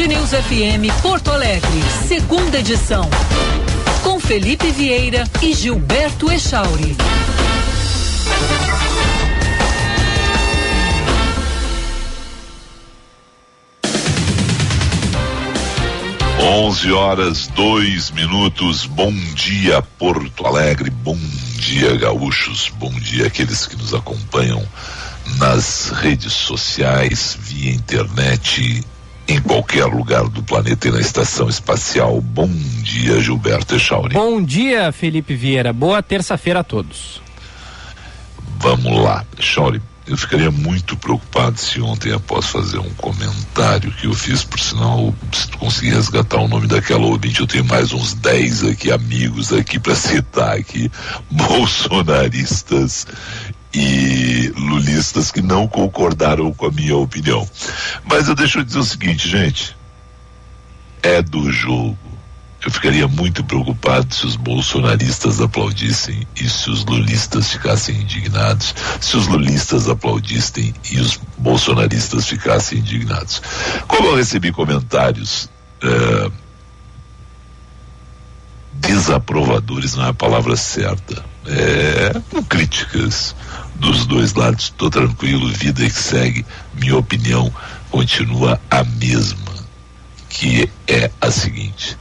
Band 0.00 0.06
News 0.06 0.30
FM 0.30 1.02
Porto 1.02 1.30
Alegre, 1.30 1.82
segunda 2.08 2.58
edição. 2.58 3.06
Com 4.02 4.18
Felipe 4.18 4.70
Vieira 4.70 5.24
e 5.42 5.52
Gilberto 5.52 6.32
Echauri. 6.32 6.96
11 16.40 16.92
horas, 16.92 17.46
dois 17.48 18.10
minutos. 18.10 18.86
Bom 18.86 19.12
dia, 19.34 19.82
Porto 19.82 20.46
Alegre. 20.46 20.88
Bom 20.88 21.18
dia, 21.58 21.94
gaúchos. 21.96 22.72
Bom 22.78 22.92
dia, 22.92 23.26
aqueles 23.26 23.66
que 23.66 23.76
nos 23.76 23.92
acompanham 23.92 24.66
nas 25.36 25.90
redes 25.90 26.32
sociais, 26.32 27.36
via 27.38 27.70
internet, 27.74 28.82
em 29.30 29.40
qualquer 29.40 29.84
lugar 29.84 30.28
do 30.28 30.42
planeta 30.42 30.88
e 30.88 30.90
na 30.90 31.00
estação 31.00 31.48
espacial. 31.48 32.20
Bom 32.20 32.50
dia, 32.82 33.20
Gilberto 33.20 33.76
Echauri. 33.76 34.14
Bom 34.14 34.42
dia, 34.42 34.90
Felipe 34.90 35.34
Vieira. 35.34 35.72
Boa 35.72 36.02
terça-feira 36.02 36.60
a 36.60 36.64
todos. 36.64 37.22
Vamos 38.58 39.02
lá, 39.02 39.24
Echauri 39.38 39.80
eu 40.10 40.16
ficaria 40.16 40.50
muito 40.50 40.96
preocupado 40.96 41.56
se 41.56 41.80
ontem, 41.80 42.12
após 42.12 42.46
fazer 42.46 42.78
um 42.78 42.90
comentário 42.94 43.92
que 43.92 44.06
eu 44.06 44.12
fiz, 44.12 44.42
por 44.42 44.58
sinal, 44.58 45.14
se 45.32 45.48
tu 45.48 45.56
conseguir 45.58 45.90
resgatar 45.90 46.38
o 46.38 46.48
nome 46.48 46.66
daquela 46.66 47.06
ouvinte, 47.06 47.40
eu 47.40 47.46
tenho 47.46 47.64
mais 47.64 47.92
uns 47.92 48.14
10 48.14 48.64
aqui, 48.64 48.90
amigos 48.90 49.52
aqui 49.52 49.78
para 49.78 49.94
citar 49.94 50.56
aqui, 50.56 50.90
bolsonaristas 51.30 53.06
e 53.72 54.52
lulistas 54.56 55.30
que 55.30 55.40
não 55.40 55.66
concordaram 55.66 56.52
com 56.52 56.66
a 56.66 56.70
minha 56.70 56.96
opinião. 56.96 57.48
Mas 58.04 58.28
eu 58.28 58.34
deixo 58.34 58.64
dizer 58.64 58.78
o 58.78 58.84
seguinte, 58.84 59.28
gente, 59.28 59.76
é 61.02 61.22
do 61.22 61.50
jogo 61.50 62.10
eu 62.64 62.70
ficaria 62.70 63.08
muito 63.08 63.42
preocupado 63.42 64.14
se 64.14 64.26
os 64.26 64.36
bolsonaristas 64.36 65.40
aplaudissem 65.40 66.26
e 66.36 66.48
se 66.48 66.68
os 66.68 66.84
lulistas 66.84 67.50
ficassem 67.50 67.96
indignados, 67.96 68.74
se 69.00 69.16
os 69.16 69.26
lulistas 69.26 69.88
aplaudissem 69.88 70.74
e 70.90 70.98
os 70.98 71.18
bolsonaristas 71.38 72.26
ficassem 72.26 72.78
indignados. 72.78 73.40
Como 73.88 74.08
eu 74.08 74.16
recebi 74.16 74.52
comentários 74.52 75.48
é, 75.82 76.30
desaprovadores, 78.74 79.94
não 79.94 80.04
é 80.04 80.08
a 80.10 80.14
palavra 80.14 80.54
certa, 80.54 81.24
é, 81.46 82.20
com 82.30 82.44
críticas 82.44 83.34
dos 83.80 84.06
dois 84.06 84.34
lados, 84.34 84.66
estou 84.66 84.90
tranquilo, 84.90 85.48
vida 85.48 85.84
que 85.84 85.90
segue, 85.90 86.46
minha 86.74 86.96
opinião 86.96 87.52
continua 87.90 88.60
a 88.70 88.84
mesma, 88.84 89.52
que 90.28 90.70
é 90.86 91.10
a 91.20 91.30
seguinte 91.30 91.98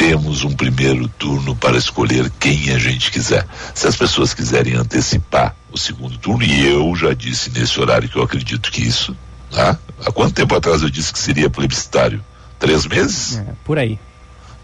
temos 0.00 0.44
um 0.44 0.52
primeiro 0.52 1.06
turno 1.08 1.54
para 1.54 1.76
escolher 1.76 2.30
quem 2.40 2.70
a 2.70 2.78
gente 2.78 3.10
quiser. 3.10 3.46
Se 3.74 3.86
as 3.86 3.94
pessoas 3.94 4.32
quiserem 4.32 4.72
antecipar 4.72 5.54
o 5.70 5.76
segundo 5.76 6.16
turno, 6.16 6.42
e 6.42 6.66
eu 6.66 6.96
já 6.96 7.12
disse 7.12 7.50
nesse 7.50 7.78
horário 7.78 8.08
que 8.08 8.16
eu 8.16 8.22
acredito 8.22 8.72
que 8.72 8.80
isso, 8.80 9.14
tá? 9.50 9.78
há 10.02 10.10
quanto 10.10 10.32
tempo 10.32 10.54
atrás 10.54 10.80
eu 10.80 10.88
disse 10.88 11.12
que 11.12 11.18
seria 11.18 11.50
plebiscitário? 11.50 12.24
Três 12.58 12.86
meses? 12.86 13.40
É, 13.40 13.52
por 13.62 13.78
aí. 13.78 13.98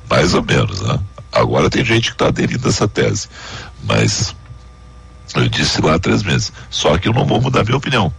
Mais 0.09 0.33
ou 0.33 0.43
menos, 0.43 0.81
né? 0.81 0.99
Agora 1.31 1.69
tem 1.69 1.85
gente 1.85 2.09
que 2.09 2.15
está 2.15 2.29
aderindo 2.29 2.67
a 2.67 2.71
essa 2.71 2.89
tese, 2.89 3.29
mas 3.85 4.35
eu 5.35 5.49
disse 5.49 5.81
lá 5.81 5.99
três 5.99 6.23
meses. 6.23 6.53
Só 6.71 6.97
que 6.99 7.09
eu 7.09 7.13
não 7.13 7.27
vou 7.27 7.41
mudar 7.41 7.65
minha 7.65 7.77
opinião. 7.77 8.13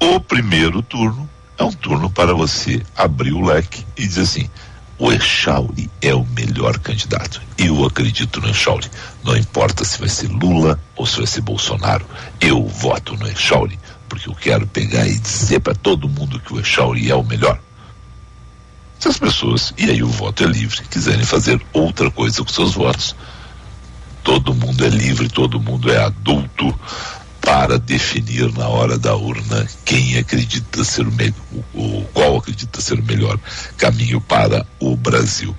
O 0.00 0.18
primeiro 0.18 0.82
turno 0.82 1.28
é 1.58 1.64
um 1.64 1.72
turno 1.72 2.10
para 2.10 2.34
você 2.34 2.82
abrir 2.96 3.32
o 3.32 3.44
leque 3.44 3.84
e 3.96 4.06
dizer 4.06 4.22
assim: 4.22 4.48
o 4.98 5.10
Echauri 5.12 5.90
é 6.00 6.14
o 6.14 6.26
melhor 6.26 6.78
candidato. 6.78 7.40
Eu 7.56 7.84
acredito 7.84 8.40
no 8.40 8.50
Echauri. 8.50 8.90
Não 9.24 9.36
importa 9.36 9.84
se 9.84 9.98
vai 9.98 10.08
ser 10.08 10.28
Lula 10.28 10.78
ou 10.94 11.06
se 11.06 11.18
vai 11.18 11.26
ser 11.26 11.40
Bolsonaro. 11.40 12.04
Eu 12.40 12.66
voto 12.66 13.16
no 13.16 13.26
Echauri, 13.26 13.78
porque 14.08 14.28
eu 14.28 14.34
quero 14.34 14.66
pegar 14.66 15.06
e 15.06 15.18
dizer 15.18 15.60
para 15.60 15.74
todo 15.74 16.08
mundo 16.08 16.38
que 16.40 16.52
o 16.52 16.60
Echauri 16.60 17.10
é 17.10 17.14
o 17.14 17.24
melhor. 17.24 17.58
Se 18.98 19.08
as 19.08 19.18
pessoas, 19.18 19.72
e 19.78 19.90
aí 19.90 20.02
o 20.02 20.08
voto 20.08 20.44
é 20.44 20.46
livre, 20.46 20.82
quiserem 20.90 21.24
fazer 21.24 21.58
outra 21.72 22.10
coisa 22.10 22.44
com 22.44 22.52
seus 22.52 22.74
votos, 22.74 23.16
todo 24.22 24.54
mundo 24.54 24.84
é 24.84 24.88
livre, 24.88 25.28
todo 25.28 25.60
mundo 25.60 25.90
é 25.90 25.98
adulto 25.98 26.74
para 27.40 27.78
definir 27.78 28.52
na 28.52 28.68
hora 28.68 28.98
da 28.98 29.16
urna 29.16 29.66
quem 29.84 30.18
acredita 30.18 30.84
ser 30.84 31.06
o, 31.06 31.12
melhor, 31.12 31.34
o, 31.74 32.04
qual 32.12 32.36
acredita 32.36 32.80
ser 32.80 32.98
o 33.00 33.04
melhor 33.04 33.38
caminho 33.76 34.20
para 34.20 34.66
o 34.78 34.94
Brasil. 34.94 35.56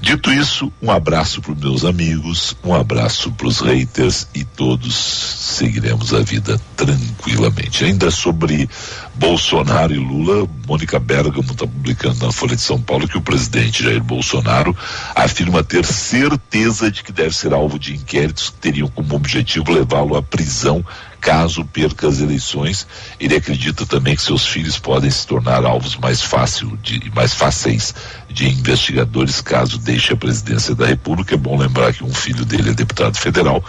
Dito 0.00 0.30
isso, 0.30 0.72
um 0.80 0.90
abraço 0.90 1.40
para 1.40 1.52
os 1.52 1.58
meus 1.58 1.84
amigos, 1.84 2.56
um 2.62 2.74
abraço 2.74 3.30
para 3.32 3.46
os 3.46 3.60
haters 3.60 4.28
e 4.34 4.44
todos 4.44 4.94
seguiremos 4.94 6.12
a 6.12 6.20
vida 6.20 6.60
tranquilamente. 6.76 7.84
Ainda 7.84 8.10
sobre 8.10 8.68
Bolsonaro 9.14 9.94
e 9.94 9.98
Lula, 9.98 10.48
Mônica 10.66 10.98
Bergamo 10.98 11.52
está 11.52 11.66
publicando 11.66 12.24
na 12.24 12.32
Folha 12.32 12.56
de 12.56 12.62
São 12.62 12.80
Paulo 12.80 13.08
que 13.08 13.18
o 13.18 13.22
presidente 13.22 13.82
Jair 13.82 14.02
Bolsonaro 14.02 14.76
afirma 15.14 15.62
ter 15.62 15.84
certeza 15.84 16.90
de 16.90 17.02
que 17.02 17.12
deve 17.12 17.34
ser 17.34 17.52
alvo 17.52 17.78
de 17.78 17.94
inquéritos 17.94 18.50
que 18.50 18.56
teriam 18.56 18.88
como 18.88 19.14
objetivo 19.14 19.72
levá-lo 19.72 20.16
à 20.16 20.22
prisão 20.22 20.84
caso 21.22 21.64
perca 21.64 22.08
as 22.08 22.20
eleições. 22.20 22.84
Ele 23.18 23.36
acredita 23.36 23.86
também 23.86 24.16
que 24.16 24.22
seus 24.22 24.44
filhos 24.44 24.76
podem 24.76 25.08
se 25.08 25.24
tornar 25.24 25.64
alvos 25.64 25.96
mais, 25.96 26.20
fácil 26.20 26.76
de, 26.82 27.10
mais 27.14 27.32
fáceis 27.32 27.94
de 28.28 28.48
investigadores 28.48 29.40
caso 29.40 29.78
deixe 29.78 30.12
a 30.12 30.16
presidência 30.16 30.74
da 30.74 30.84
República. 30.84 31.34
É 31.34 31.38
bom 31.38 31.56
lembrar 31.56 31.94
que 31.94 32.02
um 32.02 32.12
filho 32.12 32.44
dele 32.44 32.70
é 32.70 32.74
deputado 32.74 33.16
federal. 33.16 33.64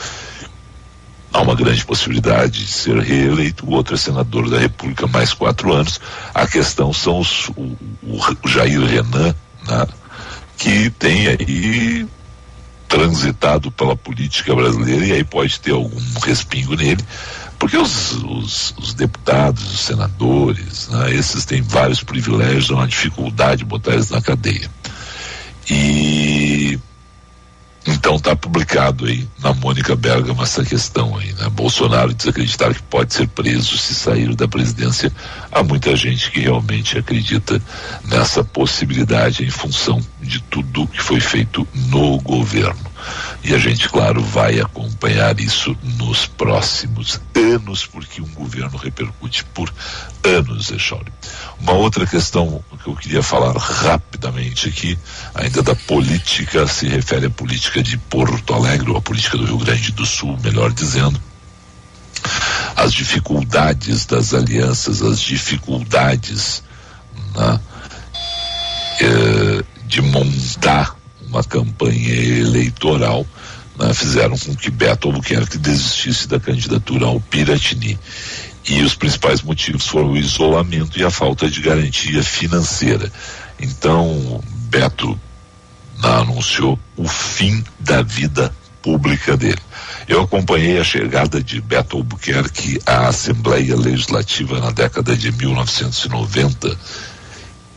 Há 1.31 1.41
uma 1.41 1.55
grande 1.55 1.85
possibilidade 1.85 2.65
de 2.65 2.71
ser 2.71 2.97
reeleito, 2.99 3.65
o 3.65 3.71
outro 3.71 3.95
é 3.95 3.97
senador 3.97 4.49
da 4.49 4.57
República 4.57 5.07
mais 5.07 5.31
quatro 5.31 5.71
anos. 5.73 6.01
A 6.33 6.47
questão 6.47 6.91
são 6.91 7.19
os, 7.19 7.49
o, 7.49 7.77
o 8.03 8.47
Jair 8.47 8.81
Renan, 8.81 9.35
né, 9.67 9.87
que 10.57 10.89
tem 10.91 11.27
aí 11.27 12.07
transitado 12.93 13.71
pela 13.71 13.95
política 13.95 14.53
brasileira 14.53 15.03
e 15.03 15.11
aí 15.13 15.23
pode 15.23 15.59
ter 15.59 15.71
algum 15.71 15.99
respingo 16.23 16.75
nele, 16.75 17.03
porque 17.63 17.77
os, 17.77 18.11
os, 18.23 18.75
os 18.77 18.93
deputados, 18.93 19.63
os 19.63 19.79
senadores, 19.79 20.89
né, 20.89 21.15
esses 21.15 21.45
têm 21.45 21.61
vários 21.61 22.03
privilégios, 22.03 22.69
uma 22.69 22.85
dificuldade 22.85 23.59
de 23.59 23.63
botar 23.63 23.93
eles 23.93 24.09
na 24.09 24.21
cadeia. 24.21 24.69
E 25.69 26.77
então 27.87 28.17
está 28.17 28.35
publicado 28.35 28.62
aí 28.79 29.27
na 29.39 29.53
Mônica 29.53 29.95
Bergamo 29.95 30.41
essa 30.41 30.65
questão 30.65 31.15
aí, 31.15 31.31
né? 31.33 31.47
Bolsonaro 31.49 32.13
desacreditar 32.13 32.73
que 32.73 32.81
pode 32.81 33.13
ser 33.13 33.27
preso 33.27 33.77
se 33.77 33.93
sair 33.93 34.35
da 34.35 34.47
presidência. 34.47 35.11
Há 35.51 35.61
muita 35.61 35.95
gente 35.95 36.31
que 36.31 36.39
realmente 36.39 36.97
acredita 36.97 37.61
nessa 38.05 38.43
possibilidade 38.43 39.43
em 39.43 39.49
função 39.49 40.01
de 40.19 40.41
tudo 40.41 40.87
que 40.87 41.01
foi 41.01 41.19
feito 41.19 41.67
no 41.89 42.19
governo. 42.19 42.93
E 43.43 43.53
a 43.53 43.57
gente, 43.57 43.89
claro, 43.89 44.21
vai 44.21 44.59
acompanhar 44.59 45.37
isso 45.39 45.75
nos 45.97 46.25
próximos 46.25 47.19
anos, 47.35 47.85
porque 47.85 48.21
um 48.21 48.33
governo 48.33 48.77
repercute 48.77 49.43
por 49.53 49.71
anos, 50.23 50.71
Echauri. 50.71 51.11
Uma 51.59 51.73
outra 51.73 52.07
questão 52.07 52.63
que 52.81 52.89
eu 52.89 52.95
queria 52.95 53.21
falar 53.21 53.53
rapidamente 53.57 54.69
aqui, 54.69 54.97
ainda 55.35 55.61
da 55.61 55.75
política, 55.75 56.65
se 56.67 56.87
refere 56.87 57.25
à 57.25 57.29
política 57.29 57.83
de 57.83 57.97
Porto 57.97 58.53
Alegre, 58.53 58.62
ou 58.89 58.97
à 58.97 59.01
política 59.01 59.37
do 59.37 59.45
Rio 59.45 59.57
Grande 59.57 59.91
do 59.91 60.05
Sul, 60.05 60.37
melhor 60.43 60.71
dizendo. 60.71 61.19
As 62.75 62.93
dificuldades 62.93 64.05
das 64.05 64.33
alianças, 64.33 65.01
as 65.01 65.19
dificuldades 65.19 66.63
né, 67.35 67.59
eh, 69.01 69.63
de 69.85 70.01
montar 70.01 70.95
uma 71.27 71.43
campanha 71.43 72.13
eleitoral, 72.13 73.27
né, 73.77 73.93
fizeram 73.93 74.37
com 74.37 74.55
que 74.55 74.71
Beto 74.71 75.09
Albuquerque 75.09 75.57
desistisse 75.57 76.27
da 76.27 76.39
candidatura 76.39 77.05
ao 77.05 77.19
Piratini. 77.19 77.99
E 78.67 78.81
os 78.81 78.95
principais 78.95 79.41
motivos 79.41 79.85
foram 79.85 80.11
o 80.11 80.17
isolamento 80.17 80.97
e 80.97 81.03
a 81.03 81.11
falta 81.11 81.49
de 81.49 81.59
garantia 81.61 82.23
financeira. 82.23 83.11
Então, 83.59 84.41
Beto 84.69 85.19
anunciou 86.01 86.79
o 86.95 87.07
fim 87.07 87.63
da 87.79 88.01
vida 88.01 88.53
pública 88.83 89.35
dele. 89.37 89.61
Eu 90.07 90.21
acompanhei 90.21 90.77
a 90.77 90.83
chegada 90.83 91.41
de 91.41 91.61
Beto 91.61 91.97
Albuquerque 91.97 92.79
à 92.85 93.07
Assembleia 93.07 93.75
Legislativa 93.75 94.59
na 94.59 94.69
década 94.69 95.15
de 95.15 95.31
1990 95.31 96.77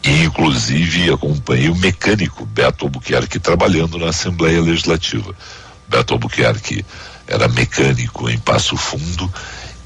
e, 0.02 0.24
inclusive, 0.24 1.10
acompanhei 1.10 1.70
o 1.70 1.76
mecânico 1.76 2.44
Beto 2.44 2.86
Albuquerque 2.86 3.38
trabalhando 3.38 3.96
na 3.96 4.08
Assembleia 4.08 4.60
Legislativa. 4.60 5.32
Beto 5.88 6.14
Albuquerque 6.14 6.84
era 7.28 7.48
mecânico 7.48 8.28
em 8.28 8.38
Passo 8.38 8.76
Fundo 8.76 9.32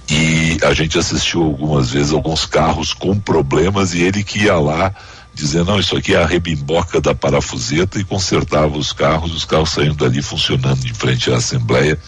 e 0.09 0.59
a 0.65 0.73
gente 0.73 0.99
assistiu 0.99 1.43
algumas 1.43 1.91
vezes 1.91 2.13
alguns 2.13 2.47
carros 2.47 2.93
com 2.95 3.21
problemas 3.21 3.93
e 3.93 4.01
ele 4.01 4.25
que 4.25 4.41
ia 4.41 4.57
lá 4.57 4.93
dizer, 5.41 5.65
não, 5.65 5.79
isso 5.79 5.97
aqui 5.97 6.15
é 6.15 6.23
a 6.23 6.27
rebimboca 6.27 7.01
da 7.01 7.15
parafuseta 7.15 7.99
e 7.99 8.05
consertava 8.05 8.77
os 8.77 8.93
carros, 8.93 9.35
os 9.35 9.45
carros 9.45 9.71
saindo 9.71 9.95
dali 9.95 10.23
funcionando 10.23 10.85
em 10.87 10.95
frente 10.95 11.31
à 11.33 11.37
Assembleia. 11.37 11.99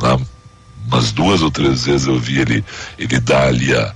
Lá, 0.00 0.18
umas 0.86 1.12
duas 1.12 1.42
ou 1.42 1.50
três 1.50 1.86
vezes 1.86 2.06
eu 2.06 2.18
vi 2.18 2.40
ele, 2.40 2.64
ele 2.98 3.18
dar 3.20 3.48
ali 3.48 3.74
a, 3.74 3.94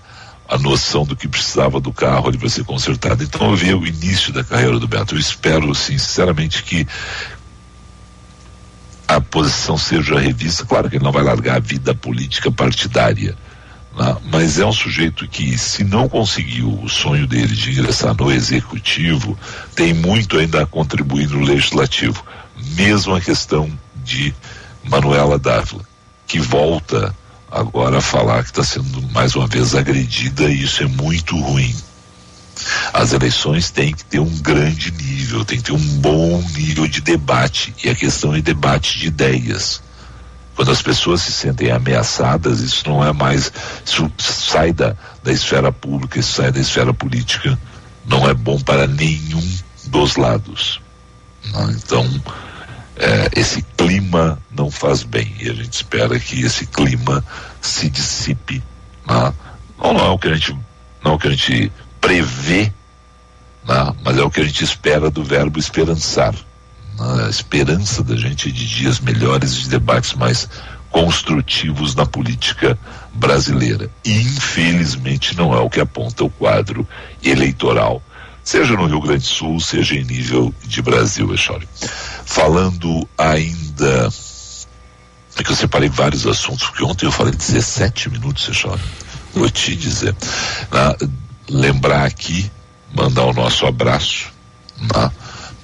a 0.49 0.59
noção 0.59 1.05
do 1.05 1.15
que 1.15 1.29
precisava 1.29 1.81
do 1.81 1.93
carro 1.93 2.29
ali 2.29 2.39
para 2.39 2.49
ser 2.49 2.65
consertado. 2.65 3.23
Então 3.23 3.51
eu 3.51 3.57
vi 3.57 3.75
o 3.75 3.87
início 3.87 4.33
da 4.33 4.43
carreira 4.43 4.79
do 4.79 4.89
Beto. 4.89 5.15
Eu 5.15 5.19
espero, 5.19 5.75
sinceramente, 5.75 6.63
que 6.63 6.87
a 9.07 9.21
posição 9.21 9.77
seja 9.77 10.19
revista. 10.19 10.65
Claro 10.65 10.89
que 10.89 10.97
ele 10.97 11.05
não 11.05 11.13
vai 11.13 11.23
largar 11.23 11.57
a 11.57 11.61
vida 11.61 11.95
política 11.95 12.51
partidária 12.51 13.37
né? 13.97 14.17
mas 14.31 14.59
é 14.59 14.67
um 14.67 14.73
sujeito 14.73 15.27
que, 15.29 15.57
se 15.57 15.85
não 15.85 16.09
conseguiu 16.09 16.81
o 16.83 16.89
sonho 16.89 17.27
dele 17.27 17.55
de 17.55 17.73
ingressar 17.73 18.15
no 18.15 18.31
executivo, 18.31 19.39
tem 19.75 19.93
muito 19.93 20.39
ainda 20.39 20.63
a 20.63 20.67
contribuir 20.67 21.29
no 21.29 21.41
legislativo. 21.41 22.25
Mesmo 22.75 23.15
a 23.15 23.21
questão 23.21 23.71
de 24.05 24.35
Manuela 24.85 25.39
Dávila, 25.39 25.83
que 26.27 26.41
volta 26.41 27.15
agora 27.51 27.99
a 27.99 28.03
falar 28.03 28.43
que 28.43 28.51
está 28.51 28.63
sendo 28.63 29.03
mais 29.11 29.35
uma 29.35 29.47
vez 29.47 29.75
agredida 29.75 30.45
e 30.45 30.63
isso 30.63 30.83
é 30.83 30.87
muito 30.87 31.39
ruim. 31.39 31.75
As 32.93 33.13
eleições 33.13 33.71
têm 33.71 33.95
que 33.95 34.05
ter 34.05 34.19
um 34.19 34.39
grande 34.39 34.91
nível, 34.91 35.45
tem 35.45 35.59
que 35.59 35.65
ter 35.65 35.73
um 35.73 35.99
bom 36.01 36.43
nível 36.55 36.87
de 36.87 37.01
debate 37.01 37.75
e 37.85 37.89
a 37.89 37.95
questão 37.95 38.35
é 38.35 38.41
debate 38.41 38.99
de 38.99 39.07
ideias. 39.07 39.81
Quando 40.59 40.73
as 40.73 40.83
pessoas 40.83 41.23
se 41.23 41.31
sentem 41.31 41.71
ameaçadas, 41.71 42.59
isso 42.59 42.83
não 42.89 43.05
é 43.05 43.13
mais. 43.13 43.53
Isso 43.87 44.11
sai 44.19 44.73
da, 44.73 44.97
da 45.23 45.31
esfera 45.31 45.71
pública, 45.71 46.19
isso 46.19 46.33
sai 46.33 46.51
da 46.51 46.59
esfera 46.59 46.93
política. 46.93 47.57
Não 48.05 48.29
é 48.29 48.35
bom 48.35 48.59
para 48.59 48.89
nenhum 48.89 49.57
dos 49.85 50.17
lados. 50.17 50.81
Não? 51.53 51.71
Então, 51.71 52.23
é, 52.97 53.31
esse 53.37 53.63
clima 53.77 54.37
não 54.51 54.69
faz 54.69 55.05
bem. 55.05 55.33
E 55.39 55.49
a 55.49 55.55
gente 55.55 55.75
espera 55.75 56.19
que 56.19 56.43
esse 56.43 56.67
clima 56.67 57.25
se 57.61 57.89
dissipe. 57.89 58.61
Não, 59.07 59.33
não, 59.81 59.93
não 59.95 60.07
é 60.07 60.09
o 60.09 60.19
que 60.19 60.27
a 60.27 60.35
gente, 60.35 60.59
não 61.05 61.13
é 61.13 61.15
o 61.15 61.19
que 61.21 61.29
a 61.29 61.31
gente 61.31 61.73
prevê, 62.01 62.73
não, 63.65 63.97
mas 64.03 64.19
é 64.19 64.23
o 64.25 64.31
que 64.31 64.41
a 64.41 64.45
gente 64.45 64.65
espera 64.65 65.09
do 65.09 65.23
verbo 65.23 65.57
esperançar 65.61 66.35
a 66.99 67.29
esperança 67.29 68.03
da 68.03 68.17
gente 68.17 68.51
de 68.51 68.67
dias 68.67 69.01
melhores, 69.01 69.55
de 69.55 69.69
debates 69.69 70.15
mais 70.15 70.49
construtivos 70.91 71.95
na 71.95 72.07
política 72.07 72.79
brasileira. 73.13 73.91
E, 74.05 74.13
infelizmente, 74.13 75.37
não 75.37 75.55
é 75.55 75.59
o 75.59 75.71
que 75.71 75.81
aponta 75.81 76.25
o 76.25 76.31
quadro 76.31 76.87
eleitoral, 77.23 78.03
seja 78.43 78.75
no 78.75 78.87
Rio 78.87 79.01
Grande 79.01 79.23
do 79.23 79.27
Sul, 79.27 79.61
seja 79.61 79.95
em 79.95 80.05
nível 80.05 80.55
de 80.65 80.81
Brasil, 80.81 81.33
Echori. 81.35 81.69
Falando 82.25 83.09
ainda. 83.17 84.09
É 85.37 85.43
que 85.43 85.53
eu 85.53 85.57
separei 85.57 85.89
vários 85.89 86.27
assuntos, 86.27 86.67
porque 86.69 86.83
ontem 86.83 87.07
eu 87.07 87.13
falei 87.13 87.33
17 87.33 88.11
minutos, 88.11 88.49
Echori. 88.49 88.81
Vou 89.35 89.49
te 89.49 89.77
dizer. 89.77 90.17
Ah, 90.73 90.97
lembrar 91.49 92.05
aqui, 92.07 92.51
mandar 92.93 93.25
o 93.25 93.33
nosso 93.33 93.67
abraço. 93.67 94.33
Ah, 94.95 95.11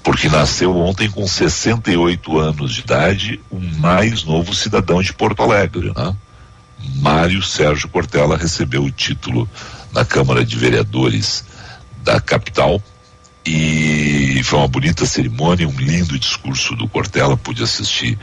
porque 0.05 0.29
nasceu 0.29 0.77
ontem 0.77 1.11
com 1.11 1.27
68 1.27 2.39
anos 2.39 2.75
de 2.75 2.81
idade, 2.83 3.41
o 3.51 3.59
mais 3.59 4.23
novo 4.23 4.55
cidadão 4.55 5.03
de 5.03 5.15
Porto 5.15 5.43
Alegre, 5.43 5.93
né? 5.97 6.15
Mário 6.97 7.43
Sérgio 7.43 7.89
Cortella 7.89 8.37
recebeu 8.37 8.85
o 8.85 8.91
título 8.91 9.49
na 9.93 10.05
Câmara 10.05 10.45
de 10.45 10.57
Vereadores 10.57 11.47
da 12.03 12.21
capital 12.21 12.83
e 13.47 14.43
foi 14.45 14.59
uma 14.59 14.69
bonita 14.69 15.07
cerimônia, 15.07 15.67
um 15.67 15.79
lindo 15.79 16.19
discurso 16.19 16.77
do 16.77 16.87
Cortella, 16.87 17.35
pude 17.35 17.63
assistir 17.63 18.19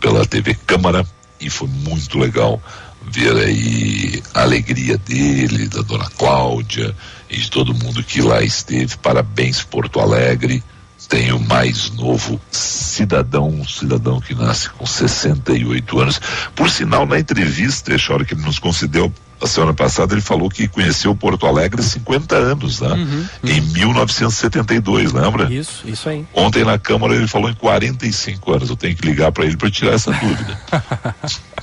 pela 0.00 0.24
TV 0.24 0.54
Câmara 0.54 1.04
e 1.40 1.50
foi 1.50 1.66
muito 1.66 2.16
legal 2.16 2.62
ver 3.02 3.36
aí 3.36 4.22
a 4.32 4.42
alegria 4.42 4.96
dele, 4.98 5.68
da 5.68 5.82
dona 5.82 6.08
Cláudia 6.16 6.94
e 7.28 7.36
de 7.36 7.50
todo 7.50 7.74
mundo 7.74 8.04
que 8.04 8.22
lá 8.22 8.40
esteve. 8.40 8.96
Parabéns 8.98 9.64
Porto 9.64 9.98
Alegre 9.98 10.62
tem 11.08 11.32
o 11.32 11.40
mais 11.40 11.90
novo 11.90 12.40
cidadão, 12.50 13.48
um 13.48 13.66
cidadão 13.66 14.20
que 14.20 14.34
nasce 14.34 14.70
com 14.70 14.86
68 14.86 16.00
anos. 16.00 16.20
Por 16.54 16.70
sinal, 16.70 17.06
na 17.06 17.18
entrevista, 17.18 17.94
Chora, 18.04 18.24
que 18.24 18.34
ele 18.34 18.42
nos 18.42 18.58
concedeu 18.58 19.12
a 19.40 19.46
semana 19.46 19.74
passada, 19.74 20.14
ele 20.14 20.20
falou 20.22 20.48
que 20.48 20.66
conheceu 20.68 21.14
Porto 21.14 21.46
Alegre 21.46 21.80
há 21.80 21.84
50 21.84 22.34
anos, 22.34 22.80
né? 22.80 22.88
Uhum, 22.88 23.28
uhum. 23.42 23.50
Em 23.50 23.60
1972, 23.60 25.12
lembra? 25.12 25.52
Isso, 25.52 25.86
isso 25.86 26.08
aí. 26.08 26.24
Ontem 26.32 26.64
na 26.64 26.78
Câmara 26.78 27.14
ele 27.14 27.26
falou 27.28 27.50
em 27.50 27.54
45 27.54 28.52
anos. 28.52 28.70
Eu 28.70 28.76
tenho 28.76 28.96
que 28.96 29.06
ligar 29.06 29.32
para 29.32 29.44
ele 29.44 29.56
para 29.56 29.70
tirar 29.70 29.92
essa 29.92 30.10
dúvida. 30.14 30.58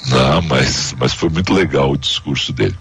Não, 0.08 0.42
mas, 0.44 0.94
mas 1.00 1.14
foi 1.14 1.30
muito 1.30 1.54
legal 1.54 1.92
o 1.92 1.98
discurso 1.98 2.54
dele. 2.54 2.76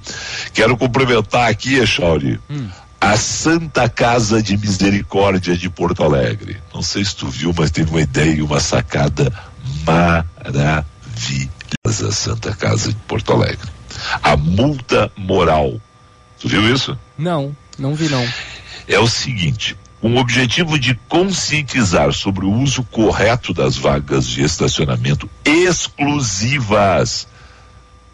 Quero 0.52 0.76
cumprimentar 0.76 1.48
aqui, 1.48 1.76
Echauri, 1.76 2.38
hum 2.50 2.68
a 3.00 3.16
Santa 3.16 3.88
Casa 3.88 4.42
de 4.42 4.56
Misericórdia 4.56 5.56
de 5.56 5.70
Porto 5.70 6.04
Alegre. 6.04 6.58
Não 6.72 6.82
sei 6.82 7.04
se 7.04 7.16
tu 7.16 7.28
viu, 7.28 7.54
mas 7.56 7.70
teve 7.70 7.90
uma 7.90 8.02
ideia 8.02 8.34
e 8.34 8.42
uma 8.42 8.60
sacada 8.60 9.32
maravilhosa, 9.86 10.84
Santa 12.12 12.54
Casa 12.54 12.90
de 12.90 12.98
Porto 13.00 13.32
Alegre. 13.32 13.70
A 14.22 14.36
multa 14.36 15.10
moral. 15.16 15.80
Tu 16.38 16.48
viu 16.48 16.72
isso? 16.72 16.98
Não, 17.16 17.56
não 17.78 17.94
vi 17.94 18.08
não. 18.08 18.26
É 18.86 18.98
o 18.98 19.08
seguinte, 19.08 19.76
com 20.00 20.14
o 20.14 20.18
objetivo 20.18 20.78
de 20.78 20.94
conscientizar 21.08 22.12
sobre 22.12 22.44
o 22.44 22.52
uso 22.52 22.82
correto 22.84 23.54
das 23.54 23.76
vagas 23.76 24.26
de 24.26 24.42
estacionamento 24.42 25.28
exclusivas 25.44 27.26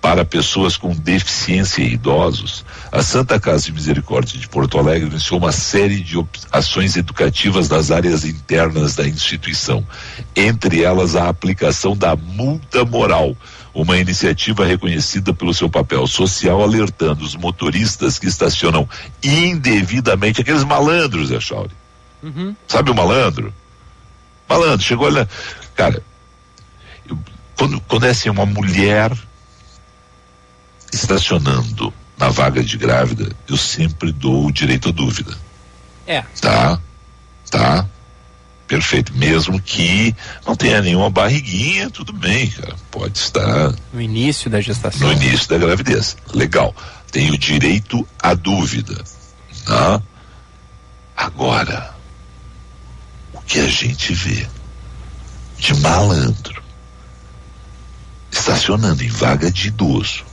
para 0.06 0.24
pessoas 0.24 0.76
com 0.76 0.94
deficiência 0.94 1.82
e 1.82 1.94
idosos, 1.94 2.64
a 2.92 3.02
Santa 3.02 3.40
Casa 3.40 3.64
de 3.64 3.72
Misericórdia 3.72 4.38
de 4.38 4.48
Porto 4.48 4.78
Alegre 4.78 5.10
iniciou 5.10 5.40
uma 5.40 5.50
série 5.50 5.98
de 5.98 6.14
ações 6.52 6.96
educativas 6.96 7.68
nas 7.68 7.90
áreas 7.90 8.24
internas 8.24 8.94
da 8.94 9.04
instituição, 9.04 9.84
entre 10.36 10.84
elas 10.84 11.16
a 11.16 11.28
aplicação 11.28 11.96
da 11.96 12.14
multa 12.14 12.84
moral, 12.84 13.36
uma 13.74 13.98
iniciativa 13.98 14.64
reconhecida 14.64 15.34
pelo 15.34 15.52
seu 15.52 15.68
papel 15.68 16.06
social, 16.06 16.62
alertando 16.62 17.24
os 17.24 17.34
motoristas 17.34 18.16
que 18.16 18.28
estacionam 18.28 18.88
indevidamente, 19.20 20.40
aqueles 20.40 20.62
malandros, 20.62 21.32
é 21.32 21.40
Chauri. 21.40 21.74
Uhum. 22.22 22.54
Sabe 22.68 22.92
o 22.92 22.94
malandro? 22.94 23.52
Malandro, 24.48 24.86
chegou 24.86 25.10
lá. 25.10 25.26
Cara, 25.74 26.00
eu, 27.08 27.18
quando, 27.56 27.80
quando 27.80 28.06
é 28.06 28.10
assim, 28.10 28.30
uma 28.30 28.46
mulher 28.46 29.10
estacionando 30.96 31.92
na 32.18 32.28
vaga 32.28 32.62
de 32.62 32.76
grávida, 32.76 33.30
eu 33.48 33.56
sempre 33.56 34.10
dou 34.12 34.46
o 34.46 34.52
direito 34.52 34.88
à 34.88 34.92
dúvida. 34.92 35.36
É. 36.06 36.22
Tá? 36.40 36.80
Tá? 37.50 37.86
Perfeito. 38.66 39.14
Mesmo 39.14 39.60
que 39.60 40.14
não 40.46 40.56
tenha 40.56 40.80
nenhuma 40.80 41.10
barriguinha, 41.10 41.90
tudo 41.90 42.12
bem, 42.12 42.48
cara. 42.50 42.74
Pode 42.90 43.18
estar. 43.18 43.74
No 43.92 44.00
início 44.00 44.50
da 44.50 44.60
gestação. 44.60 45.06
No 45.06 45.12
início 45.12 45.48
da 45.48 45.58
gravidez. 45.58 46.16
Legal. 46.32 46.74
Tem 47.12 47.30
o 47.30 47.38
direito 47.38 48.06
à 48.18 48.34
dúvida. 48.34 49.02
Tá? 49.64 50.02
Agora, 51.16 51.94
o 53.32 53.40
que 53.42 53.60
a 53.60 53.68
gente 53.68 54.12
vê 54.12 54.46
de 55.58 55.74
malandro 55.74 56.62
estacionando 58.30 59.02
em 59.02 59.08
vaga 59.08 59.50
de 59.50 59.68
idoso 59.68 60.24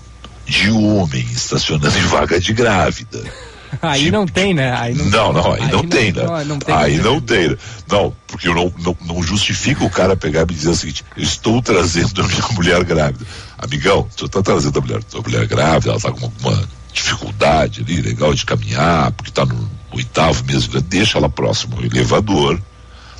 de 0.53 0.69
homem 0.69 1.25
estacionando 1.31 1.97
em 1.97 2.03
vaga 2.03 2.39
de 2.39 2.53
grávida. 2.53 3.23
Aí 3.81 4.11
não 4.11 4.27
tem, 4.27 4.53
né? 4.53 4.71
Aí 4.71 4.93
não, 4.93 5.05
não, 5.05 5.33
não, 5.33 5.51
aí, 5.53 5.63
aí 5.63 5.71
não, 5.71 5.81
não, 5.81 5.89
tem, 5.89 6.11
né? 6.11 6.23
Não, 6.23 6.45
não 6.45 6.59
tem 6.59 6.75
aí 6.75 6.97
não 6.99 7.19
tem. 7.19 7.49
Né? 7.49 7.57
Não, 7.89 8.15
porque 8.27 8.47
eu 8.47 8.53
não, 8.53 8.71
não, 8.77 8.95
não 9.01 9.23
justifica 9.23 9.83
o 9.83 9.89
cara 9.89 10.15
pegar 10.15 10.43
e 10.43 10.45
me 10.45 10.53
dizer 10.53 10.69
o 10.69 10.75
seguinte: 10.75 11.03
eu 11.17 11.23
estou 11.23 11.59
trazendo 11.59 12.21
a 12.21 12.27
minha 12.27 12.43
mulher 12.53 12.83
grávida. 12.83 13.25
Amigão, 13.57 14.07
tu 14.15 14.27
está 14.27 14.43
trazendo 14.43 14.77
a 14.77 14.81
mulher, 14.81 15.01
a 15.11 15.21
mulher 15.21 15.47
grávida, 15.47 15.89
ela 15.89 15.97
está 15.97 16.11
com 16.11 16.25
alguma 16.25 16.63
dificuldade 16.93 17.81
ali, 17.81 17.99
legal 17.99 18.31
de 18.35 18.45
caminhar, 18.45 19.11
porque 19.13 19.31
está 19.31 19.43
no 19.43 19.67
oitavo 19.91 20.45
mês, 20.45 20.67
deixa 20.67 21.17
ela 21.17 21.27
próximo 21.27 21.77
ao 21.77 21.83
elevador, 21.83 22.61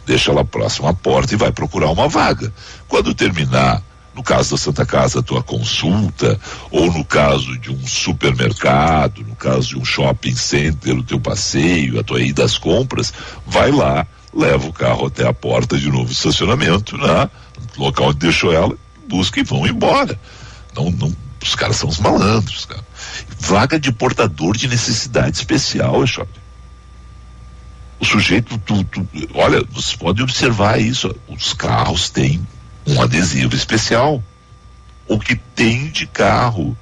deixa 0.06 0.30
ela 0.30 0.46
próximo 0.46 0.88
à 0.88 0.94
porta 0.94 1.34
e 1.34 1.38
vai 1.38 1.52
procurar 1.52 1.90
uma 1.90 2.08
vaga. 2.08 2.54
Quando 2.88 3.12
terminar 3.16 3.82
no 4.16 4.22
caso 4.22 4.52
da 4.52 4.58
Santa 4.58 4.86
Casa, 4.86 5.20
a 5.20 5.24
tua 5.24 5.42
consulta, 5.42 6.40
ou 6.70 6.92
no 6.92 7.04
caso 7.04 7.58
de 7.58 7.72
um 7.72 7.88
supermercado, 7.88 9.24
no 9.24 9.36
caso 9.36 9.70
de 9.70 9.78
um 9.78 9.86
shopping 9.86 10.36
center, 10.36 10.98
o 10.98 11.04
teu 11.04 11.20
passeio, 11.20 12.00
a 12.00 12.04
tua 12.04 12.22
ida 12.22 12.44
às 12.44 12.58
compras, 12.58 13.12
vai 13.46 13.72
lá, 13.72 14.06
leva 14.34 14.68
o 14.68 14.74
carro 14.74 15.08
até 15.08 15.28
a 15.28 15.34
porta 15.34 15.78
de 15.78 15.90
novo 15.90 16.12
estacionamento, 16.12 16.98
né? 16.98 17.30
No 17.76 17.86
local 17.86 18.10
onde 18.10 18.20
deixou 18.20 18.54
ela, 18.54 18.76
busca 19.08 19.40
e 19.40 19.44
vão 19.44 19.66
embora. 19.66 20.20
Não, 20.76 20.92
não, 20.92 21.16
os 21.42 21.56
caras 21.56 21.78
são 21.78 21.90
os 21.90 22.00
malandros, 22.00 22.66
cara. 22.66 22.84
Vaga 23.40 23.80
de 23.80 23.92
portador 23.92 24.56
de 24.56 24.68
necessidade 24.68 25.38
especial, 25.38 26.04
é 26.04 26.08
shopping. 26.08 26.40
o 28.00 28.06
sujeito, 28.06 28.58
tu, 28.60 28.84
tu, 28.86 29.08
olha, 29.34 29.64
você 29.72 29.98
pode 29.98 30.22
observar 30.22 30.80
isso. 30.80 31.14
Os 31.28 31.54
carros 31.54 32.10
têm 32.10 32.46
um 32.86 33.02
adesivo 33.02 33.56
especial. 33.56 34.24
O 35.08 35.20
que 35.20 35.36
tem 35.36 35.90
de 35.90 36.08
carro 36.08 36.78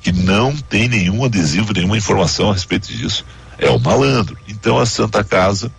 que 0.00 0.12
não 0.12 0.54
tem 0.56 0.88
nenhum 0.88 1.24
adesivo, 1.24 1.72
nenhuma 1.72 1.96
informação 1.96 2.50
a 2.50 2.52
respeito 2.52 2.88
disso 2.88 3.24
é 3.58 3.70
o 3.70 3.78
malandro. 3.78 4.36
Então 4.48 4.78
a 4.78 4.86
Santa 4.86 5.24
Casa 5.24 5.70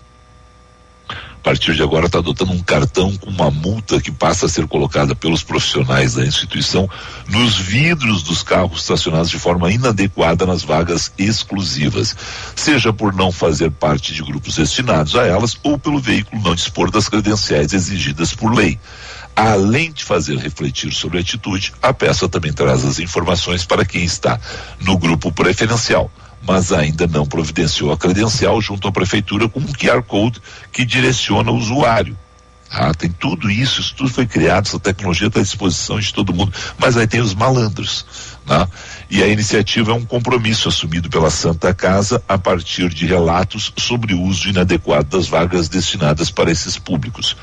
partir 1.46 1.76
de 1.76 1.84
agora 1.84 2.08
está 2.08 2.18
adotando 2.18 2.54
um 2.54 2.60
cartão 2.60 3.16
com 3.18 3.30
uma 3.30 3.52
multa 3.52 4.02
que 4.02 4.12
passa 4.12 4.48
a 4.48 4.50
ser 4.50 4.66
colocada 4.66 5.14
pelos 5.14 5.44
profissionais 5.44 6.16
da 6.16 6.26
instituição 6.26 6.90
nos 7.30 7.56
vidros 7.56 8.24
dos 8.24 8.42
carros 8.42 8.82
estacionados 8.82 9.30
de 9.30 9.38
forma 9.38 9.72
inadequada 9.72 10.44
nas 10.48 10.64
vagas 10.64 11.14
exclusivas, 11.20 12.16
seja 12.56 12.92
por 12.92 13.14
não 13.14 13.32
fazer 13.32 13.70
parte 13.70 14.12
de 14.12 14.24
grupos 14.24 14.56
destinados 14.56 15.16
a 15.16 15.28
elas 15.28 15.56
ou 15.62 15.78
pelo 15.78 16.00
veículo 16.00 16.42
não 16.42 16.56
dispor 16.56 16.90
das 16.90 17.08
credenciais 17.08 17.74
exigidas 17.74 18.34
por 18.34 18.52
lei. 18.52 18.80
Além 19.36 19.92
de 19.92 20.04
fazer 20.04 20.38
refletir 20.38 20.94
sobre 20.94 21.18
a 21.18 21.22
atitude, 21.22 21.74
a 21.82 21.94
peça 21.94 22.30
também 22.30 22.54
traz 22.54 22.86
as 22.86 23.00
informações 23.00 23.66
para 23.66 23.84
quem 23.84 24.04
está 24.04 24.40
no 24.80 24.98
grupo 24.98 25.32
preferencial 25.32 26.10
mas 26.48 26.72
ainda 26.72 27.08
não 27.08 27.26
providenciou 27.26 27.92
a 27.92 27.98
credencial 27.98 28.62
junto 28.62 28.88
à 28.88 28.92
prefeitura 28.92 29.50
com 29.50 29.60
um 29.60 29.74
QR 29.74 30.04
Code 30.04 30.40
que 30.72 30.86
direciona 30.86 31.52
o 31.52 31.58
usuário. 31.58 32.16
Ah, 32.70 32.94
tem 32.94 33.10
tudo 33.10 33.50
isso, 33.50 33.80
isso 33.80 33.96
tudo 33.96 34.10
foi 34.10 34.26
criado, 34.26 34.68
essa 34.68 34.80
tecnologia 34.80 35.28
está 35.28 35.40
à 35.40 35.44
disposição 35.44 36.00
de 36.00 36.14
todo 36.14 36.34
mundo, 36.34 36.52
mas 36.78 36.98
aí 36.98 37.08
tem 37.08 37.22
os 37.22 37.34
malandros. 37.34 38.06
Né? 38.46 38.68
E 39.10 39.24
a 39.24 39.28
iniciativa 39.28 39.92
é 39.92 39.96
um 39.96 40.04
compromisso 40.04 40.68
assumido 40.68 41.10
pela 41.10 41.30
Santa 41.30 41.74
Casa 41.74 42.22
a 42.28 42.38
partir 42.38 42.90
de 42.90 43.06
relatos 43.06 43.72
sobre 43.78 44.14
o 44.14 44.22
uso 44.22 44.50
inadequado 44.50 45.18
das 45.18 45.28
vagas 45.28 45.70
destinadas 45.70 46.30
para 46.30 46.52
esses 46.52 46.78
públicos. 46.78 47.38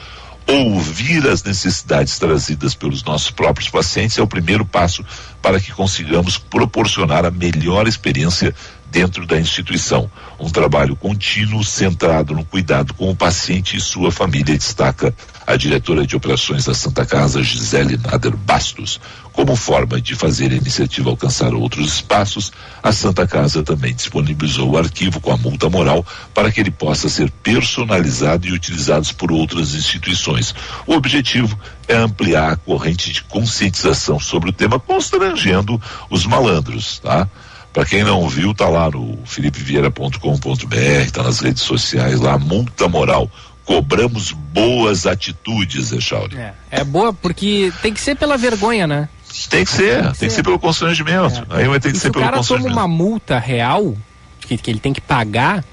Ouvir 0.47 1.27
as 1.29 1.43
necessidades 1.43 2.19
trazidas 2.19 2.75
pelos 2.75 3.03
nossos 3.05 3.31
próprios 3.31 3.71
pacientes 3.71 4.19
é 4.19 4.23
o 4.23 4.27
primeiro 4.27 4.65
passo 4.65 5.05
para 5.41 5.61
que 5.61 5.73
consigamos 5.73 6.37
proporcionar 6.37 7.25
a 7.25 7.31
melhor 7.31 7.87
experiência 7.87 8.55
dentro 8.93 9.27
da 9.27 9.41
instituição. 9.41 10.09
Um 10.39 10.51
trabalho 10.51 10.95
contínuo 10.95 11.65
centrado 11.65 12.35
no 12.35 12.45
cuidado 12.45 12.93
com 12.93 13.11
o 13.11 13.17
paciente 13.17 13.75
e 13.75 13.81
sua 13.81 14.13
família, 14.13 14.57
destaca 14.57 15.15
a 15.47 15.57
diretora 15.57 16.07
de 16.07 16.15
operações 16.15 16.67
da 16.67 16.75
Santa 16.75 17.07
Casa, 17.07 17.43
Gisele 17.43 17.97
Nader 17.97 18.37
Bastos. 18.37 19.01
Como 19.33 19.57
forma 19.57 19.99
de 19.99 20.15
fazer 20.15 20.53
a 20.53 20.57
iniciativa 20.57 21.09
alcançar 21.09 21.55
outros 21.55 21.95
espaços, 21.95 22.53
a 22.83 22.93
Santa 22.93 23.27
Casa 23.27 23.63
também 23.63 23.95
disponibilizou 23.95 24.71
o 24.71 24.77
arquivo 24.77 25.21
com 25.21 25.33
a 25.33 25.39
multa 25.39 25.71
moral 25.71 26.05
para 26.35 26.53
que 26.53 26.61
ele 26.61 26.71
possa 26.71 27.09
ser 27.09 27.31
personalizado 27.43 28.47
e 28.47 28.53
utilizado 28.53 29.09
por 29.15 29.33
outras 29.33 29.75
instituições. 29.75 30.55
O 30.87 30.93
objetivo 30.93 31.59
é 31.89 31.97
ampliar 31.97 32.53
a 32.53 32.57
corrente 32.57 33.11
de 33.11 33.23
conscientização 33.23 34.21
sobre 34.21 34.51
o 34.51 34.53
tema, 34.53 34.79
constrangendo 34.79 35.81
os 36.11 36.27
malandros, 36.27 36.99
tá? 36.99 37.27
Para 37.73 37.87
quem 37.87 38.05
não 38.05 38.29
viu, 38.29 38.53
tá 38.53 38.69
lá 38.69 38.91
no 38.91 39.19
filipevieira.com.br, 39.25 41.11
tá 41.13 41.23
nas 41.23 41.41
redes 41.41 41.63
sociais 41.63 42.21
lá, 42.21 42.39
multa 42.39 42.87
moral. 42.87 43.31
Cobramos 43.65 44.33
boas 44.33 45.07
atitudes, 45.07 45.93
Echauri. 45.93 46.37
É, 46.37 46.53
é 46.71 46.85
boa 46.85 47.13
porque 47.13 47.73
tem 47.81 47.95
que 47.95 48.01
ser 48.01 48.17
pela 48.17 48.37
vergonha, 48.37 48.87
né? 48.87 49.09
Tem 49.49 49.65
que 49.65 49.71
ser, 49.71 50.03
tem 50.03 50.13
que, 50.13 50.19
tem 50.19 50.29
ser. 50.29 50.37
ser 50.37 50.43
pelo 50.43 50.59
constrangimento. 50.59 51.47
É. 51.51 51.61
Aí 51.61 51.69
vai 51.69 51.81
ter 51.81 51.93
que 51.93 51.97
e 51.97 52.01
ser 52.01 52.11
pelo 52.11 52.25
constrangimento. 52.25 52.45
Se 52.45 52.53
o 52.53 52.57
cara 52.59 52.71
toma 52.71 52.83
uma 52.83 52.89
multa 52.89 53.39
real, 53.39 53.97
que, 54.41 54.59
que 54.59 54.71
ele 54.71 54.81
tem 54.81 54.93
que 54.93 55.01
pagar, 55.01 55.65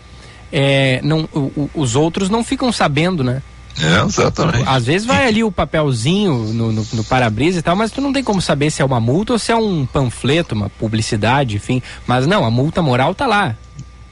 é, 0.52 1.02
não, 1.04 1.28
o, 1.34 1.70
os 1.74 1.96
outros 1.96 2.30
não 2.30 2.44
ficam 2.44 2.72
sabendo, 2.72 3.24
né? 3.24 3.42
É, 3.78 4.06
exatamente. 4.06 4.68
Às 4.68 4.86
vezes 4.86 5.06
vai 5.06 5.28
ali 5.28 5.44
o 5.44 5.52
papelzinho 5.52 6.54
no, 6.54 6.72
no, 6.72 6.88
no 6.94 7.04
para-brisa 7.04 7.60
e 7.60 7.62
tal, 7.62 7.76
mas 7.76 7.92
tu 7.92 8.02
não 8.02 8.12
tem 8.12 8.24
como 8.24 8.42
saber 8.42 8.72
se 8.72 8.82
é 8.82 8.86
uma 8.86 9.00
multa 9.00 9.34
ou 9.34 9.40
se 9.40 9.52
é 9.52 9.56
um 9.56 9.86
panfleto, 9.86 10.56
uma 10.56 10.70
publicidade, 10.70 11.56
enfim. 11.56 11.82
Mas 12.06 12.28
não, 12.28 12.44
a 12.44 12.52
multa 12.52 12.82
moral 12.82 13.16
tá 13.16 13.26
lá. 13.26 13.56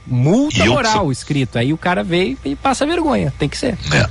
Multa 0.06 0.64
moral 0.64 1.06
eu... 1.06 1.12
escrito. 1.12 1.58
Aí 1.58 1.72
o 1.72 1.78
cara 1.78 2.02
veio 2.02 2.38
e 2.44 2.56
passa 2.56 2.86
vergonha. 2.86 3.32
Tem 3.38 3.48
que 3.48 3.58
ser. 3.58 3.78
É. 3.92 4.08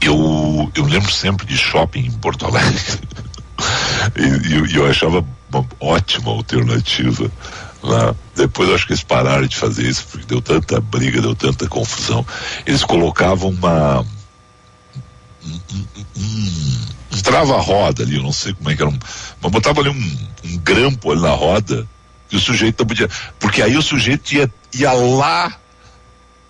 Eu, 0.00 0.70
eu 0.74 0.84
lembro 0.84 1.10
sempre 1.10 1.46
de 1.46 1.56
shopping 1.56 2.06
em 2.06 2.10
Porto 2.10 2.46
Alegre. 2.46 2.78
e, 4.16 4.54
eu, 4.54 4.66
eu 4.66 4.90
achava 4.90 5.24
uma 5.52 5.66
ótima 5.80 6.30
alternativa 6.30 7.30
lá. 7.82 8.14
Depois 8.36 8.68
eu 8.68 8.74
acho 8.74 8.86
que 8.86 8.92
eles 8.92 9.02
pararam 9.02 9.46
de 9.46 9.56
fazer 9.56 9.88
isso, 9.88 10.06
porque 10.10 10.26
deu 10.26 10.40
tanta 10.40 10.80
briga, 10.80 11.20
deu 11.20 11.34
tanta 11.34 11.66
confusão. 11.66 12.24
Eles 12.66 12.84
colocavam 12.84 13.50
uma 13.50 14.04
um, 16.18 17.22
trava-roda 17.22 18.02
ali, 18.02 18.16
eu 18.16 18.22
não 18.22 18.32
sei 18.32 18.52
como 18.52 18.70
é 18.70 18.76
que 18.76 18.82
era, 18.82 18.90
um, 18.90 18.98
mas 19.40 19.52
botava 19.52 19.80
ali 19.80 19.90
um, 19.90 20.18
um 20.44 20.58
grampo 20.58 21.10
ali 21.12 21.20
na 21.20 21.30
roda 21.30 21.86
que 22.28 22.36
o 22.36 22.40
sujeito 22.40 22.80
não 22.80 22.86
podia, 22.86 23.08
porque 23.38 23.62
aí 23.62 23.76
o 23.76 23.82
sujeito 23.82 24.32
ia, 24.32 24.52
ia 24.74 24.92
lá, 24.92 25.56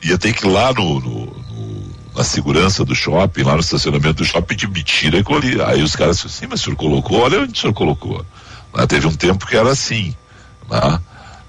ia 0.02 0.18
ter 0.18 0.32
que 0.32 0.46
ir 0.46 0.50
lá 0.50 0.72
no, 0.72 1.00
no, 1.00 1.26
no 1.26 1.88
na 2.18 2.24
segurança 2.24 2.84
do 2.84 2.96
shopping, 2.96 3.44
lá 3.44 3.54
no 3.54 3.60
estacionamento 3.60 4.14
do 4.14 4.24
shopping, 4.24 4.56
de 4.56 4.66
me 4.66 4.82
tira 4.82 5.20
aquilo 5.20 5.38
ali. 5.38 5.62
Aí 5.62 5.82
os 5.82 5.94
caras 5.94 6.24
assim, 6.26 6.48
mas 6.48 6.60
o 6.60 6.64
senhor 6.64 6.76
colocou? 6.76 7.20
Olha 7.20 7.42
onde 7.42 7.52
o 7.52 7.56
senhor 7.56 7.72
colocou. 7.72 8.26
Mas 8.72 8.86
teve 8.86 9.06
um 9.06 9.14
tempo 9.14 9.46
que 9.46 9.56
era 9.56 9.70
assim, 9.70 10.16
né? 10.68 11.00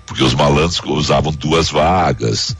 porque 0.05 0.23
os 0.23 0.35
malandros 0.35 0.79
usavam 0.85 1.31
duas 1.31 1.69
vagas, 1.69 2.55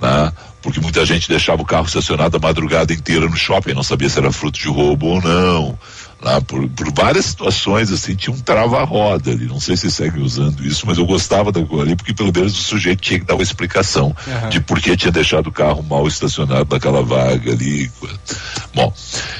né? 0.00 0.32
Porque 0.68 0.80
muita 0.80 1.06
gente 1.06 1.30
deixava 1.30 1.62
o 1.62 1.64
carro 1.64 1.86
estacionado 1.86 2.36
a 2.36 2.40
madrugada 2.40 2.92
inteira 2.92 3.26
no 3.26 3.34
shopping, 3.34 3.72
não 3.72 3.82
sabia 3.82 4.06
se 4.06 4.18
era 4.18 4.30
fruto 4.30 4.60
de 4.60 4.68
roubo 4.68 5.06
ou 5.06 5.22
não. 5.22 5.78
Lá 6.20 6.42
por, 6.42 6.68
por 6.68 6.92
várias 6.92 7.24
situações, 7.24 7.90
assim, 7.90 8.14
tinha 8.14 8.34
um 8.34 8.38
trava-roda 8.38 9.30
ali. 9.30 9.46
Não 9.46 9.58
sei 9.58 9.78
se 9.78 9.90
segue 9.90 10.20
usando 10.20 10.62
isso, 10.62 10.84
mas 10.86 10.98
eu 10.98 11.06
gostava 11.06 11.50
daquilo 11.50 11.80
ali, 11.80 11.96
porque 11.96 12.12
pelo 12.12 12.30
menos 12.30 12.52
o 12.52 12.62
sujeito 12.62 13.00
tinha 13.00 13.18
que 13.18 13.24
dar 13.24 13.34
uma 13.36 13.42
explicação 13.42 14.14
uhum. 14.26 14.48
de 14.50 14.60
por 14.60 14.78
que 14.78 14.94
tinha 14.94 15.10
deixado 15.10 15.46
o 15.46 15.52
carro 15.52 15.82
mal 15.82 16.06
estacionado 16.06 16.66
naquela 16.70 17.02
vaga 17.02 17.52
ali. 17.52 17.90
Bom, 18.74 18.92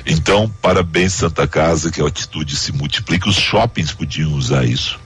então, 0.07 0.51
parabéns, 0.63 1.13
Santa 1.13 1.47
Casa, 1.47 1.91
que 1.91 2.01
a 2.01 2.07
atitude 2.07 2.57
se 2.57 2.73
multiplica. 2.73 3.29
Os 3.29 3.37
shoppings 3.37 3.93
podiam 3.93 4.33
usar 4.33 4.65
isso. 4.65 4.99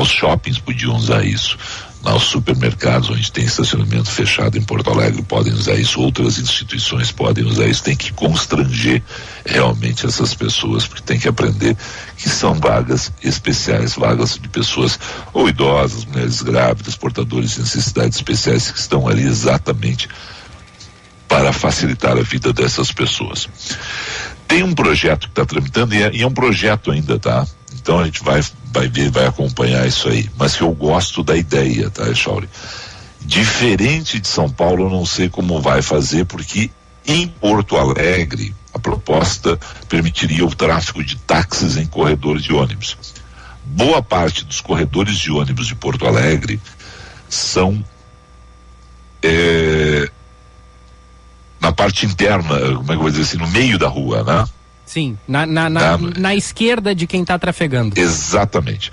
Os 0.00 0.10
shoppings 0.10 0.60
podiam 0.60 0.94
usar 0.94 1.24
isso 1.24 1.58
aos 2.04 2.24
supermercados 2.24 3.10
onde 3.10 3.30
tem 3.30 3.44
estacionamento 3.44 4.10
fechado 4.10 4.56
em 4.56 4.62
Porto 4.62 4.90
Alegre 4.90 5.22
podem 5.22 5.52
usar 5.52 5.74
isso, 5.74 6.00
outras 6.00 6.38
instituições 6.38 7.12
podem 7.12 7.44
usar 7.44 7.66
isso, 7.66 7.82
tem 7.82 7.96
que 7.96 8.12
constranger 8.12 9.02
realmente 9.44 10.06
essas 10.06 10.34
pessoas, 10.34 10.86
porque 10.86 11.02
tem 11.02 11.18
que 11.18 11.28
aprender 11.28 11.76
que 12.16 12.28
são 12.28 12.54
vagas 12.54 13.12
especiais, 13.22 13.94
vagas 13.94 14.38
de 14.38 14.48
pessoas 14.48 14.98
ou 15.32 15.48
idosas, 15.48 16.04
mulheres 16.06 16.40
grávidas, 16.40 16.96
portadores 16.96 17.52
de 17.52 17.60
necessidades 17.60 18.16
especiais 18.16 18.70
que 18.70 18.78
estão 18.78 19.06
ali 19.06 19.24
exatamente 19.24 20.08
para 21.28 21.52
facilitar 21.52 22.16
a 22.16 22.22
vida 22.22 22.52
dessas 22.52 22.90
pessoas. 22.90 23.48
Tem 24.48 24.64
um 24.64 24.74
projeto 24.74 25.28
que 25.28 25.32
está 25.32 25.44
tramitando 25.44 25.94
e 25.94 26.02
é, 26.02 26.10
e 26.12 26.22
é 26.22 26.26
um 26.26 26.32
projeto 26.32 26.90
ainda, 26.90 27.18
tá? 27.20 27.46
Então 27.80 27.98
a 27.98 28.04
gente 28.04 28.22
vai, 28.22 28.42
vai 28.72 28.88
ver, 28.88 29.10
vai 29.10 29.26
acompanhar 29.26 29.86
isso 29.86 30.08
aí. 30.08 30.30
Mas 30.36 30.54
que 30.54 30.62
eu 30.62 30.72
gosto 30.72 31.22
da 31.22 31.36
ideia, 31.36 31.90
tá, 31.90 32.08
Echauri? 32.08 32.48
Diferente 33.20 34.20
de 34.20 34.28
São 34.28 34.48
Paulo, 34.50 34.84
eu 34.84 34.90
não 34.90 35.06
sei 35.06 35.28
como 35.28 35.60
vai 35.60 35.82
fazer, 35.82 36.24
porque 36.26 36.70
em 37.06 37.26
Porto 37.26 37.76
Alegre 37.76 38.54
a 38.72 38.78
proposta 38.78 39.58
permitiria 39.88 40.44
o 40.44 40.54
tráfego 40.54 41.02
de 41.02 41.16
táxis 41.16 41.76
em 41.76 41.86
corredores 41.86 42.42
de 42.42 42.52
ônibus. 42.52 42.96
Boa 43.64 44.02
parte 44.02 44.44
dos 44.44 44.60
corredores 44.60 45.18
de 45.18 45.30
ônibus 45.30 45.66
de 45.66 45.74
Porto 45.74 46.06
Alegre 46.06 46.60
são 47.28 47.84
é, 49.22 50.10
na 51.60 51.72
parte 51.72 52.06
interna, 52.06 52.58
como 52.76 52.84
é 52.84 52.86
que 52.86 52.92
eu 52.92 53.00
vou 53.00 53.10
dizer 53.10 53.22
assim, 53.22 53.38
no 53.38 53.48
meio 53.48 53.78
da 53.78 53.88
rua, 53.88 54.22
né? 54.24 54.46
Sim, 54.90 55.16
na, 55.28 55.46
na, 55.46 55.70
na, 55.70 55.98
na 55.98 56.34
esquerda 56.34 56.92
de 56.92 57.06
quem 57.06 57.22
está 57.22 57.38
trafegando. 57.38 57.96
Exatamente. 57.96 58.90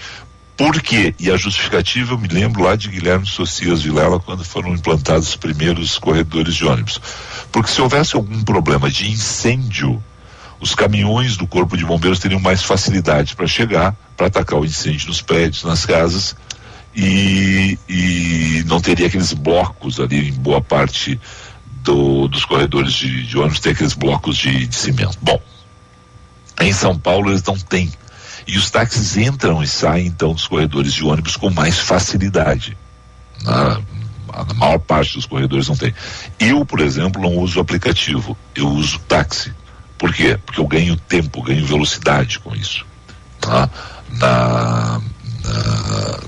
Por 0.56 0.80
quê? 0.80 1.16
E 1.20 1.32
a 1.32 1.36
justificativa, 1.36 2.14
eu 2.14 2.20
me 2.20 2.28
lembro 2.28 2.62
lá 2.62 2.76
de 2.76 2.88
Guilherme 2.88 3.26
Socias 3.26 3.82
Vilela, 3.82 4.20
quando 4.20 4.46
foram 4.46 4.76
implantados 4.76 5.30
os 5.30 5.36
primeiros 5.36 5.98
corredores 5.98 6.54
de 6.54 6.66
ônibus. 6.66 7.02
Porque 7.52 7.72
se 7.72 7.82
houvesse 7.82 8.16
algum 8.16 8.44
problema 8.44 8.92
de 8.92 9.10
incêndio, 9.10 10.04
os 10.60 10.76
caminhões 10.76 11.36
do 11.36 11.48
Corpo 11.48 11.76
de 11.76 11.84
Bombeiros 11.84 12.20
teriam 12.20 12.40
mais 12.40 12.62
facilidade 12.62 13.36
para 13.36 13.48
chegar, 13.48 13.96
para 14.16 14.28
atacar 14.28 14.60
o 14.60 14.66
incêndio 14.66 15.08
nos 15.08 15.24
prédios, 15.24 15.64
nas 15.64 15.84
casas, 15.84 16.36
e, 16.96 17.76
e 17.90 18.64
não 18.68 18.80
teria 18.80 19.08
aqueles 19.08 19.34
blocos 19.34 20.00
ali 20.00 20.30
em 20.30 20.34
boa 20.34 20.62
parte 20.62 21.20
do, 21.82 22.28
dos 22.28 22.46
corredores 22.46 22.94
de, 22.94 23.26
de 23.26 23.36
ônibus, 23.36 23.60
tem 23.60 23.72
aqueles 23.72 23.94
blocos 23.94 24.38
de, 24.38 24.68
de 24.68 24.76
cimento. 24.76 25.18
Bom, 25.24 25.42
em 26.60 26.74
São 26.74 26.98
Paulo 26.98 27.30
eles 27.30 27.44
não 27.44 27.58
têm. 27.58 27.92
E 28.48 28.58
os 28.58 28.70
táxis 28.70 29.18
entram 29.18 29.62
e 29.62 29.68
saem 29.68 30.08
então 30.08 30.34
dos 30.34 30.48
corredores 30.48 30.94
de 30.94 31.04
ônibus 31.04 31.36
com 31.36 31.50
mais 31.50 31.80
facilidade. 31.80 32.78
Na, 33.44 33.82
a 34.30 34.54
maior 34.54 34.80
parte 34.80 35.16
dos 35.16 35.26
corredores 35.26 35.68
não 35.68 35.76
tem. 35.76 35.94
Eu, 36.40 36.66
por 36.66 36.80
exemplo, 36.80 37.22
não 37.22 37.38
uso 37.38 37.60
aplicativo, 37.60 38.38
eu 38.56 38.68
uso 38.70 39.00
táxi. 39.00 39.54
Por 39.98 40.14
quê? 40.14 40.40
Porque 40.46 40.60
eu 40.60 40.68
ganho 40.68 40.96
tempo, 40.96 41.42
ganho 41.42 41.66
velocidade 41.66 42.40
com 42.40 42.56
isso. 42.56 42.86
Tá? 43.42 43.70
Na, 44.12 45.02
na, 45.44 46.20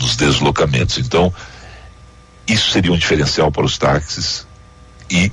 nos 0.00 0.16
deslocamentos. 0.16 0.98
Então, 0.98 1.32
isso 2.46 2.70
seria 2.70 2.92
um 2.92 2.98
diferencial 2.98 3.50
para 3.50 3.64
os 3.64 3.76
táxis 3.76 4.46
e 5.10 5.30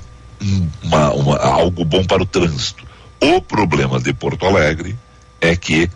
uma, 0.82 1.10
uma, 1.12 1.36
algo 1.38 1.84
bom 1.84 2.04
para 2.04 2.22
o 2.22 2.26
trânsito. 2.26 2.89
O 3.20 3.40
problema 3.40 4.00
de 4.00 4.12
Porto 4.12 4.46
Alegre 4.46 4.98
é 5.40 5.54
que 5.54 5.90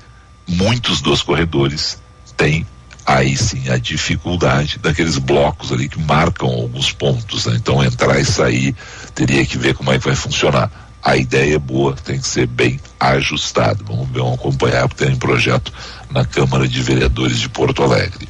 muitos 0.47 1.01
dos 1.01 1.23
corredores 1.23 1.99
têm 2.37 2.67
aí 3.07 3.37
sim 3.37 3.69
a 3.69 3.77
dificuldade 3.77 4.79
daqueles 4.79 5.19
blocos 5.19 5.73
ali 5.73 5.89
que 5.89 6.01
marcam 6.01 6.49
alguns 6.49 6.93
pontos. 6.93 7.47
Né? 7.47 7.57
Então 7.57 7.83
entrar 7.83 8.19
e 8.19 8.25
sair 8.25 8.75
teria 9.15 9.45
que 9.45 9.59
ver 9.59 9.75
como 9.75 9.93
é 9.93 9.99
que 9.99 10.05
vai 10.05 10.15
funcionar. 10.15 10.71
A 11.03 11.17
ideia 11.17 11.57
é 11.57 11.59
boa, 11.59 11.95
tem 11.95 12.19
que 12.19 12.27
ser 12.27 12.47
bem 12.47 12.81
ajustado. 12.99 13.85
Vamos 13.85 14.09
ver, 14.09 14.21
vamos 14.21 14.39
acompanhar, 14.39 14.89
porque 14.89 15.05
tem 15.05 15.15
um 15.15 15.19
projeto 15.19 15.71
na 16.11 16.25
Câmara 16.25 16.67
de 16.67 16.81
Vereadores 16.81 17.39
de 17.39 17.49
Porto 17.51 17.83
Alegre. 17.83 18.27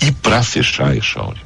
E 0.00 0.10
para 0.10 0.42
fechar, 0.42 0.96
Echauri, 0.96 1.40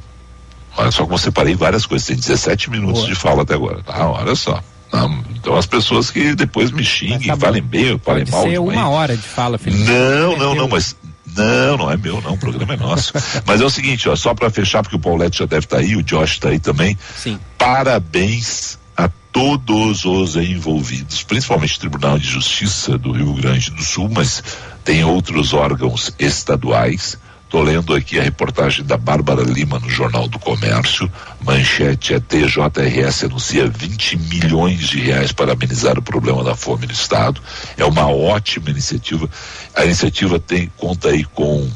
olha 0.77 0.91
só 0.91 1.03
como 1.03 1.15
eu 1.15 1.19
separei 1.19 1.55
várias 1.55 1.85
coisas, 1.85 2.07
tem 2.07 2.15
17 2.15 2.69
minutos 2.69 3.01
boa. 3.01 3.07
de 3.09 3.15
fala 3.15 3.43
até 3.43 3.53
agora, 3.53 3.83
tá? 3.83 4.07
Olha 4.09 4.33
só. 4.33 4.63
Não, 4.91 5.23
então 5.35 5.55
as 5.55 5.65
pessoas 5.65 6.11
que 6.11 6.35
depois 6.35 6.71
me 6.71 6.83
xinguem, 6.83 7.27
tá 7.27 7.37
falem 7.37 7.61
bem, 7.61 7.97
falem 7.99 8.25
mal. 8.29 8.43
Ser 8.43 8.59
uma 8.59 8.89
hora 8.89 9.15
de 9.15 9.23
fala, 9.23 9.57
Felipe. 9.57 9.83
Não, 9.83 10.37
não, 10.37 10.55
não, 10.55 10.67
mas 10.67 10.95
não, 11.35 11.77
não 11.77 11.91
é 11.91 11.97
meu, 11.97 12.21
não. 12.21 12.33
O 12.33 12.37
programa 12.37 12.73
é 12.73 12.77
nosso. 12.77 13.13
Mas 13.45 13.61
é 13.61 13.65
o 13.65 13.69
seguinte, 13.69 14.09
ó, 14.09 14.15
só 14.15 14.33
para 14.33 14.49
fechar, 14.49 14.83
porque 14.83 14.97
o 14.97 14.99
Paulette 14.99 15.39
já 15.39 15.45
deve 15.45 15.65
estar 15.65 15.77
tá 15.77 15.81
aí, 15.81 15.95
o 15.95 16.03
Josh 16.03 16.31
está 16.31 16.49
aí 16.49 16.59
também. 16.59 16.97
Sim. 17.15 17.39
Parabéns 17.57 18.77
a 18.97 19.09
todos 19.31 20.03
os 20.03 20.35
envolvidos, 20.35 21.23
principalmente 21.23 21.77
o 21.77 21.79
Tribunal 21.79 22.19
de 22.19 22.27
Justiça 22.27 22.97
do 22.97 23.13
Rio 23.13 23.33
Grande 23.33 23.71
do 23.71 23.81
Sul, 23.81 24.09
mas 24.13 24.43
tem 24.83 25.03
outros 25.05 25.53
órgãos 25.53 26.13
estaduais 26.19 27.17
Estou 27.51 27.63
lendo 27.63 27.93
aqui 27.93 28.17
a 28.17 28.23
reportagem 28.23 28.85
da 28.85 28.95
Bárbara 28.95 29.43
Lima 29.43 29.77
no 29.77 29.89
Jornal 29.89 30.25
do 30.25 30.39
Comércio. 30.39 31.11
Manchete 31.41 32.13
é 32.13 32.19
TJRS 32.21 33.25
anuncia 33.25 33.67
20 33.67 34.17
milhões 34.19 34.87
de 34.87 35.01
reais 35.01 35.33
para 35.33 35.51
amenizar 35.51 35.99
o 35.99 36.01
problema 36.01 36.45
da 36.45 36.55
fome 36.55 36.85
no 36.85 36.93
estado. 36.93 37.41
É 37.75 37.83
uma 37.83 38.07
ótima 38.07 38.69
iniciativa. 38.69 39.29
A 39.75 39.83
iniciativa 39.83 40.39
tem 40.39 40.71
conta 40.77 41.09
aí 41.09 41.25
com 41.25 41.69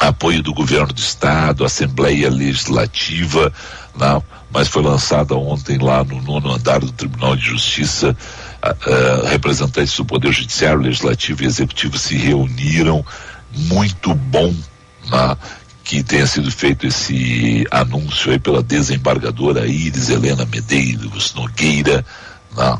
apoio 0.00 0.42
do 0.42 0.52
governo 0.52 0.92
do 0.92 0.98
estado, 0.98 1.64
Assembleia 1.64 2.28
Legislativa, 2.28 3.52
né? 3.96 4.20
mas 4.50 4.66
foi 4.66 4.82
lançada 4.82 5.36
ontem 5.36 5.78
lá 5.78 6.02
no 6.02 6.20
nono 6.20 6.50
andar 6.50 6.80
do 6.80 6.90
Tribunal 6.90 7.36
de 7.36 7.44
Justiça. 7.44 8.16
Uh, 8.64 9.26
representantes 9.28 9.96
do 9.96 10.04
Poder 10.04 10.32
Judiciário, 10.32 10.80
Legislativo 10.80 11.44
e 11.44 11.46
Executivo 11.46 11.96
se 11.96 12.16
reuniram 12.16 13.06
muito 13.56 14.14
bom 14.14 14.54
né, 15.10 15.36
que 15.82 16.02
tenha 16.02 16.26
sido 16.26 16.50
feito 16.50 16.86
esse 16.86 17.66
anúncio 17.70 18.32
aí 18.32 18.38
pela 18.38 18.62
desembargadora 18.62 19.66
Iris 19.66 20.08
Helena 20.08 20.44
Medeiros 20.44 21.34
Nogueira, 21.34 22.04
né, 22.56 22.78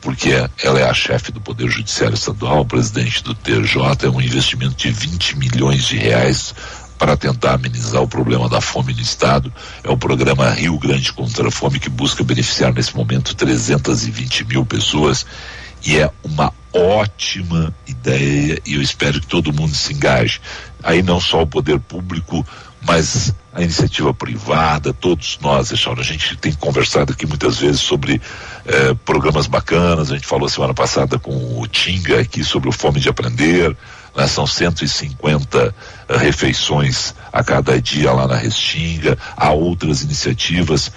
porque 0.00 0.30
ela 0.62 0.78
é 0.78 0.88
a 0.88 0.94
chefe 0.94 1.32
do 1.32 1.40
Poder 1.40 1.68
Judiciário 1.68 2.14
Estadual, 2.14 2.64
presidente 2.64 3.22
do 3.24 3.34
TJ, 3.34 4.06
é 4.06 4.08
um 4.08 4.20
investimento 4.20 4.76
de 4.76 4.90
20 4.90 5.36
milhões 5.36 5.84
de 5.84 5.96
reais 5.96 6.54
para 6.98 7.16
tentar 7.16 7.54
amenizar 7.54 8.02
o 8.02 8.08
problema 8.08 8.48
da 8.48 8.60
fome 8.60 8.94
no 8.94 9.00
estado. 9.00 9.52
É 9.84 9.90
o 9.90 9.98
programa 9.98 10.48
Rio 10.50 10.78
Grande 10.78 11.12
contra 11.12 11.48
a 11.48 11.50
Fome 11.50 11.78
que 11.78 11.90
busca 11.90 12.24
beneficiar 12.24 12.72
nesse 12.72 12.96
momento 12.96 13.34
320 13.34 14.44
mil 14.44 14.64
pessoas 14.64 15.26
e 15.86 15.98
é 15.98 16.10
uma 16.24 16.52
ótima 16.74 17.72
ideia 17.86 18.60
e 18.66 18.74
eu 18.74 18.82
espero 18.82 19.20
que 19.20 19.26
todo 19.26 19.52
mundo 19.52 19.74
se 19.74 19.94
engaje. 19.94 20.40
Aí 20.82 21.00
não 21.00 21.20
só 21.20 21.42
o 21.42 21.46
poder 21.46 21.78
público, 21.78 22.44
mas 22.82 23.32
a 23.54 23.62
iniciativa 23.62 24.12
privada, 24.12 24.92
todos 24.92 25.38
nós, 25.40 25.72
a 25.72 26.02
gente 26.02 26.36
tem 26.36 26.52
conversado 26.52 27.12
aqui 27.12 27.24
muitas 27.24 27.58
vezes 27.58 27.80
sobre 27.80 28.20
eh, 28.66 28.94
programas 29.04 29.46
bacanas, 29.46 30.10
a 30.10 30.14
gente 30.14 30.26
falou 30.26 30.48
semana 30.48 30.74
passada 30.74 31.18
com 31.18 31.60
o 31.60 31.66
Tinga 31.66 32.20
aqui 32.20 32.44
sobre 32.44 32.68
o 32.68 32.72
Fome 32.72 33.00
de 33.00 33.08
Aprender, 33.08 33.74
né, 34.16 34.26
são 34.26 34.46
150 34.46 35.68
uh, 35.68 36.16
refeições 36.16 37.14
a 37.32 37.44
cada 37.44 37.80
dia 37.80 38.12
lá 38.12 38.26
na 38.26 38.36
Restinga, 38.36 39.18
há 39.36 39.50
outras 39.50 40.02
iniciativas, 40.02 40.90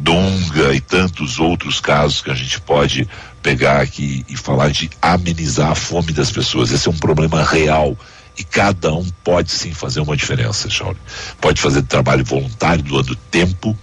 Donga 0.00 0.74
e 0.74 0.80
tantos 0.80 1.38
outros 1.38 1.80
casos 1.80 2.22
que 2.22 2.30
a 2.30 2.34
gente 2.34 2.60
pode 2.60 3.08
pegar 3.42 3.80
aqui 3.80 4.24
e 4.28 4.36
falar 4.36 4.70
de 4.70 4.90
amenizar 5.00 5.70
a 5.70 5.74
fome 5.74 6.12
das 6.12 6.30
pessoas. 6.30 6.70
Esse 6.70 6.88
é 6.88 6.90
um 6.90 6.96
problema 6.96 7.44
real 7.44 7.96
e 8.36 8.44
cada 8.44 8.92
um 8.92 9.06
pode 9.22 9.50
sim 9.50 9.72
fazer 9.72 10.00
uma 10.00 10.16
diferença, 10.16 10.70
Shawnee. 10.70 10.96
Pode 11.40 11.60
fazer 11.60 11.82
trabalho 11.82 12.24
voluntário 12.24 12.82
doando 12.82 13.14
tempo 13.14 13.76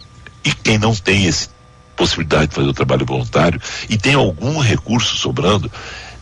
e 0.43 0.51
quem 0.51 0.77
não 0.77 0.95
tem 0.95 1.27
essa 1.27 1.49
possibilidade 1.95 2.47
de 2.47 2.55
fazer 2.55 2.67
o 2.67 2.73
trabalho 2.73 3.05
voluntário 3.05 3.61
e 3.89 3.97
tem 3.97 4.13
algum 4.13 4.59
recurso 4.59 5.15
sobrando, 5.17 5.71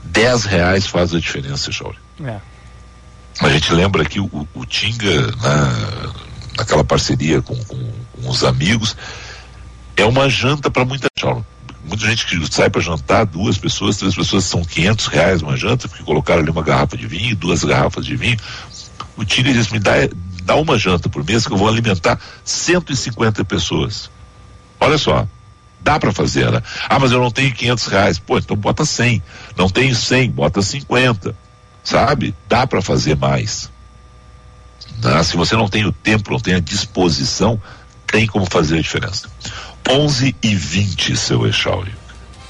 10 0.04 0.46
reais 0.46 0.88
faz 0.88 1.14
a 1.14 1.20
diferença, 1.20 1.72
Shawnee. 1.72 1.98
É. 2.24 2.40
A 3.42 3.50
gente 3.50 3.74
lembra 3.74 4.02
aqui 4.02 4.20
o, 4.20 4.48
o 4.54 4.66
Tinga, 4.66 5.28
na, 5.38 6.14
naquela 6.58 6.84
parceria 6.84 7.42
com, 7.42 7.56
com, 7.66 7.92
com 8.14 8.30
os 8.30 8.44
amigos, 8.44 8.96
é 9.96 10.06
uma 10.06 10.30
janta 10.30 10.70
para 10.70 10.86
muita 10.86 11.08
gente 11.18 11.46
muita 11.86 12.08
gente 12.08 12.26
que 12.26 12.54
sai 12.54 12.70
para 12.70 12.82
jantar, 12.82 13.26
duas 13.26 13.58
pessoas, 13.58 13.98
três 13.98 14.16
pessoas, 14.16 14.44
são 14.44 14.64
500 14.64 15.06
reais 15.08 15.42
uma 15.42 15.56
janta, 15.56 15.88
porque 15.88 16.04
colocaram 16.04 16.42
ali 16.42 16.50
uma 16.50 16.64
garrafa 16.64 16.98
de 16.98 17.08
vinho, 17.08 17.36
duas 17.36 17.64
garrafas 17.64 18.06
de 18.06 18.16
vinho. 18.16 18.38
O 19.16 19.24
Tire 19.24 19.54
diz: 19.54 19.70
me 19.70 19.80
dá, 19.80 19.94
dá 20.44 20.56
uma 20.56 20.78
janta 20.78 21.08
por 21.08 21.24
mês 21.24 21.46
que 21.46 21.54
eu 21.54 21.58
vou 21.58 21.68
alimentar 21.68 22.20
150 22.44 23.46
pessoas. 23.46 24.10
Olha 24.80 24.98
só, 24.98 25.28
dá 25.82 26.00
para 26.00 26.12
fazer, 26.12 26.52
né? 26.52 26.62
Ah, 26.90 27.00
mas 27.00 27.12
eu 27.12 27.20
não 27.20 27.32
tenho 27.32 27.54
500 27.54 27.88
reais. 27.88 28.20
Pô, 28.20 28.38
então 28.38 28.58
bota 28.58 28.84
100. 28.84 29.22
Não 29.56 29.70
tenho 29.70 29.96
100, 29.96 30.32
bota 30.32 30.62
50. 30.62 31.36
Sabe? 31.84 32.36
Dá 32.50 32.66
para 32.66 32.82
fazer 32.82 33.16
mais. 33.16 33.70
Né? 35.02 35.24
Se 35.24 35.38
você 35.38 35.56
não 35.56 35.70
tem 35.70 35.86
o 35.86 35.92
tempo, 35.92 36.32
não 36.32 36.40
tem 36.40 36.56
a 36.56 36.60
disposição, 36.60 37.62
tem 38.08 38.26
como 38.26 38.46
fazer 38.46 38.80
a 38.80 38.82
diferença. 38.82 39.30
11 39.90 40.36
e 40.42 40.56
20, 40.56 41.16
seu 41.16 41.46
Echauri. 41.48 41.94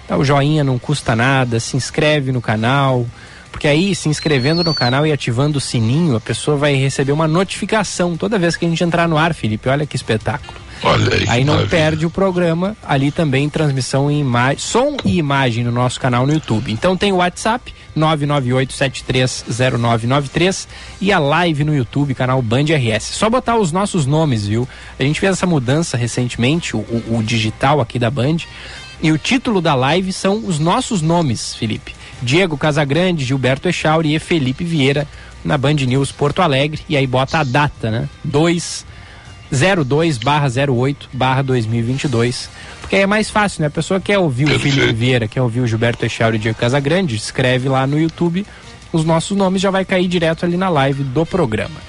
Dá 0.08 0.16
o 0.18 0.24
joinha, 0.24 0.64
não 0.64 0.78
custa 0.78 1.16
nada. 1.16 1.60
Se 1.60 1.76
inscreve 1.76 2.32
no 2.32 2.42
canal. 2.42 3.08
Porque 3.52 3.68
aí, 3.68 3.96
se 3.96 4.08
inscrevendo 4.10 4.64
no 4.64 4.74
canal 4.74 5.08
e 5.08 5.14
ativando 5.14 5.60
o 5.60 5.62
sininho, 5.62 6.18
a 6.18 6.22
pessoa 6.22 6.58
vai 6.58 6.74
receber 6.76 7.14
uma 7.14 7.28
notificação 7.28 8.18
toda 8.18 8.38
vez 8.38 8.58
que 8.58 8.66
a 8.66 8.70
gente 8.70 8.84
entrar 8.84 9.08
no 9.08 9.18
ar, 9.18 9.34
Felipe. 9.34 9.70
Olha 9.70 9.86
que 9.86 9.96
espetáculo. 9.96 10.65
Olha 10.84 11.16
aí. 11.16 11.26
Aí 11.28 11.44
não 11.44 11.54
maravilha. 11.54 11.78
perde 11.78 12.06
o 12.06 12.10
programa, 12.10 12.76
ali 12.84 13.12
também 13.12 13.50
transmissão 13.50 14.12
em 14.12 14.20
imagem, 14.20 14.60
som 14.60 14.98
e 15.04 15.18
imagem 15.18 15.64
no 15.64 15.72
nosso 15.72 16.00
canal 16.00 16.28
no 16.28 16.34
YouTube. 16.34 16.72
Então 16.72 16.98
tem 16.98 17.12
o 17.12 17.18
WhatsApp 17.18 17.74
998730993 17.98 20.68
e 21.02 21.12
a 21.12 21.20
live 21.20 21.64
no 21.64 21.76
YouTube, 21.76 22.14
canal 22.14 22.40
Band 22.42 22.66
RS. 22.66 23.04
Só 23.04 23.30
botar 23.30 23.58
os 23.58 23.72
nossos 23.72 24.06
nomes, 24.06 24.46
viu? 24.46 24.68
A 25.00 25.04
gente 25.04 25.20
fez 25.20 25.32
essa 25.34 25.48
mudança 25.48 25.98
recentemente, 25.98 26.76
o, 26.76 26.80
o, 26.80 27.18
o 27.18 27.24
digital 27.24 27.82
aqui 27.82 27.98
da 27.98 28.12
Band, 28.12 28.38
e 29.02 29.12
o 29.12 29.18
título 29.18 29.60
da 29.62 29.74
live 29.76 30.14
são 30.14 30.46
os 30.46 30.60
nossos 30.60 31.02
nomes, 31.02 31.56
Felipe. 31.56 31.96
Diego 32.22 32.58
Casagrande, 32.58 33.26
Gilberto 33.26 33.68
Echauri 33.68 34.16
e 34.16 34.20
Felipe 34.20 34.64
Vieira 34.64 35.06
na 35.44 35.58
Band 35.58 35.74
News 35.74 36.12
Porto 36.12 36.42
Alegre. 36.42 36.82
E 36.88 36.96
aí 36.96 37.06
bota 37.06 37.40
a 37.40 37.44
data, 37.44 37.92
né? 37.92 38.08
2 38.24 38.86
02 39.56 40.18
barra 40.18 40.48
08 40.48 41.10
barra 41.14 41.42
2022 41.42 42.50
porque 42.86 42.98
aí 42.98 43.02
é 43.02 43.08
mais 43.08 43.32
fácil, 43.32 43.62
né? 43.62 43.68
A 43.68 43.72
pessoa 43.72 44.00
quer 44.00 44.20
ouvir 44.20 44.46
o 44.46 44.60
Felipe 44.60 44.94
Vieira, 44.94 45.28
quer 45.28 45.42
ouvir 45.42 45.60
o 45.62 45.68
Gilberto 45.68 46.06
Echauri 46.06 46.38
e 46.38 46.40
Diego 46.40 46.58
Casagrande, 46.58 47.16
escreve 47.16 47.68
lá 47.68 47.88
no 47.88 48.00
YouTube, 48.00 48.46
os 48.94 49.04
nossos 49.04 49.36
nomes 49.36 49.60
já 49.60 49.72
vai 49.72 49.84
cair 49.84 50.08
direto 50.08 50.46
ali 50.46 50.56
na 50.56 50.70
live 50.70 51.04
do 51.04 51.26
programa. 51.26 51.82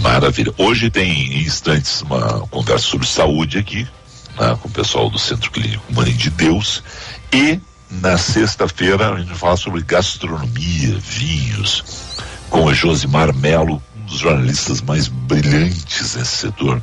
Maravilha. 0.00 0.50
Hoje 0.56 0.88
tem 0.88 1.10
em 1.10 1.42
instantes 1.42 2.00
uma 2.00 2.40
conversa 2.50 2.86
sobre 2.86 3.06
saúde 3.06 3.58
aqui, 3.58 3.86
né, 4.38 4.56
com 4.62 4.68
o 4.68 4.70
pessoal 4.70 5.10
do 5.10 5.18
Centro 5.18 5.50
Clínico 5.50 5.84
Mãe 5.92 6.10
de 6.10 6.30
Deus. 6.30 6.82
E 7.30 7.60
na 7.90 8.16
sexta-feira 8.16 9.12
a 9.12 9.18
gente 9.18 9.28
vai 9.28 9.36
falar 9.36 9.56
sobre 9.58 9.82
gastronomia, 9.82 10.96
vinhos, 10.98 11.84
com 12.48 12.64
o 12.64 12.72
Josimar 12.72 13.34
Melo, 13.36 13.82
dos 14.10 14.18
jornalistas 14.18 14.82
mais 14.82 15.08
brilhantes 15.08 16.16
nesse 16.16 16.36
setor 16.36 16.82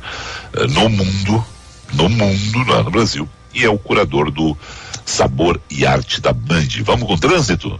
eh, 0.54 0.66
no 0.66 0.88
mundo, 0.88 1.44
no 1.92 2.08
mundo, 2.08 2.64
lá 2.66 2.82
no 2.82 2.90
Brasil 2.90 3.28
e 3.54 3.64
é 3.64 3.68
o 3.68 3.78
curador 3.78 4.30
do 4.30 4.56
Sabor 5.04 5.60
e 5.70 5.86
Arte 5.86 6.20
da 6.20 6.32
Band. 6.32 6.68
Vamos 6.84 7.06
com 7.06 7.14
o 7.14 7.18
trânsito? 7.18 7.78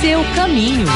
Seu 0.00 0.24
caminho. 0.34 0.86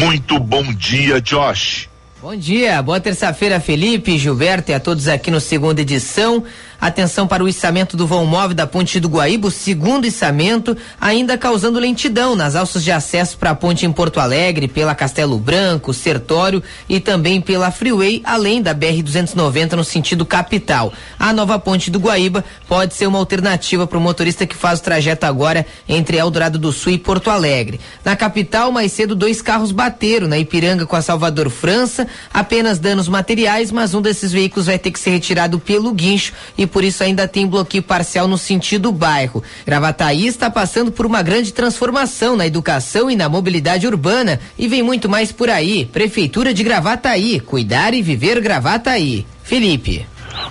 Muito 0.00 0.38
bom 0.38 0.72
dia, 0.74 1.20
Josh. 1.20 1.88
Bom 2.20 2.34
dia, 2.34 2.82
boa 2.82 2.98
terça-feira, 2.98 3.60
Felipe, 3.60 4.18
Gilberto 4.18 4.70
e 4.70 4.74
a 4.74 4.80
todos 4.80 5.06
aqui 5.06 5.30
no 5.30 5.40
segunda 5.40 5.80
edição. 5.80 6.42
Atenção 6.80 7.26
para 7.26 7.42
o 7.42 7.48
içamento 7.48 7.96
do 7.96 8.06
vão 8.06 8.26
móvel 8.26 8.54
da 8.54 8.66
Ponte 8.66 9.00
do 9.00 9.08
Guaíba, 9.08 9.48
o 9.48 9.50
segundo 9.50 10.06
içamento, 10.06 10.76
ainda 11.00 11.38
causando 11.38 11.78
lentidão 11.78 12.36
nas 12.36 12.54
alças 12.54 12.84
de 12.84 12.92
acesso 12.92 13.38
para 13.38 13.50
a 13.50 13.54
ponte 13.54 13.86
em 13.86 13.92
Porto 13.92 14.20
Alegre, 14.20 14.68
pela 14.68 14.94
Castelo 14.94 15.38
Branco, 15.38 15.94
Sertório 15.94 16.62
e 16.88 17.00
também 17.00 17.40
pela 17.40 17.70
Freeway, 17.70 18.22
além 18.24 18.60
da 18.60 18.74
BR-290 18.74 19.72
no 19.72 19.84
sentido 19.84 20.24
capital. 20.24 20.92
A 21.18 21.32
nova 21.32 21.58
ponte 21.58 21.90
do 21.90 21.98
Guaíba 21.98 22.44
pode 22.68 22.94
ser 22.94 23.06
uma 23.06 23.18
alternativa 23.18 23.86
para 23.86 23.98
o 23.98 24.00
motorista 24.00 24.46
que 24.46 24.56
faz 24.56 24.80
o 24.80 24.82
trajeto 24.82 25.24
agora 25.26 25.66
entre 25.88 26.16
Eldorado 26.16 26.58
do 26.58 26.72
Sul 26.72 26.92
e 26.92 26.98
Porto 26.98 27.30
Alegre. 27.30 27.80
Na 28.04 28.14
capital, 28.14 28.70
mais 28.70 28.92
cedo, 28.92 29.14
dois 29.14 29.40
carros 29.40 29.72
bateram 29.72 30.28
na 30.28 30.38
Ipiranga 30.38 30.86
com 30.86 30.96
a 30.96 31.02
Salvador 31.02 31.50
França, 31.50 32.06
apenas 32.32 32.78
danos 32.78 33.08
materiais, 33.08 33.70
mas 33.72 33.94
um 33.94 34.02
desses 34.02 34.32
veículos 34.32 34.66
vai 34.66 34.78
ter 34.78 34.90
que 34.90 35.00
ser 35.00 35.10
retirado 35.10 35.58
pelo 35.58 35.92
guincho 35.92 36.32
e 36.56 36.66
por 36.66 36.75
isso 36.84 37.02
ainda 37.02 37.26
tem 37.28 37.46
bloqueio 37.46 37.82
parcial 37.82 38.26
no 38.28 38.38
sentido 38.38 38.92
bairro. 38.92 39.42
Gravataí 39.66 40.26
está 40.26 40.50
passando 40.50 40.90
por 40.92 41.06
uma 41.06 41.22
grande 41.22 41.52
transformação 41.52 42.36
na 42.36 42.46
educação 42.46 43.10
e 43.10 43.16
na 43.16 43.28
mobilidade 43.28 43.86
urbana 43.86 44.40
e 44.58 44.68
vem 44.68 44.82
muito 44.82 45.08
mais 45.08 45.32
por 45.32 45.48
aí. 45.48 45.84
Prefeitura 45.86 46.52
de 46.52 46.62
Gravataí, 46.62 47.40
cuidar 47.40 47.94
e 47.94 48.02
viver 48.02 48.40
Gravataí. 48.40 49.26
Felipe. 49.42 50.06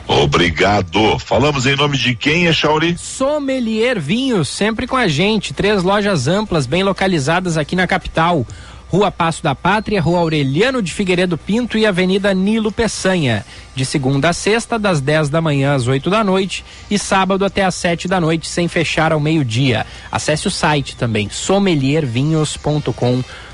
Obrigado. 0.07 1.19
Falamos 1.19 1.65
em 1.65 1.75
nome 1.75 1.97
de 1.97 2.15
quem, 2.15 2.45
Echauri? 2.45 2.95
Sommelier 2.97 3.99
Vinhos, 3.99 4.47
sempre 4.47 4.87
com 4.87 4.95
a 4.95 5.07
gente. 5.07 5.53
Três 5.53 5.83
lojas 5.83 6.27
amplas, 6.27 6.65
bem 6.65 6.83
localizadas 6.83 7.57
aqui 7.57 7.75
na 7.75 7.87
capital. 7.87 8.45
Rua 8.95 9.11
Passo 9.11 9.43
da 9.43 9.53
Pátria, 9.53 10.01
Rua 10.01 10.19
Aureliano 10.19 10.81
de 10.81 10.93
Figueiredo 10.93 11.37
Pinto 11.37 11.77
e 11.77 11.85
Avenida 11.85 12.33
Nilo 12.33 12.71
Peçanha. 12.71 13.45
De 13.75 13.85
segunda 13.85 14.29
a 14.29 14.33
sexta, 14.33 14.79
das 14.79 15.01
10 15.01 15.27
da 15.27 15.41
manhã 15.41 15.75
às 15.75 15.85
8 15.85 16.09
da 16.09 16.23
noite 16.23 16.63
e 16.89 16.97
sábado 16.97 17.43
até 17.43 17.65
às 17.65 17.75
7 17.75 18.07
da 18.07 18.21
noite, 18.21 18.47
sem 18.47 18.69
fechar 18.69 19.11
ao 19.11 19.19
meio-dia. 19.19 19.85
Acesse 20.09 20.47
o 20.47 20.51
site 20.51 20.95
também, 20.95 21.29
sommeliervinhos.com.br 21.29 23.44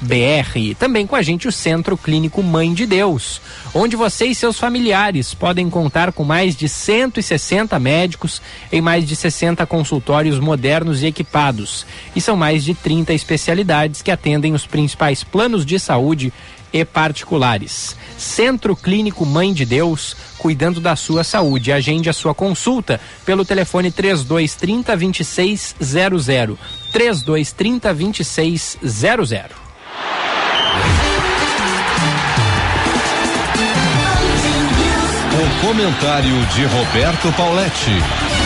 br 0.00 0.74
Também 0.78 1.06
com 1.06 1.16
a 1.16 1.22
gente 1.22 1.48
o 1.48 1.52
Centro 1.52 1.96
Clínico 1.96 2.42
Mãe 2.42 2.72
de 2.74 2.86
Deus, 2.86 3.40
onde 3.74 3.96
você 3.96 4.26
e 4.26 4.34
seus 4.34 4.58
familiares 4.58 5.34
podem 5.34 5.68
contar 5.70 6.12
com 6.12 6.24
mais 6.24 6.54
de 6.54 6.68
160 6.68 7.78
médicos 7.78 8.42
em 8.70 8.80
mais 8.80 9.06
de 9.06 9.16
60 9.16 9.64
consultórios 9.66 10.38
modernos 10.38 11.02
e 11.02 11.06
equipados. 11.06 11.86
E 12.14 12.20
são 12.20 12.36
mais 12.36 12.64
de 12.64 12.74
30 12.74 13.12
especialidades 13.12 14.02
que 14.02 14.10
atendem 14.10 14.54
os 14.54 14.66
principais 14.66 15.24
planos 15.24 15.64
de 15.64 15.78
saúde 15.78 16.32
e 16.72 16.84
particulares. 16.84 17.96
Centro 18.16 18.76
Clínico 18.76 19.24
Mãe 19.24 19.52
de 19.52 19.64
Deus, 19.64 20.16
cuidando 20.38 20.80
da 20.80 20.94
sua 20.96 21.24
saúde. 21.24 21.72
Agende 21.72 22.10
a 22.10 22.12
sua 22.12 22.34
consulta 22.34 23.00
pelo 23.24 23.44
telefone 23.44 23.90
3230 23.90 24.96
2600. 24.96 26.58
3230 26.92 27.94
2600. 27.94 29.56
O 35.38 35.66
comentário 35.66 36.46
de 36.46 36.64
Roberto 36.64 37.32
Pauletti. 37.36 38.38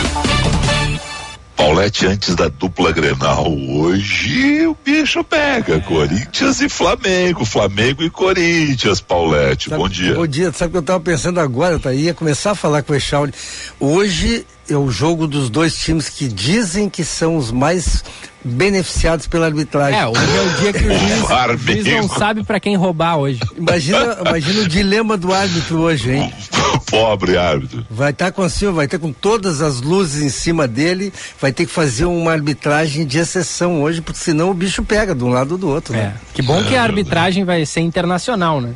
Paulette 1.55 2.05
antes 2.07 2.35
da 2.35 2.49
dupla 2.49 2.91
Grenal. 2.91 3.47
Hoje 3.47 4.67
o 4.67 4.75
bicho 4.83 5.23
pega. 5.23 5.79
Corinthians 5.79 6.59
e 6.59 6.67
Flamengo. 6.67 7.45
Flamengo 7.45 8.03
e 8.03 8.09
Corinthians, 8.09 8.99
Paulette. 8.99 9.69
Sabe, 9.69 9.81
bom 9.81 9.87
dia. 9.87 10.13
Bom 10.13 10.27
dia. 10.27 10.51
Sabe 10.51 10.69
o 10.69 10.71
que 10.71 10.77
eu 10.77 10.81
estava 10.81 10.99
pensando 10.99 11.39
agora, 11.39 11.79
tá? 11.79 11.93
Ia 11.93 12.13
começar 12.13 12.51
a 12.51 12.55
falar 12.55 12.83
com 12.83 12.91
o 12.91 12.95
Echauri. 12.95 13.33
Hoje 13.79 14.45
é 14.69 14.75
o 14.75 14.89
jogo 14.89 15.27
dos 15.27 15.49
dois 15.49 15.75
times 15.75 16.09
que 16.09 16.27
dizem 16.27 16.89
que 16.89 17.03
são 17.03 17.35
os 17.35 17.51
mais 17.51 18.03
beneficiados 18.43 19.27
pela 19.27 19.45
arbitragem. 19.45 19.99
É, 19.99 20.07
hoje 20.07 20.37
é 20.37 20.41
o 20.41 20.49
dia 20.61 20.73
que 20.73 20.85
o 20.85 20.89
juiz, 20.97 21.23
o 21.23 21.57
juiz 21.57 21.85
não 21.85 22.09
sabe 22.09 22.43
para 22.43 22.59
quem 22.59 22.75
roubar 22.75 23.17
hoje. 23.17 23.39
Imagina, 23.57 24.17
imagina 24.25 24.61
o 24.61 24.67
dilema 24.67 25.17
do 25.17 25.33
árbitro 25.33 25.79
hoje, 25.79 26.11
hein? 26.11 26.33
Pobre 26.89 27.37
árbitro. 27.37 27.85
Vai 27.89 28.11
estar 28.11 28.25
tá 28.25 28.31
com 28.31 28.41
assim, 28.41 28.69
vai 28.71 28.87
ter 28.87 28.99
com 28.99 29.11
todas 29.11 29.61
as 29.61 29.81
luzes 29.81 30.21
em 30.21 30.29
cima 30.29 30.67
dele, 30.67 31.11
vai 31.39 31.51
ter 31.51 31.65
que 31.65 31.71
fazer 31.71 32.05
uma 32.05 32.31
arbitragem 32.31 33.05
de 33.05 33.17
exceção 33.17 33.81
hoje, 33.81 34.01
porque 34.01 34.19
senão 34.19 34.51
o 34.51 34.53
bicho 34.53 34.83
pega 34.83 35.15
de 35.15 35.23
um 35.23 35.29
lado 35.29 35.53
ou 35.53 35.57
do 35.57 35.69
outro, 35.69 35.93
né? 35.93 36.13
É. 36.15 36.33
Que 36.33 36.41
bom 36.41 36.63
que 36.63 36.75
a 36.75 36.83
arbitragem 36.83 37.43
vai 37.43 37.65
ser 37.65 37.81
internacional, 37.81 38.61
né? 38.61 38.73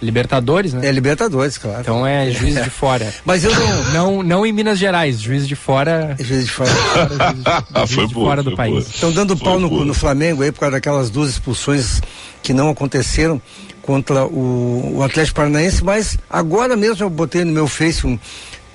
Libertadores, 0.00 0.74
né? 0.74 0.86
É 0.86 0.92
Libertadores, 0.92 1.56
claro. 1.56 1.80
Então 1.80 2.06
é 2.06 2.30
juiz 2.30 2.54
de 2.62 2.70
fora. 2.70 3.12
Mas 3.24 3.44
eu 3.44 3.54
não. 3.54 3.92
Não, 3.92 4.22
não 4.22 4.46
em 4.46 4.52
Minas 4.52 4.78
Gerais, 4.78 5.20
juiz 5.20 5.48
de 5.48 5.56
fora. 5.56 6.14
Juiz 6.18 6.44
de 6.44 6.50
fora. 6.50 6.70
juiz, 7.86 7.90
juiz 7.90 8.08
de 8.08 8.14
boa, 8.14 8.26
fora 8.28 8.42
do 8.42 8.54
país. 8.54 8.86
Estão 8.88 9.10
dando 9.10 9.36
pau 9.36 9.58
no, 9.58 9.84
no, 9.84 9.94
Flamengo 9.94 10.42
aí 10.42 10.52
por 10.52 10.60
causa 10.60 10.72
daquelas 10.72 11.08
duas 11.08 11.30
expulsões 11.30 12.02
que 12.42 12.52
não 12.52 12.68
aconteceram 12.68 13.40
contra 13.80 14.26
o, 14.26 14.96
o 14.96 15.02
Atlético 15.02 15.36
Paranaense, 15.36 15.82
mas 15.82 16.18
agora 16.28 16.76
mesmo 16.76 17.04
eu 17.04 17.10
botei 17.10 17.44
no 17.44 17.52
meu 17.52 17.66
Face 17.66 18.06
um. 18.06 18.18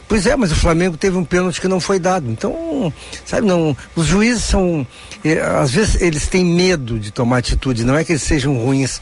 Pois 0.07 0.25
é, 0.25 0.36
mas 0.36 0.51
o 0.51 0.55
Flamengo 0.55 0.97
teve 0.97 1.15
um 1.15 1.23
pênalti 1.23 1.62
que 1.62 1.69
não 1.69 1.79
foi 1.79 1.97
dado. 1.97 2.29
Então, 2.29 2.91
sabe, 3.23 3.47
não. 3.47 3.77
Os 3.95 4.07
juízes 4.07 4.43
são. 4.43 4.86
Eh, 5.23 5.39
às 5.39 5.71
vezes 5.71 6.01
eles 6.01 6.27
têm 6.27 6.43
medo 6.43 6.99
de 6.99 7.12
tomar 7.12 7.38
atitude, 7.38 7.86
não 7.86 7.95
é 7.95 8.03
que 8.03 8.12
eles 8.12 8.21
sejam 8.21 8.57
ruins, 8.57 8.99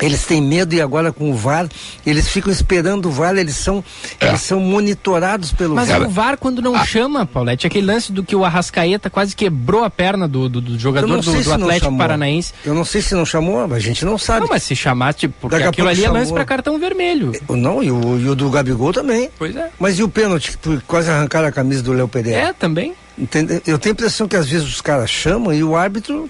eles 0.00 0.24
têm 0.24 0.40
medo 0.40 0.74
e 0.74 0.80
agora 0.80 1.12
com 1.12 1.30
o 1.30 1.34
VAR, 1.34 1.68
eles 2.04 2.28
ficam 2.28 2.52
esperando 2.52 3.06
o 3.06 3.10
VAR, 3.10 3.36
eles 3.36 3.56
são, 3.56 3.84
é. 4.20 4.28
eles 4.28 4.40
são 4.40 4.60
monitorados 4.60 5.52
pelo 5.52 5.74
Mas 5.74 5.88
VAR. 5.88 6.00
Mas 6.00 6.08
o 6.08 6.12
VAR 6.12 6.36
quando 6.36 6.62
não 6.62 6.74
ah. 6.74 6.84
chama, 6.84 7.26
Paulette, 7.26 7.66
aquele 7.66 7.86
lance 7.86 8.12
do 8.12 8.24
que 8.24 8.34
o 8.34 8.44
Arrascaeta 8.44 9.10
quase 9.10 9.34
quebrou 9.34 9.84
a 9.84 9.90
perna 9.90 10.26
do, 10.26 10.48
do, 10.48 10.60
do 10.60 10.78
jogador 10.78 11.20
do, 11.20 11.42
do 11.42 11.52
Atlético 11.52 11.96
Paranaense. 11.96 12.52
Eu 12.64 12.74
não 12.74 12.84
sei 12.84 13.02
se 13.02 13.14
não 13.14 13.24
chamou, 13.24 13.72
a 13.72 13.78
gente 13.78 14.04
não 14.04 14.18
sabe. 14.18 14.40
Não, 14.42 14.48
mas 14.48 14.62
se 14.62 14.74
chamar, 14.74 15.14
tipo, 15.14 15.34
porque 15.40 15.56
Daqui 15.56 15.68
aquilo 15.68 15.88
ali 15.88 16.02
chamou. 16.02 16.16
é 16.16 16.20
lance 16.20 16.32
para 16.32 16.44
cartão 16.44 16.78
vermelho. 16.78 17.32
Não, 17.48 17.82
e 17.82 17.90
o, 17.90 18.18
e 18.18 18.28
o 18.28 18.34
do 18.34 18.50
Gabigol 18.50 18.92
também. 18.92 19.30
Pois 19.38 19.54
é. 19.54 19.70
Mas 19.78 19.98
e 19.98 20.02
o 20.02 20.08
pênalti, 20.08 20.56
que 20.56 20.80
quase 20.86 21.10
arrancaram 21.10 21.48
a 21.48 21.52
camisa 21.52 21.82
do 21.82 21.92
Léo 21.92 22.08
Pereira? 22.08 22.38
É, 22.38 22.52
também. 22.52 22.94
Entendeu? 23.18 23.60
Eu 23.66 23.78
tenho 23.78 23.92
a 23.92 23.94
impressão 23.94 24.26
que 24.26 24.36
às 24.36 24.48
vezes 24.48 24.66
os 24.66 24.80
caras 24.80 25.10
chamam 25.10 25.52
e 25.52 25.62
o 25.62 25.76
árbitro 25.76 26.28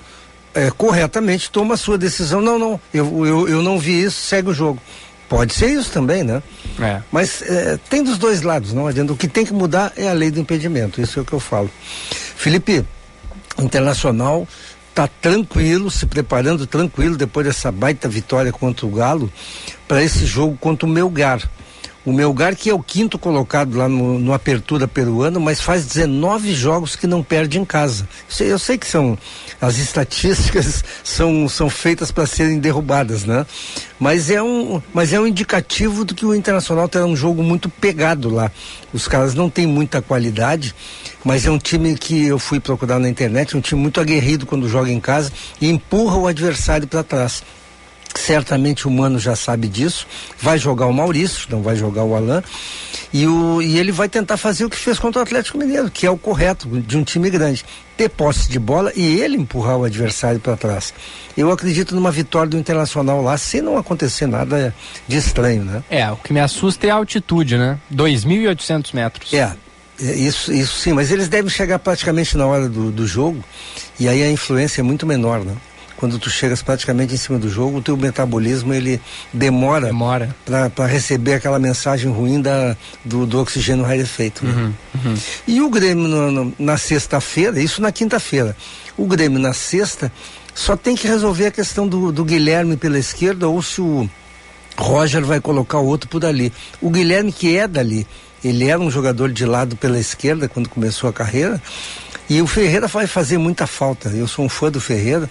é, 0.55 0.71
corretamente 0.71 1.51
toma 1.51 1.75
a 1.75 1.77
sua 1.77 1.99
decisão. 1.99 2.41
Não, 2.41 2.59
não, 2.59 2.81
eu, 2.93 3.27
eu, 3.27 3.49
eu 3.49 3.63
não 3.63 3.79
vi 3.79 4.03
isso, 4.03 4.21
segue 4.21 4.51
o 4.51 4.55
jogo. 4.55 4.81
Pode 5.29 5.55
ser 5.55 5.71
isso 5.71 5.91
também, 5.93 6.25
né? 6.25 6.43
É. 6.81 7.01
Mas 7.13 7.41
é, 7.43 7.79
tem 7.89 8.03
dos 8.03 8.19
dois 8.19 8.43
lados, 8.43 8.73
não 8.73 8.87
adianta. 8.87 9.13
O 9.13 9.17
que 9.17 9.29
tem 9.29 9.47
que 9.47 9.53
mudar 9.53 9.93
é 9.97 10.09
a 10.09 10.13
lei 10.13 10.31
do 10.31 10.41
impedimento, 10.41 11.01
isso 11.01 11.19
é 11.19 11.23
o 11.23 11.25
que 11.25 11.33
eu 11.33 11.41
falo. 11.41 11.71
Felipe, 12.37 12.85
Internacional 13.59 14.47
está 14.89 15.07
tranquilo, 15.07 15.91
se 15.91 16.05
preparando 16.05 16.67
tranquilo 16.67 17.17
depois 17.17 17.47
dessa 17.47 17.71
baita 17.71 18.09
vitória 18.09 18.53
contra 18.53 18.87
o 18.87 18.91
Galo 18.91 19.33
para 19.87 20.03
esse 20.03 20.27
jogo 20.27 20.57
contra 20.59 20.87
o 20.87 20.91
Melgar. 20.91 21.49
O 22.05 22.15
Melgar, 22.15 22.57
que 22.57 22.71
é 22.71 22.75
o 22.75 22.83
quinto 22.83 23.19
colocado 23.19 23.77
lá 23.77 23.87
no, 23.87 24.19
no 24.19 24.33
Apertura 24.33 24.89
Peruano, 24.89 25.39
mas 25.39 25.61
faz 25.61 25.85
19 25.85 26.55
jogos 26.55 26.97
que 26.97 27.07
não 27.07 27.23
perde 27.23 27.59
em 27.59 27.65
casa. 27.65 28.09
Eu 28.41 28.59
sei, 28.59 28.79
que 28.79 28.87
são. 28.87 29.19
As 29.61 29.77
estatísticas 29.77 30.83
são, 31.05 31.47
são 31.47 31.69
feitas 31.69 32.11
para 32.11 32.25
serem 32.25 32.59
derrubadas, 32.59 33.25
né? 33.25 33.45
Mas 33.99 34.31
é, 34.31 34.43
um, 34.43 34.81
mas 34.95 35.13
é 35.13 35.21
um 35.21 35.27
indicativo 35.27 36.03
do 36.03 36.15
que 36.15 36.25
o 36.25 36.35
Internacional 36.35 36.89
terá 36.89 37.05
um 37.05 37.15
jogo 37.15 37.43
muito 37.43 37.69
pegado 37.69 38.31
lá. 38.31 38.51
Os 38.95 39.07
caras 39.07 39.35
não 39.35 39.51
têm 39.51 39.67
muita 39.67 40.01
qualidade, 40.01 40.75
mas 41.23 41.45
é 41.45 41.51
um 41.51 41.59
time 41.59 41.95
que 41.99 42.25
eu 42.25 42.39
fui 42.39 42.59
procurar 42.59 42.99
na 42.99 43.11
internet, 43.11 43.59
um 43.59 43.61
time 43.61 43.79
muito 43.79 44.01
aguerrido 44.01 44.47
quando 44.47 44.67
joga 44.71 44.91
em 44.91 45.01
casa 45.01 45.31
e 45.61 45.69
empurra 45.69 46.17
o 46.17 46.27
adversário 46.27 46.89
para 46.89 47.03
trás. 47.03 47.43
Certamente 48.15 48.87
o 48.87 48.91
Mano 48.91 49.19
já 49.19 49.37
sabe 49.37 49.69
disso. 49.69 50.07
Vai 50.39 50.59
jogar 50.59 50.87
o 50.87 50.93
Maurício, 50.93 51.47
não 51.51 51.63
vai 51.63 51.77
jogar 51.77 52.05
o 52.05 52.15
Alain. 52.15 52.43
E, 53.13 53.27
o, 53.27 53.61
e 53.61 53.79
ele 53.79 53.93
vai 53.93 54.09
tentar 54.09 54.37
fazer 54.37 54.65
o 54.65 54.71
que 54.71 54.77
fez 54.77 54.99
contra 54.99 55.21
o 55.21 55.23
Atlético 55.23 55.59
Mineiro, 55.59 55.91
que 55.91 56.07
é 56.07 56.11
o 56.11 56.17
correto 56.17 56.69
de 56.69 56.97
um 56.97 57.05
time 57.05 57.31
grande. 57.31 57.65
Ter 57.97 58.09
posse 58.09 58.49
de 58.49 58.59
bola 58.59 58.93
e 58.95 59.21
ele 59.21 59.37
empurrar 59.37 59.77
o 59.77 59.85
adversário 59.85 60.41
para 60.41 60.57
trás. 60.57 60.95
Eu 61.37 61.51
acredito 61.51 61.95
numa 61.95 62.11
vitória 62.11 62.51
do 62.51 62.59
Internacional 62.59 63.23
lá, 63.23 63.37
se 63.37 63.61
não 63.61 63.77
acontecer 63.77 64.27
nada 64.27 64.75
de 65.07 65.17
estranho, 65.17 65.65
né? 65.65 65.83
É, 65.91 66.11
o 66.11 66.17
que 66.17 66.33
me 66.33 66.41
assusta 66.41 66.87
é 66.87 66.91
a 66.91 66.95
altitude, 66.95 67.57
né? 67.57 67.79
2.800 67.93 68.95
metros. 68.95 69.33
É, 69.33 69.53
é, 70.03 70.15
isso, 70.15 70.53
isso 70.53 70.79
sim, 70.79 70.93
mas 70.93 71.11
eles 71.11 71.29
devem 71.29 71.51
chegar 71.51 71.79
praticamente 71.79 72.37
na 72.37 72.47
hora 72.47 72.69
do, 72.69 72.91
do 72.91 73.07
jogo 73.07 73.45
e 73.99 74.09
aí 74.09 74.23
a 74.23 74.31
influência 74.31 74.81
é 74.81 74.85
muito 74.85 75.07
menor, 75.07 75.41
né? 75.45 75.55
Quando 76.01 76.19
tu 76.19 76.31
chegas 76.31 76.63
praticamente 76.63 77.13
em 77.13 77.17
cima 77.19 77.39
do 77.39 77.51
jogo, 77.51 77.77
o 77.77 77.83
teu 77.83 77.95
metabolismo 77.95 78.73
ele 78.73 78.99
demora, 79.35 79.87
demora. 79.87 80.35
para 80.45 80.87
receber 80.87 81.35
aquela 81.35 81.59
mensagem 81.59 82.11
ruim 82.11 82.41
da, 82.41 82.75
do, 83.05 83.27
do 83.27 83.39
oxigênio 83.39 83.85
rarefeito. 83.85 84.47
Né? 84.47 84.51
Uhum, 84.51 84.75
uhum. 85.05 85.15
E 85.47 85.61
o 85.61 85.69
Grêmio 85.69 86.09
no, 86.09 86.33
no, 86.33 86.55
na 86.59 86.79
sexta-feira, 86.79 87.61
isso 87.61 87.83
na 87.83 87.93
quinta-feira, 87.93 88.57
o 88.97 89.07
Grêmio 89.07 89.39
na 89.39 89.53
sexta 89.53 90.11
só 90.55 90.75
tem 90.75 90.97
que 90.97 91.07
resolver 91.07 91.47
a 91.47 91.51
questão 91.51 91.87
do, 91.87 92.11
do 92.11 92.25
Guilherme 92.25 92.79
pela 92.79 92.99
esquerda 92.99 93.47
ou 93.47 93.63
se 93.63 93.83
o 93.83 94.09
Roger 94.79 95.23
vai 95.23 95.39
colocar 95.39 95.81
o 95.81 95.87
outro 95.87 96.09
por 96.09 96.25
ali. 96.25 96.51
O 96.81 96.89
Guilherme 96.89 97.31
que 97.31 97.59
é 97.59 97.69
dali, 97.69 98.07
ele 98.43 98.67
era 98.67 98.81
um 98.81 98.91
jogador 98.91 99.31
de 99.31 99.45
lado 99.45 99.77
pela 99.77 99.99
esquerda 99.99 100.49
quando 100.49 100.71
começou 100.71 101.11
a 101.11 101.13
carreira. 101.13 101.61
E 102.29 102.41
o 102.41 102.47
Ferreira 102.47 102.87
vai 102.87 103.07
fazer 103.07 103.37
muita 103.37 103.67
falta. 103.67 104.09
Eu 104.09 104.27
sou 104.27 104.45
um 104.45 104.49
fã 104.49 104.71
do 104.71 104.81
Ferreira. 104.81 105.29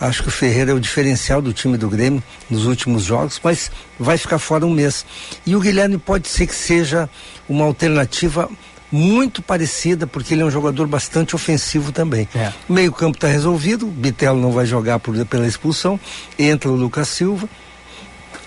Acho 0.00 0.22
que 0.22 0.28
o 0.28 0.32
Ferreira 0.32 0.70
é 0.70 0.74
o 0.74 0.80
diferencial 0.80 1.42
do 1.42 1.52
time 1.52 1.76
do 1.76 1.88
Grêmio 1.88 2.22
nos 2.48 2.66
últimos 2.66 3.02
jogos, 3.02 3.40
mas 3.42 3.70
vai 3.98 4.16
ficar 4.16 4.38
fora 4.38 4.64
um 4.64 4.70
mês. 4.70 5.04
E 5.44 5.56
o 5.56 5.60
Guilherme 5.60 5.98
pode 5.98 6.28
ser 6.28 6.46
que 6.46 6.54
seja 6.54 7.10
uma 7.48 7.64
alternativa 7.64 8.48
muito 8.92 9.42
parecida, 9.42 10.06
porque 10.06 10.34
ele 10.34 10.42
é 10.42 10.44
um 10.44 10.50
jogador 10.50 10.86
bastante 10.86 11.34
ofensivo 11.34 11.92
também. 11.92 12.28
É. 12.34 12.52
O 12.68 12.72
meio-campo 12.72 13.16
está 13.16 13.26
resolvido, 13.26 13.86
o 13.86 13.90
Bitelo 13.90 14.40
não 14.40 14.52
vai 14.52 14.64
jogar 14.64 14.98
por, 15.00 15.14
pela 15.26 15.46
expulsão, 15.46 15.98
entra 16.38 16.70
o 16.70 16.74
Lucas 16.76 17.08
Silva, 17.08 17.48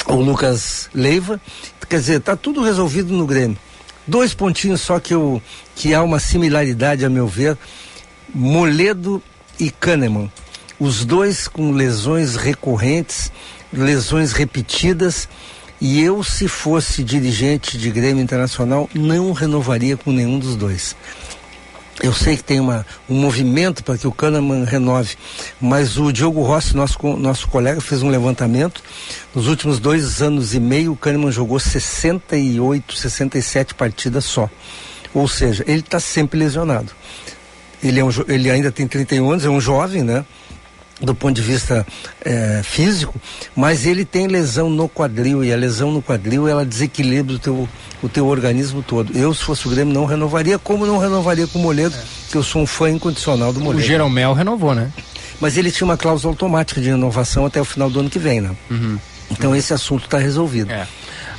o 0.07 0.15
Lucas 0.15 0.89
Leiva, 0.93 1.39
quer 1.87 1.99
dizer, 1.99 2.17
está 2.17 2.35
tudo 2.35 2.63
resolvido 2.63 3.13
no 3.13 3.25
Grêmio. 3.27 3.57
Dois 4.07 4.33
pontinhos 4.33 4.81
só 4.81 4.99
que, 4.99 5.13
eu, 5.13 5.41
que 5.75 5.93
há 5.93 6.01
uma 6.01 6.19
similaridade, 6.19 7.05
a 7.05 7.09
meu 7.09 7.27
ver, 7.27 7.57
Moledo 8.33 9.21
e 9.59 9.69
Kahneman 9.69 10.31
os 10.81 11.05
dois 11.05 11.47
com 11.47 11.71
lesões 11.71 12.35
recorrentes, 12.35 13.31
lesões 13.71 14.31
repetidas. 14.31 15.29
E 15.79 16.01
eu, 16.01 16.23
se 16.23 16.47
fosse 16.47 17.03
dirigente 17.03 17.77
de 17.77 17.91
Grêmio 17.91 18.23
Internacional, 18.23 18.89
não 18.91 19.31
renovaria 19.31 19.95
com 19.95 20.11
nenhum 20.11 20.39
dos 20.39 20.55
dois. 20.55 20.95
Eu 22.01 22.13
sei 22.13 22.35
que 22.35 22.43
tem 22.43 22.59
uma, 22.59 22.83
um 23.07 23.13
movimento 23.13 23.83
para 23.83 23.95
que 23.95 24.07
o 24.07 24.11
Kahneman 24.11 24.63
renove, 24.63 25.15
mas 25.59 25.99
o 25.99 26.11
Diogo 26.11 26.41
Rossi, 26.41 26.75
nosso, 26.75 26.97
nosso 27.15 27.47
colega, 27.47 27.79
fez 27.79 28.01
um 28.01 28.09
levantamento. 28.09 28.81
Nos 29.35 29.47
últimos 29.47 29.79
dois 29.79 30.19
anos 30.19 30.55
e 30.55 30.59
meio, 30.59 30.93
o 30.93 30.97
Kahneman 30.97 31.31
jogou 31.31 31.59
68, 31.59 32.95
67 32.95 33.75
partidas 33.75 34.25
só. 34.25 34.49
Ou 35.13 35.27
seja, 35.27 35.63
ele 35.67 35.81
está 35.81 35.99
sempre 35.99 36.39
lesionado. 36.39 36.91
Ele, 37.83 37.99
é 37.99 38.03
um, 38.03 38.09
ele 38.27 38.49
ainda 38.49 38.71
tem 38.71 38.87
31 38.87 39.29
anos, 39.29 39.45
é 39.45 39.49
um 39.49 39.61
jovem, 39.61 40.01
né? 40.01 40.25
Do 41.01 41.15
ponto 41.15 41.35
de 41.35 41.41
vista 41.41 41.85
é, 42.23 42.61
físico, 42.63 43.13
mas 43.55 43.85
ele 43.85 44.05
tem 44.05 44.27
lesão 44.27 44.69
no 44.69 44.87
quadril 44.87 45.43
e 45.43 45.51
a 45.51 45.55
lesão 45.55 45.91
no 45.91 46.01
quadril 46.01 46.47
ela 46.47 46.65
desequilibra 46.65 47.35
o 47.35 47.39
teu, 47.39 47.69
o 48.03 48.09
teu 48.09 48.27
organismo 48.27 48.83
todo. 48.83 49.17
Eu, 49.17 49.33
se 49.33 49.43
fosse 49.43 49.67
o 49.67 49.71
Grêmio, 49.71 49.93
não 49.93 50.05
renovaria, 50.05 50.59
como 50.59 50.85
não 50.85 50.97
renovaria 50.97 51.47
com 51.47 51.59
o 51.59 51.61
Moledo, 51.61 51.95
é. 51.95 52.03
que 52.31 52.37
eu 52.37 52.43
sou 52.43 52.61
um 52.61 52.67
fã 52.67 52.89
incondicional 52.89 53.51
do 53.51 53.59
Moledo. 53.59 53.83
O 53.83 53.85
Jeromel 53.85 54.33
renovou, 54.33 54.75
né? 54.75 54.91
Mas 55.39 55.57
ele 55.57 55.71
tinha 55.71 55.85
uma 55.85 55.97
cláusula 55.97 56.33
automática 56.33 56.79
de 56.79 56.89
renovação 56.89 57.45
até 57.45 57.59
o 57.59 57.65
final 57.65 57.89
do 57.89 57.99
ano 57.99 58.09
que 58.09 58.19
vem, 58.19 58.41
né? 58.41 58.51
Uhum. 58.69 58.99
Então 59.31 59.55
esse 59.55 59.73
assunto 59.73 60.05
está 60.05 60.17
resolvido. 60.17 60.71
É. 60.71 60.85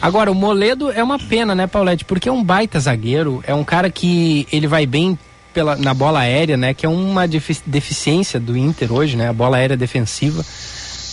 Agora, 0.00 0.32
o 0.32 0.34
Moledo 0.34 0.90
é 0.90 1.02
uma 1.02 1.18
pena, 1.18 1.54
né, 1.54 1.68
Paulette? 1.68 2.04
Porque 2.04 2.28
é 2.28 2.32
um 2.32 2.42
baita 2.42 2.80
zagueiro, 2.80 3.44
é 3.46 3.54
um 3.54 3.62
cara 3.62 3.88
que 3.88 4.48
ele 4.50 4.66
vai 4.66 4.84
bem 4.84 5.16
pela, 5.52 5.76
na 5.76 5.94
bola 5.94 6.20
aérea, 6.20 6.56
né? 6.56 6.74
Que 6.74 6.86
é 6.86 6.88
uma 6.88 7.26
deficiência 7.28 8.40
do 8.40 8.56
Inter 8.56 8.92
hoje, 8.92 9.16
né? 9.16 9.28
A 9.28 9.32
bola 9.32 9.56
aérea 9.56 9.76
defensiva. 9.76 10.44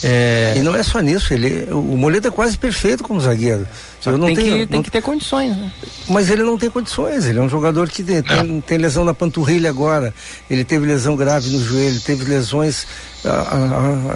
É... 0.02 0.54
E 0.56 0.60
não 0.62 0.76
é 0.76 0.82
só 0.82 1.00
nisso, 1.02 1.34
ele, 1.34 1.68
o 1.72 1.98
Moledo 1.98 2.28
é 2.28 2.32
quase 2.32 2.58
perfeito 2.58 3.04
como 3.04 3.20
zagueiro. 3.20 3.68
Só 4.00 4.18
tem, 4.18 4.34
tenho, 4.34 4.58
que, 4.60 4.68
tem 4.68 4.82
que 4.82 4.90
ter 4.90 5.02
condições, 5.02 5.56
né? 5.58 5.72
Mas 6.08 6.30
ele 6.30 6.44
não 6.44 6.58
tem 6.58 6.70
condições, 6.70 7.26
ele 7.26 7.38
é 7.38 7.42
um 7.42 7.50
jogador 7.50 7.90
que 7.90 8.02
tem, 8.02 8.24
tem, 8.24 8.62
tem, 8.62 8.78
lesão 8.78 9.04
na 9.04 9.14
panturrilha 9.14 9.70
agora, 9.70 10.14
ele 10.50 10.64
teve 10.64 10.86
lesão 10.86 11.18
grave 11.18 11.50
no 11.50 11.62
joelho, 11.62 12.00
teve 12.00 12.24
lesões 12.24 12.88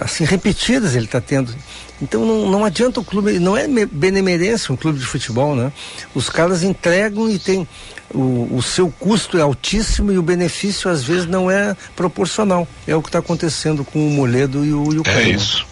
assim 0.02 0.24
repetidas 0.24 0.94
ele 0.94 1.04
está 1.04 1.20
tendo. 1.20 1.54
Então 2.00 2.24
não, 2.24 2.50
não 2.50 2.64
adianta 2.64 3.00
o 3.00 3.04
clube, 3.04 3.38
não 3.38 3.56
é 3.56 3.66
benemerência 3.68 4.72
um 4.72 4.76
clube 4.76 4.98
de 4.98 5.06
futebol, 5.06 5.54
né? 5.54 5.72
Os 6.14 6.28
caras 6.28 6.62
entregam 6.62 7.30
e 7.30 7.38
tem 7.38 7.66
o, 8.12 8.48
o 8.56 8.62
seu 8.62 8.90
custo 8.90 9.38
é 9.38 9.42
altíssimo 9.42 10.12
e 10.12 10.18
o 10.18 10.22
benefício 10.22 10.90
às 10.90 11.02
vezes 11.02 11.26
não 11.26 11.50
é 11.50 11.76
proporcional. 11.94 12.66
É 12.86 12.94
o 12.96 13.02
que 13.02 13.08
está 13.08 13.20
acontecendo 13.20 13.84
com 13.84 14.06
o 14.06 14.10
Moledo 14.10 14.64
e 14.64 14.72
o, 14.72 14.92
e 14.92 14.98
o 14.98 15.02
É 15.06 15.22
isso. 15.28 15.66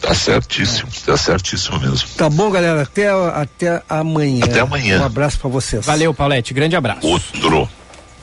Tá 0.00 0.14
certíssimo, 0.14 0.88
tá 1.04 1.16
certíssimo 1.16 1.78
mesmo. 1.78 2.08
Tá 2.16 2.30
bom, 2.30 2.50
galera. 2.50 2.82
Até, 2.82 3.08
até 3.08 3.82
amanhã. 3.86 4.44
Até 4.44 4.60
amanhã. 4.60 5.02
Um 5.02 5.04
abraço 5.04 5.38
para 5.38 5.50
vocês. 5.50 5.84
Valeu, 5.84 6.14
Paulette. 6.14 6.54
Grande 6.54 6.74
abraço. 6.74 7.06
Outro. 7.06 7.68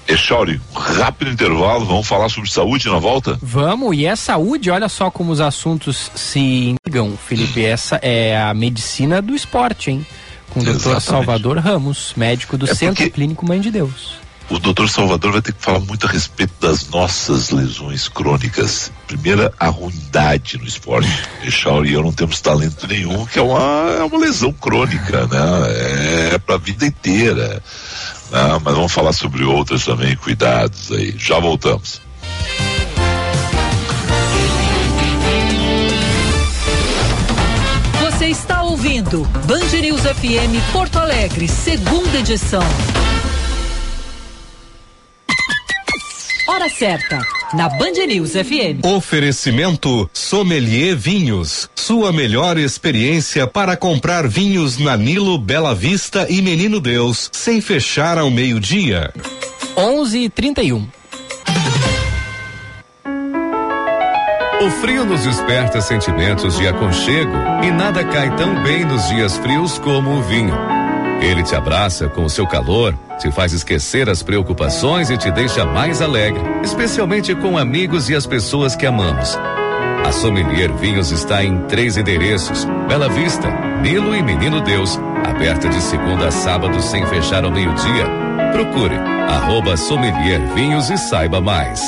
Echauri, 0.08 0.62
rápido 0.74 1.32
intervalo, 1.32 1.86
vamos 1.86 2.08
falar 2.08 2.30
sobre 2.30 2.50
saúde 2.50 2.88
na 2.88 2.98
volta? 2.98 3.38
Vamos, 3.42 3.98
e 3.98 4.06
é 4.06 4.16
saúde, 4.16 4.72
olha 4.72 4.88
só 4.88 5.12
como 5.12 5.32
os 5.32 5.42
assuntos 5.42 6.10
se 6.16 6.76
ligam, 6.86 7.18
Felipe. 7.18 7.66
Essa 7.66 7.98
é 8.02 8.40
a 8.40 8.54
medicina 8.54 9.22
do 9.22 9.36
esporte, 9.36 9.92
hein? 9.92 10.06
Com 10.50 10.62
o 10.62 10.64
doutor 10.64 11.02
Salvador 11.02 11.58
Ramos, 11.58 12.14
médico 12.16 12.58
do 12.58 12.70
é 12.70 12.74
Centro 12.74 13.10
Clínico 13.12 13.46
Mãe 13.46 13.60
de 13.60 13.70
Deus. 13.70 14.28
O 14.50 14.60
doutor 14.60 14.88
Salvador 14.90 15.34
vai 15.34 15.42
ter 15.42 15.52
que 15.52 15.62
falar 15.62 15.80
muito 15.82 16.08
a 16.08 16.10
respeito 16.10 16.54
das 16.62 16.88
nossas 16.88 17.50
lesões 17.50 18.08
crônicas. 18.08 18.94
Primeira, 19.06 19.52
a 19.60 19.68
ruindade 19.68 20.58
no 20.58 20.66
esporte. 20.66 21.10
Echauri 21.44 21.90
e 21.90 21.94
eu 21.94 22.02
não 22.02 22.14
temos 22.14 22.40
talento 22.40 22.88
nenhum, 22.88 23.26
que 23.26 23.40
é 23.40 23.42
uma, 23.42 23.92
é 24.00 24.04
uma 24.04 24.18
lesão 24.18 24.54
crônica, 24.54 25.28
né? 25.28 26.32
É 26.34 26.38
para 26.38 26.56
a 26.56 26.58
vida 26.58 26.86
inteira. 26.86 27.62
Né? 28.32 28.60
Mas 28.64 28.76
vamos 28.76 28.92
falar 28.92 29.14
sobre 29.14 29.44
outras 29.44 29.86
também, 29.86 30.16
cuidados 30.16 30.92
aí. 30.92 31.16
Já 31.18 31.40
voltamos. 31.40 32.02
Você 38.02 38.28
está 38.28 38.64
ouvindo 38.64 39.24
Band 39.46 39.80
News 39.80 40.02
FM 40.02 40.72
Porto 40.74 40.98
Alegre, 40.98 41.48
segunda 41.48 42.18
edição. 42.18 42.64
Hora 46.48 46.70
certa, 46.70 47.20
na 47.54 47.68
Band 47.68 48.06
News 48.08 48.32
FM. 48.32 48.86
Oferecimento 48.86 50.10
Sommelier 50.14 50.96
Vinhos. 50.96 51.70
Sua 51.76 52.14
melhor 52.14 52.58
experiência 52.58 53.46
para 53.46 53.76
comprar 53.76 54.26
vinhos 54.26 54.78
na 54.78 54.96
Nilo, 54.96 55.38
Bela 55.38 55.76
Vista 55.76 56.26
e 56.30 56.42
Menino 56.42 56.80
Deus, 56.80 57.30
sem 57.34 57.60
fechar 57.60 58.18
ao 58.18 58.32
meio-dia. 58.32 59.14
11 59.76 60.20
e 60.20 60.30
31 60.30 60.88
O 64.62 64.72
frio 64.82 65.06
nos 65.06 65.24
desperta 65.24 65.82
sentimentos 65.82 66.58
de 66.58 66.66
aconchego 66.66 67.36
e 67.62 67.72
nada 67.72 68.06
cai 68.06 68.34
tão 68.38 68.64
bem 68.64 68.86
nos 68.86 69.06
dias 69.10 69.38
frios 69.38 69.78
como 69.78 70.12
o 70.12 70.24
vinho. 70.24 70.87
Ele 71.22 71.44
te 71.44 71.56
abraça 71.56 72.08
com 72.08 72.24
o 72.24 72.30
seu 72.30 72.48
calor 72.48 72.98
te 73.18 73.32
faz 73.32 73.52
esquecer 73.52 74.10
as 74.10 74.22
preocupações 74.22 75.10
e 75.10 75.18
te 75.18 75.32
deixa 75.32 75.66
mais 75.66 76.02
alegre, 76.02 76.42
especialmente 76.64 77.34
com 77.34 77.58
amigos 77.58 78.10
e 78.10 78.16
as 78.16 78.28
pessoas 78.28 78.76
que 78.76 78.86
amamos. 78.86 79.38
A 80.06 80.12
Sommelier 80.12 80.72
Vinhos 80.74 81.12
está 81.12 81.44
em 81.44 81.64
três 81.64 81.98
endereços: 81.98 82.66
Bela 82.88 83.10
Vista, 83.10 83.50
Nilo 83.82 84.16
e 84.16 84.22
Menino 84.22 84.62
Deus, 84.62 85.00
aberta 85.26 85.68
de 85.68 85.82
segunda 85.82 86.28
a 86.28 86.32
sábado 86.32 86.82
sem 86.82 87.06
fechar 87.08 87.44
ao 87.44 87.52
meio-dia. 87.52 88.06
Procure 88.52 88.96
arroba 88.96 89.76
Sommelier 89.76 90.42
Vinhos 90.54 90.90
e 90.90 90.98
saiba 90.98 91.42
mais. 91.42 91.82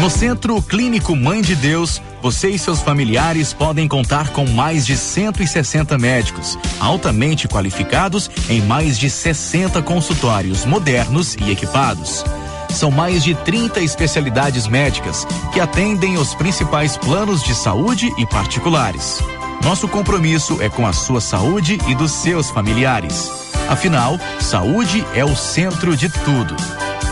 No 0.00 0.10
Centro 0.10 0.60
Clínico 0.60 1.14
Mãe 1.14 1.40
de 1.40 1.54
Deus, 1.54 2.02
você 2.22 2.50
e 2.50 2.58
seus 2.58 2.80
familiares 2.80 3.52
podem 3.52 3.88
contar 3.88 4.30
com 4.30 4.46
mais 4.46 4.86
de 4.86 4.96
160 4.96 5.98
médicos, 5.98 6.56
altamente 6.78 7.48
qualificados 7.48 8.30
em 8.48 8.62
mais 8.62 8.96
de 8.96 9.10
60 9.10 9.82
consultórios 9.82 10.64
modernos 10.64 11.34
e 11.34 11.50
equipados. 11.50 12.24
São 12.70 12.92
mais 12.92 13.24
de 13.24 13.34
30 13.34 13.80
especialidades 13.80 14.68
médicas 14.68 15.26
que 15.52 15.58
atendem 15.58 16.16
os 16.16 16.32
principais 16.32 16.96
planos 16.96 17.42
de 17.42 17.56
saúde 17.56 18.08
e 18.16 18.24
particulares. 18.24 19.18
Nosso 19.64 19.88
compromisso 19.88 20.62
é 20.62 20.68
com 20.68 20.86
a 20.86 20.92
sua 20.92 21.20
saúde 21.20 21.76
e 21.88 21.94
dos 21.94 22.12
seus 22.12 22.50
familiares. 22.50 23.28
Afinal, 23.68 24.16
saúde 24.40 25.04
é 25.12 25.24
o 25.24 25.34
centro 25.34 25.96
de 25.96 26.08
tudo. 26.08 26.54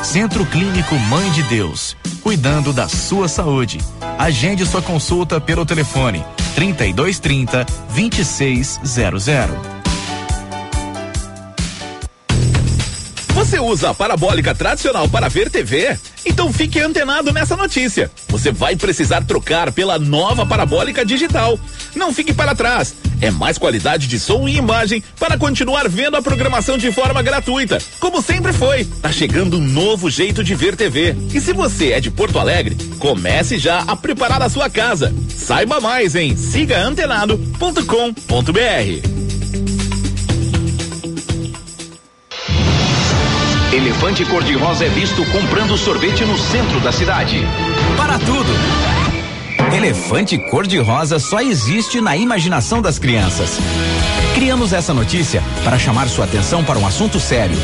Centro 0.02 0.46
Clínico 0.46 0.94
Mãe 0.94 1.30
de 1.32 1.42
Deus, 1.44 1.96
cuidando 2.22 2.72
da 2.72 2.88
sua 2.88 3.28
saúde. 3.28 3.78
Agende 4.18 4.66
sua 4.66 4.80
consulta 4.82 5.40
pelo 5.40 5.64
telefone 5.66 6.24
3230 6.54 7.66
2600. 7.94 9.80
Você 13.34 13.58
usa 13.58 13.90
a 13.90 13.94
parabólica 13.94 14.54
tradicional 14.54 15.08
para 15.08 15.28
ver 15.28 15.50
TV? 15.50 15.96
Então 16.24 16.52
fique 16.52 16.80
antenado 16.80 17.32
nessa 17.32 17.56
notícia. 17.56 18.10
Você 18.28 18.50
vai 18.50 18.76
precisar 18.76 19.24
trocar 19.24 19.70
pela 19.72 19.98
nova 19.98 20.44
parabólica 20.44 21.04
digital. 21.04 21.58
Não 21.94 22.12
fique 22.12 22.32
para 22.32 22.54
trás. 22.54 22.94
É 23.20 23.30
mais 23.30 23.58
qualidade 23.58 24.06
de 24.06 24.18
som 24.18 24.48
e 24.48 24.56
imagem 24.56 25.02
para 25.18 25.36
continuar 25.36 25.88
vendo 25.88 26.16
a 26.16 26.22
programação 26.22 26.78
de 26.78 26.90
forma 26.90 27.22
gratuita, 27.22 27.78
como 27.98 28.22
sempre 28.22 28.52
foi. 28.52 28.84
Tá 28.84 29.12
chegando 29.12 29.58
um 29.58 29.60
novo 29.60 30.08
jeito 30.08 30.42
de 30.42 30.54
ver 30.54 30.74
TV. 30.74 31.14
E 31.32 31.40
se 31.40 31.52
você 31.52 31.92
é 31.92 32.00
de 32.00 32.10
Porto 32.10 32.38
Alegre, 32.38 32.76
comece 32.98 33.58
já 33.58 33.80
a 33.80 33.94
preparar 33.94 34.42
a 34.42 34.48
sua 34.48 34.70
casa. 34.70 35.14
Saiba 35.28 35.80
mais 35.80 36.14
em 36.14 36.36
sigaantenado.com.br. 36.36 39.20
Elefante 43.72 44.24
cor-de-rosa 44.24 44.84
é 44.84 44.88
visto 44.88 45.24
comprando 45.26 45.78
sorvete 45.78 46.24
no 46.24 46.36
centro 46.36 46.80
da 46.80 46.90
cidade. 46.90 47.40
Para 47.96 48.18
tudo! 48.18 48.50
Elefante 49.72 50.36
cor-de-rosa 50.36 51.20
só 51.20 51.40
existe 51.40 52.00
na 52.00 52.16
imaginação 52.16 52.82
das 52.82 52.98
crianças. 52.98 53.58
Criamos 54.34 54.72
essa 54.72 54.92
notícia 54.92 55.42
para 55.62 55.78
chamar 55.78 56.08
sua 56.08 56.24
atenção 56.24 56.64
para 56.64 56.78
um 56.78 56.86
assunto 56.86 57.20
sério. 57.20 57.56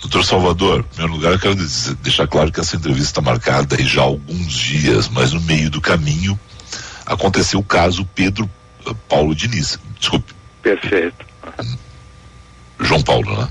Doutor 0.00 0.24
Salvador, 0.24 0.80
em 0.80 0.82
primeiro 0.84 1.12
lugar, 1.12 1.32
eu 1.32 1.38
quero 1.38 1.54
dizer, 1.54 1.94
deixar 1.96 2.26
claro 2.26 2.50
que 2.50 2.60
essa 2.60 2.76
entrevista 2.76 3.10
está 3.10 3.20
marcada 3.20 3.76
aí 3.76 3.84
já 3.84 4.00
há 4.00 4.04
alguns 4.04 4.54
dias, 4.54 5.10
mas 5.10 5.34
no 5.34 5.40
meio 5.42 5.68
do 5.68 5.82
caminho 5.82 6.38
aconteceu 7.12 7.60
o 7.60 7.64
caso 7.64 8.04
Pedro 8.14 8.48
uh, 8.86 8.94
Paulo 9.08 9.34
Diniz. 9.34 9.78
Desculpe. 9.98 10.34
Perfeito. 10.62 11.26
João 12.80 13.02
Paulo, 13.02 13.36
né? 13.36 13.48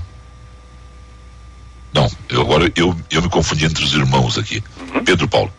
Não, 1.92 2.10
eu 2.30 2.40
agora 2.40 2.72
eu, 2.74 2.96
eu 3.10 3.22
me 3.22 3.28
confundi 3.28 3.66
entre 3.66 3.84
os 3.84 3.92
irmãos 3.92 4.38
aqui. 4.38 4.62
Uhum. 4.94 5.04
Pedro 5.04 5.28
Paulo. 5.28 5.52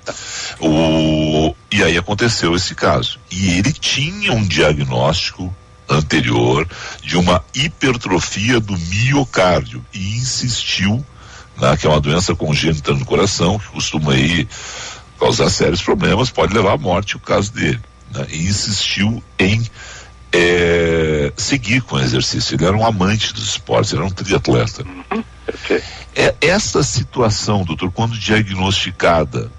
O, 0.59 1.55
e 1.71 1.83
aí 1.83 1.97
aconteceu 1.97 2.55
esse 2.55 2.73
caso. 2.73 3.19
E 3.29 3.57
ele 3.57 3.71
tinha 3.71 4.33
um 4.33 4.43
diagnóstico 4.43 5.55
anterior 5.87 6.67
de 7.03 7.17
uma 7.17 7.43
hipertrofia 7.53 8.59
do 8.59 8.75
miocárdio 8.77 9.85
e 9.93 10.17
insistiu, 10.17 11.05
né, 11.57 11.77
que 11.77 11.85
é 11.85 11.89
uma 11.89 12.01
doença 12.01 12.33
congênita 12.35 12.93
no 12.93 13.05
coração, 13.05 13.59
que 13.59 13.67
costuma 13.67 14.13
aí 14.13 14.47
causar 15.19 15.49
sérios 15.49 15.81
problemas, 15.81 16.31
pode 16.31 16.53
levar 16.53 16.73
à 16.73 16.77
morte 16.77 17.15
o 17.15 17.19
caso 17.19 17.53
dele. 17.53 17.79
Né, 18.13 18.27
e 18.29 18.47
insistiu 18.47 19.23
em 19.39 19.63
é, 20.31 21.31
seguir 21.37 21.81
com 21.81 21.95
o 21.95 21.99
exercício. 21.99 22.55
Ele 22.55 22.65
era 22.65 22.75
um 22.75 22.85
amante 22.85 23.33
dos 23.33 23.49
esportes, 23.49 23.91
ele 23.91 24.01
era 24.01 24.09
um 24.09 24.13
triatleta. 24.13 24.83
Uhum. 24.83 25.23
É, 26.15 26.35
essa 26.41 26.81
situação, 26.81 27.63
doutor, 27.63 27.91
quando 27.91 28.17
diagnosticada 28.17 29.51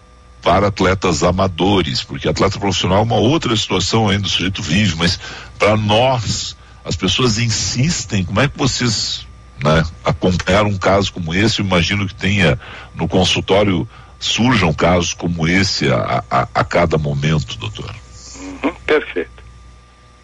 para 0.42 0.66
atletas 0.66 1.22
amadores, 1.22 2.02
porque 2.02 2.28
atleta 2.28 2.58
profissional 2.58 2.98
é 2.98 3.02
uma 3.02 3.16
outra 3.16 3.56
situação 3.56 4.08
ainda, 4.08 4.26
o 4.26 4.30
sujeito 4.30 4.62
vive, 4.62 4.94
mas 4.96 5.18
para 5.58 5.76
nós, 5.76 6.56
as 6.84 6.96
pessoas 6.96 7.38
insistem, 7.38 8.24
como 8.24 8.40
é 8.40 8.48
que 8.48 8.58
vocês 8.58 9.26
né, 9.62 9.84
acompanharam 10.04 10.68
um 10.68 10.76
caso 10.76 11.12
como 11.12 11.32
esse? 11.32 11.60
Eu 11.60 11.66
imagino 11.66 12.06
que 12.06 12.14
tenha 12.14 12.58
no 12.94 13.08
consultório 13.08 13.88
surjam 14.18 14.72
casos 14.72 15.12
como 15.12 15.46
esse 15.46 15.88
a, 15.90 16.24
a, 16.30 16.48
a 16.54 16.64
cada 16.64 16.98
momento, 16.98 17.58
doutor. 17.58 17.94
Uhum, 18.64 18.74
perfeito. 18.86 19.44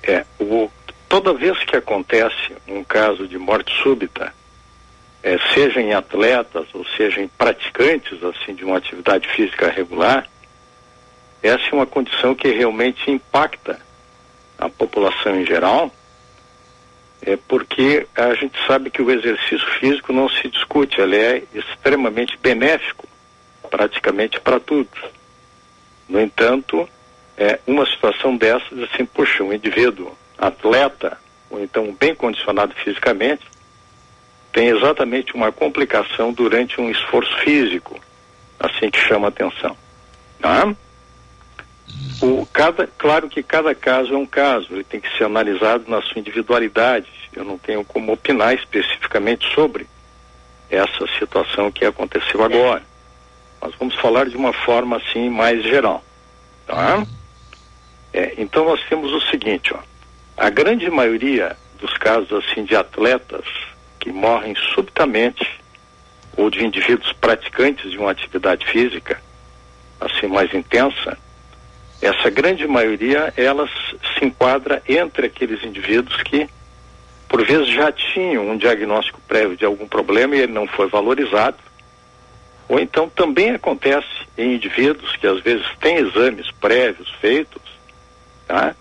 É, 0.03 0.25
o, 0.39 0.71
toda 1.09 1.35
vez 1.35 1.59
que 1.65 1.77
acontece 1.77 2.57
um 2.67 2.83
caso 2.83 3.29
de 3.29 3.37
morte 3.37 3.73
súbita, 3.83 4.33
é, 5.23 5.39
seja 5.53 5.81
em 5.81 5.93
atletas 5.93 6.67
ou 6.73 6.85
seja 6.97 7.21
em 7.21 7.29
praticantes 7.29 8.23
assim 8.25 8.55
de 8.55 8.65
uma 8.65 8.79
atividade 8.79 9.29
física 9.29 9.69
regular, 9.69 10.27
essa 11.43 11.63
é 11.71 11.75
uma 11.75 11.87
condição 11.87 12.35
que 12.35 12.49
realmente 12.49 13.11
impacta 13.11 13.79
a 14.59 14.69
população 14.69 15.41
em 15.41 15.47
geral, 15.47 15.93
é 17.23 17.37
porque 17.37 18.07
a 18.15 18.35
gente 18.35 18.59
sabe 18.67 18.91
que 18.91 19.03
o 19.03 19.11
exercício 19.11 19.67
físico 19.79 20.13
não 20.13 20.29
se 20.29 20.49
discute, 20.49 21.01
ele 21.01 21.17
é 21.17 21.43
extremamente 21.55 22.39
benéfico, 22.39 23.07
praticamente 23.71 24.41
para 24.41 24.59
tudo. 24.59 24.89
No 26.09 26.21
entanto, 26.21 26.89
é 27.41 27.59
uma 27.67 27.87
situação 27.87 28.37
dessas, 28.37 28.79
assim, 28.83 29.07
puxa, 29.07 29.43
um 29.43 29.51
indivíduo 29.51 30.15
atleta, 30.37 31.17
ou 31.49 31.59
então 31.59 31.97
bem 31.99 32.15
condicionado 32.15 32.75
fisicamente, 32.75 33.43
tem 34.53 34.69
exatamente 34.69 35.35
uma 35.35 35.51
complicação 35.51 36.35
durante 36.35 36.79
um 36.79 36.91
esforço 36.91 37.35
físico, 37.39 37.99
assim 38.59 38.91
que 38.91 39.01
chama 39.01 39.29
atenção. 39.29 39.75
Tá? 40.39 40.75
O, 42.21 42.47
cada, 42.53 42.87
claro 42.87 43.27
que 43.27 43.43
cada 43.43 43.75
caso 43.75 44.13
é 44.13 44.19
um 44.19 44.27
caso, 44.27 44.75
ele 44.75 44.85
tem 44.85 45.01
que 45.01 45.17
ser 45.17 45.25
analisado 45.25 45.85
na 45.89 46.03
sua 46.03 46.19
individualidade. 46.19 47.09
Eu 47.33 47.45
não 47.45 47.57
tenho 47.57 47.83
como 47.85 48.13
opinar 48.13 48.53
especificamente 48.55 49.51
sobre 49.55 49.87
essa 50.69 51.07
situação 51.19 51.73
que 51.73 51.87
aconteceu 51.87 52.45
agora. 52.45 52.83
Mas 53.63 53.75
vamos 53.77 53.95
falar 53.97 54.29
de 54.29 54.37
uma 54.37 54.53
forma 54.53 54.99
assim 54.99 55.31
mais 55.31 55.63
geral. 55.63 56.05
Tá? 56.67 57.07
É, 58.13 58.35
então 58.39 58.65
nós 58.65 58.81
temos 58.89 59.13
o 59.13 59.21
seguinte, 59.31 59.73
ó. 59.73 59.79
A 60.37 60.51
grande 60.51 60.91
maioria 60.91 61.57
dos 61.79 61.97
casos 61.97 62.33
assim 62.33 62.65
de 62.65 62.75
atletas 62.75 63.45
que 63.99 64.11
morrem 64.11 64.55
subitamente 64.75 65.61
ou 66.37 66.51
de 66.51 66.65
indivíduos 66.65 67.13
praticantes 67.15 67.91
de 67.91 67.99
uma 67.99 68.11
atividade 68.11 68.67
física 68.67 69.21
assim 70.01 70.27
mais 70.27 70.53
intensa, 70.55 71.19
essa 72.01 72.31
grande 72.31 72.67
maioria 72.67 73.33
elas 73.37 73.71
se 74.17 74.25
enquadra 74.25 74.83
entre 74.89 75.27
aqueles 75.27 75.63
indivíduos 75.63 76.23
que 76.23 76.49
por 77.29 77.45
vezes 77.45 77.69
já 77.69 77.93
tinham 77.93 78.49
um 78.49 78.57
diagnóstico 78.57 79.21
prévio 79.29 79.57
de 79.57 79.65
algum 79.65 79.87
problema 79.87 80.35
e 80.35 80.41
ele 80.41 80.53
não 80.53 80.67
foi 80.67 80.89
valorizado. 80.89 81.59
Ou 82.69 82.81
então 82.81 83.09
também 83.09 83.51
acontece 83.51 84.09
em 84.37 84.55
indivíduos 84.55 85.15
que 85.17 85.27
às 85.27 85.41
vezes 85.41 85.67
têm 85.81 85.97
exames 85.99 86.51
prévios 86.53 87.09
feitos, 87.21 87.63
tá? 88.51 88.75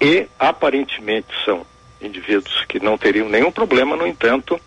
E 0.00 0.28
aparentemente 0.38 1.26
são 1.44 1.66
indivíduos 2.00 2.64
que 2.66 2.78
não 2.78 2.96
teriam 2.96 3.28
nenhum 3.28 3.50
problema, 3.50 3.96
no 3.96 4.06
entanto, 4.06 4.58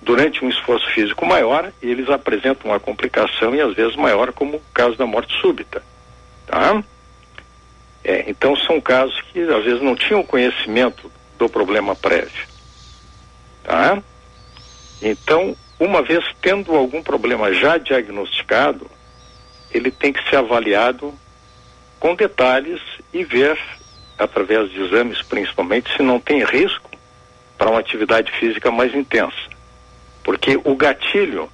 durante 0.00 0.42
um 0.42 0.48
esforço 0.48 0.88
físico 0.94 1.26
maior, 1.26 1.70
eles 1.82 2.08
apresentam 2.08 2.70
uma 2.70 2.80
complicação 2.80 3.54
e 3.54 3.60
às 3.60 3.74
vezes 3.74 3.94
maior, 3.96 4.32
como 4.32 4.56
o 4.56 4.62
caso 4.72 4.96
da 4.96 5.06
morte 5.06 5.38
súbita. 5.42 5.82
Tá? 6.46 6.82
É, 8.02 8.24
então 8.30 8.56
são 8.56 8.80
casos 8.80 9.20
que 9.30 9.40
às 9.40 9.62
vezes 9.62 9.82
não 9.82 9.94
tinham 9.94 10.22
conhecimento 10.22 11.12
do 11.38 11.46
problema 11.46 11.94
prévio. 11.94 12.48
Tá? 13.62 14.02
Então, 15.02 15.54
uma 15.78 16.00
vez 16.00 16.24
tendo 16.40 16.74
algum 16.74 17.02
problema 17.02 17.52
já 17.52 17.76
diagnosticado, 17.76 18.90
ele 19.70 19.90
tem 19.90 20.14
que 20.14 20.26
ser 20.30 20.36
avaliado 20.36 21.12
com 22.00 22.14
detalhes 22.14 22.80
e 23.12 23.22
ver, 23.22 23.58
através 24.18 24.70
de 24.70 24.80
exames 24.80 25.20
principalmente, 25.22 25.94
se 25.94 26.02
não 26.02 26.18
tem 26.18 26.42
risco 26.42 26.90
para 27.58 27.70
uma 27.70 27.78
atividade 27.78 28.32
física 28.32 28.70
mais 28.70 28.94
intensa. 28.94 29.36
Porque 30.24 30.58
o 30.64 30.74
gatilho, 30.74 31.50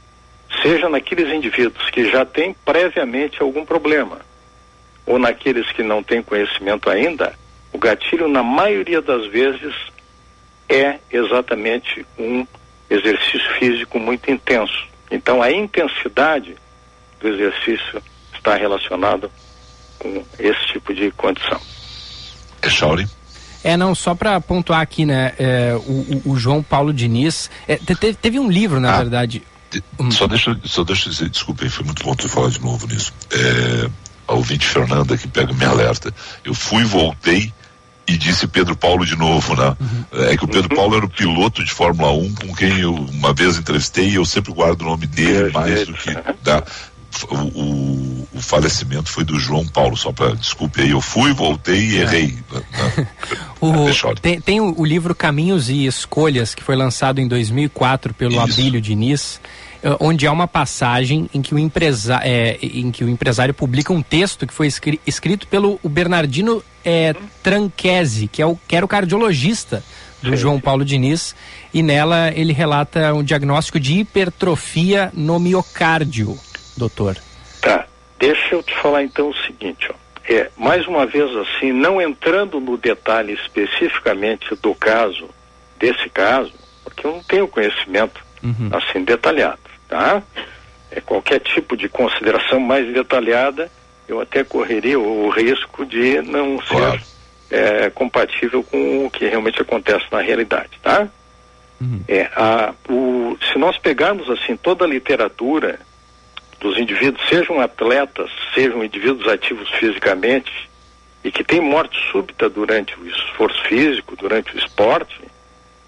seja 0.63 0.89
naqueles 0.89 1.35
indivíduos 1.35 1.91
que 1.91 2.09
já 2.09 2.25
têm 2.25 2.55
previamente 2.65 3.43
algum 3.43 3.65
problema, 3.65 4.21
ou 5.05 5.19
naqueles 5.19 5.71
que 5.73 5.83
não 5.83 6.03
têm 6.03 6.23
conhecimento 6.23 6.89
ainda, 6.89 7.35
o 7.73 7.79
gatilho, 7.79 8.29
na 8.29 8.43
maioria 8.43 9.03
das 9.03 9.27
vezes, 9.27 9.75
é 10.69 10.99
exatamente 11.11 12.07
um 12.17 12.47
exercício 12.89 13.53
físico 13.59 13.99
muito 13.99 14.31
intenso. 14.31 14.87
Então, 15.11 15.43
a 15.43 15.51
intensidade 15.51 16.57
do 17.21 17.29
exercício 17.29 18.03
está 18.33 18.55
relacionada 18.55 19.29
com 19.99 20.25
esse 20.39 20.67
tipo 20.73 20.95
de 20.95 21.11
condição. 21.13 21.61
É 22.63 22.71
Shauri? 22.71 23.07
É, 23.63 23.77
não, 23.77 23.95
só 23.95 24.15
para 24.15 24.41
pontuar 24.41 24.81
aqui, 24.81 25.05
né, 25.05 25.33
é, 25.39 25.75
o, 25.75 26.23
o, 26.25 26.37
João 26.37 26.63
Paulo 26.63 26.93
Diniz, 26.93 27.51
é, 27.67 27.77
teve, 27.77 28.15
teve, 28.15 28.39
um 28.39 28.49
livro, 28.49 28.79
na 28.79 28.95
ah, 28.95 28.99
verdade. 28.99 29.43
De, 29.71 29.83
só, 30.13 30.29
deixa, 30.29 30.57
só 30.65 30.85
deixa 30.85 31.09
eu 31.09 31.13
dizer, 31.13 31.29
desculpem, 31.29 31.69
foi 31.69 31.85
muito 31.85 32.05
bom 32.05 32.15
tu 32.15 32.29
falar 32.29 32.51
de 32.51 32.61
novo 32.61 32.87
nisso. 32.87 33.13
É, 33.33 33.91
a 34.29 34.35
ouvinte 34.35 34.67
Fernanda 34.67 35.17
que 35.17 35.29
pega 35.29 35.53
me 35.53 35.65
alerta. 35.65 36.13
Eu 36.45 36.55
fui, 36.55 36.85
voltei 36.85 37.53
e 38.07 38.17
disse 38.17 38.47
Pedro 38.47 38.77
Paulo 38.77 39.05
de 39.05 39.17
novo, 39.17 39.57
né? 39.57 39.77
Uhum. 39.81 40.25
É 40.31 40.37
que 40.37 40.45
o 40.45 40.49
Pedro 40.49 40.75
Paulo 40.75 40.97
era 40.97 41.05
o 41.05 41.11
piloto 41.11 41.65
de 41.65 41.73
Fórmula 41.73 42.13
1 42.13 42.35
com 42.35 42.55
quem 42.55 42.79
eu 42.79 42.95
uma 42.95 43.33
vez 43.33 43.59
entrevistei 43.59 44.11
e 44.11 44.15
eu 44.15 44.25
sempre 44.25 44.53
guardo 44.53 44.83
o 44.83 44.85
nome 44.85 45.07
dele 45.07 45.51
mais 45.53 45.87
do 45.87 45.95
que 45.95 46.13
da, 46.43 46.63
o, 47.25 47.35
o, 47.35 48.29
o, 48.35 48.41
falecimento 48.41 49.11
foi 49.11 49.25
do 49.25 49.39
João 49.39 49.67
Paulo, 49.67 49.97
só 49.97 50.13
para 50.13 50.35
desculpe 50.35 50.83
aí, 50.83 50.91
eu 50.91 51.01
fui, 51.01 51.33
voltei 51.33 51.79
e 51.79 51.97
errei. 51.99 52.39
Né? 52.53 53.09
o, 53.61 54.15
tem, 54.21 54.41
tem 54.41 54.61
o, 54.61 54.85
livro 54.85 55.15
Caminhos 55.15 55.69
e 55.69 55.87
Escolhas, 55.87 56.55
que 56.55 56.63
foi 56.63 56.77
lançado 56.77 57.21
em 57.21 57.29
2004 57.29 58.13
pelo 58.15 58.33
Isso. 58.33 58.41
Abílio 58.41 58.81
Diniz, 58.81 59.41
eh, 59.83 59.97
onde 60.01 60.27
há 60.27 60.33
uma 60.33 60.49
passagem 60.49 61.31
em 61.33 61.41
que 61.41 61.55
o, 61.55 61.59
empresa, 61.59 62.21
é, 62.23 62.59
em 62.63 62.91
que 62.91 63.05
o 63.05 63.09
empresário 63.09 63.55
publica 63.55 63.93
um 63.93 64.03
texto 64.03 64.47
que 64.47 64.53
foi 64.53 64.67
escri, 64.67 65.01
escrito 65.07 65.47
pelo 65.47 65.81
Bernardino 65.85 66.63
é, 66.85 67.15
Tranquese, 67.43 68.29
que, 68.29 68.43
é 68.43 68.47
o, 68.47 68.59
que 68.69 68.77
era 68.77 68.85
o 68.85 68.89
cardiologista 68.89 69.83
do 70.23 70.31
Sim. 70.31 70.37
João 70.37 70.61
Paulo 70.61 70.85
Diniz, 70.85 71.35
e 71.73 71.83
nela 71.83 72.33
ele 72.35 72.53
relata 72.53 73.15
um 73.15 73.23
diagnóstico 73.23 73.79
de 73.79 74.01
hipertrofia 74.01 75.11
no 75.15 75.39
miocárdio 75.39 76.39
doutor? 76.77 77.17
Tá. 77.61 77.87
Deixa 78.19 78.55
eu 78.55 78.63
te 78.63 78.75
falar 78.79 79.03
então 79.03 79.29
o 79.29 79.37
seguinte, 79.37 79.89
ó. 79.91 79.95
É, 80.29 80.51
mais 80.57 80.87
uma 80.89 81.07
vez 81.07 81.31
assim, 81.37 81.71
não 81.73 82.01
entrando 82.01 82.59
no 82.59 82.77
detalhe 82.77 83.33
especificamente 83.35 84.57
do 84.57 84.75
caso, 84.75 85.29
desse 85.79 86.09
caso, 86.09 86.53
porque 86.83 87.07
eu 87.07 87.13
não 87.13 87.23
tenho 87.23 87.47
conhecimento 87.47 88.25
uhum. 88.43 88.71
assim 88.73 89.05
detalhado, 89.05 89.61
tá? 89.89 90.23
É, 90.91 91.01
qualquer 91.01 91.39
tipo 91.41 91.77
de 91.77 91.89
consideração 91.89 92.59
mais 92.59 92.93
detalhada, 92.93 93.71
eu 94.09 94.21
até 94.21 94.43
correria 94.43 94.99
o 94.99 95.29
risco 95.29 95.87
de 95.87 96.21
não 96.23 96.59
claro. 96.59 97.01
ser 97.49 97.57
é, 97.57 97.91
compatível 97.91 98.65
com 98.65 99.07
o 99.07 99.11
que 99.11 99.27
realmente 99.27 99.63
acontece 99.63 100.07
na 100.11 100.21
realidade, 100.21 100.71
tá? 100.83 101.09
Uhum. 101.81 102.01
É, 102.09 102.31
a, 102.35 102.75
o, 102.89 103.39
se 103.53 103.59
nós 103.59 103.79
pegarmos 103.79 104.29
assim 104.31 104.57
toda 104.57 104.85
a 104.85 104.89
literatura 104.89 105.79
dos 106.61 106.79
indivíduos, 106.79 107.29
sejam 107.29 107.61
atletas, 107.61 108.31
sejam 108.55 108.85
indivíduos 108.85 109.29
ativos 109.29 109.69
fisicamente 109.71 110.53
e 111.23 111.31
que 111.31 111.45
têm 111.45 111.61
morte 111.61 111.99
súbita 112.11 112.49
durante 112.49 112.99
o 112.99 113.07
esforço 113.09 113.63
físico, 113.65 114.17
durante 114.17 114.55
o 114.55 114.59
esporte, 114.59 115.21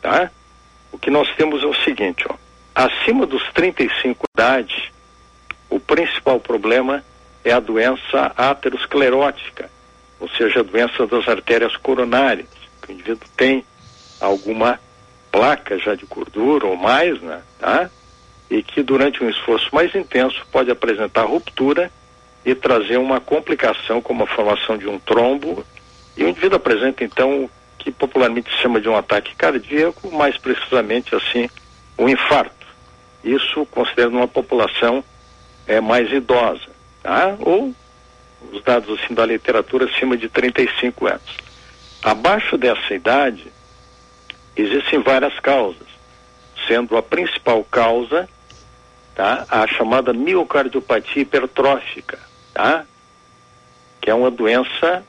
tá? 0.01 0.31
O 0.91 0.99
que 0.99 1.11
nós 1.11 1.29
temos 1.37 1.63
é 1.63 1.67
o 1.67 1.75
seguinte, 1.85 2.25
ó, 2.29 2.35
acima 2.75 3.27
dos 3.27 3.43
35 3.53 4.25
idade, 4.35 4.93
o 5.71 5.79
principal 5.79 6.41
problema 6.41 7.05
é 7.45 7.53
a 7.53 7.61
doença 7.61 8.33
aterosclerótica, 8.37 9.71
ou 10.19 10.29
seja, 10.31 10.61
a 10.61 10.65
doença 10.65 11.07
das 11.07 11.29
artérias 11.29 11.77
coronárias. 11.77 12.49
O 12.89 12.93
indivíduo 12.93 13.29
tem 13.37 13.65
alguma 14.21 14.81
placa 15.31 15.79
já 15.79 15.95
de 15.95 16.07
gordura 16.07 16.67
ou 16.67 16.77
mais, 16.77 17.21
né? 17.21 17.43
Tá? 17.59 17.91
E 18.51 18.63
que 18.63 18.83
durante 18.83 19.23
um 19.23 19.29
esforço 19.29 19.75
mais 19.75 19.95
intenso 19.95 20.47
pode 20.51 20.71
apresentar 20.71 21.25
ruptura 21.25 21.91
e 22.45 22.55
trazer 22.55 22.97
uma 22.97 23.21
complicação 23.21 24.01
como 24.01 24.25
a 24.25 24.27
formação 24.27 24.79
de 24.79 24.89
um 24.89 24.99
trombo 24.99 25.65
e 26.17 26.25
o 26.25 26.29
indivíduo 26.29 26.57
apresenta 26.57 27.05
então 27.05 27.45
o 27.45 27.51
que 27.79 27.93
popularmente 27.93 28.51
se 28.51 28.57
chama 28.57 28.81
de 28.81 28.89
um 28.89 28.97
ataque 28.97 29.37
cardíaco, 29.37 30.11
mais 30.11 30.37
precisamente 30.37 31.15
assim, 31.15 31.49
um 31.97 32.09
infarto. 32.09 32.67
Isso 33.23 33.65
considerando 33.67 34.17
uma 34.17 34.27
população 34.27 35.05
é, 35.67 35.81
mais 35.81 36.11
idosa, 36.11 36.69
tá? 37.03 37.37
Ou 37.39 37.73
os 38.53 38.63
dados 38.65 38.99
assim 38.99 39.15
da 39.15 39.25
literatura 39.25 39.85
acima 39.85 40.17
de 40.17 40.29
35 40.29 41.07
anos. 41.07 41.37
Abaixo 42.03 42.59
dessa 42.59 42.95
idade 42.95 43.53
existem 44.57 45.01
várias 45.01 45.39
causas, 45.39 45.87
sendo 46.67 46.97
a 46.97 47.03
principal 47.03 47.63
causa 47.65 48.29
tá? 49.19 49.45
a 49.51 49.67
chamada 49.67 50.13
miocardiopatia 50.13 51.23
hipertrófica, 51.23 52.21
tá? 52.55 52.85
que 54.01 54.09
é 54.09 54.15
uma 54.15 54.31
doença, 54.31 55.05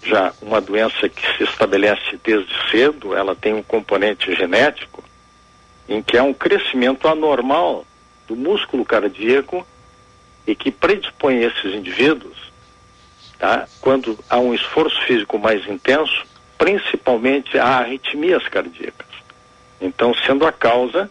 já 0.00 0.32
uma 0.40 0.60
doença 0.60 1.08
que 1.08 1.36
se 1.36 1.42
estabelece 1.42 2.20
desde 2.22 2.54
cedo, 2.70 3.16
ela 3.16 3.34
tem 3.34 3.52
um 3.52 3.62
componente 3.62 4.32
genético, 4.36 5.02
em 5.88 6.00
que 6.00 6.16
há 6.16 6.22
um 6.22 6.32
crescimento 6.32 7.08
anormal 7.08 7.84
do 8.28 8.36
músculo 8.36 8.84
cardíaco 8.84 9.66
e 10.46 10.54
que 10.54 10.70
predispõe 10.70 11.42
esses 11.42 11.74
indivíduos 11.74 12.52
tá? 13.42 13.66
Quando 13.80 14.16
há 14.30 14.38
um 14.38 14.54
esforço 14.54 14.96
físico 15.04 15.36
mais 15.36 15.66
intenso, 15.66 16.24
principalmente 16.56 17.58
há 17.58 17.78
arritmias 17.78 18.46
cardíacas. 18.46 19.08
Então, 19.80 20.14
sendo 20.24 20.46
a 20.46 20.52
causa 20.52 21.10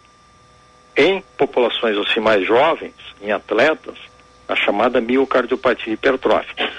em 0.96 1.24
populações 1.38 1.98
assim 1.98 2.20
mais 2.20 2.46
jovens, 2.46 2.94
em 3.22 3.32
atletas, 3.32 3.96
a 4.48 4.56
chamada 4.56 5.00
miocardiopatia 5.00 5.94
hipertrófica, 5.94 6.70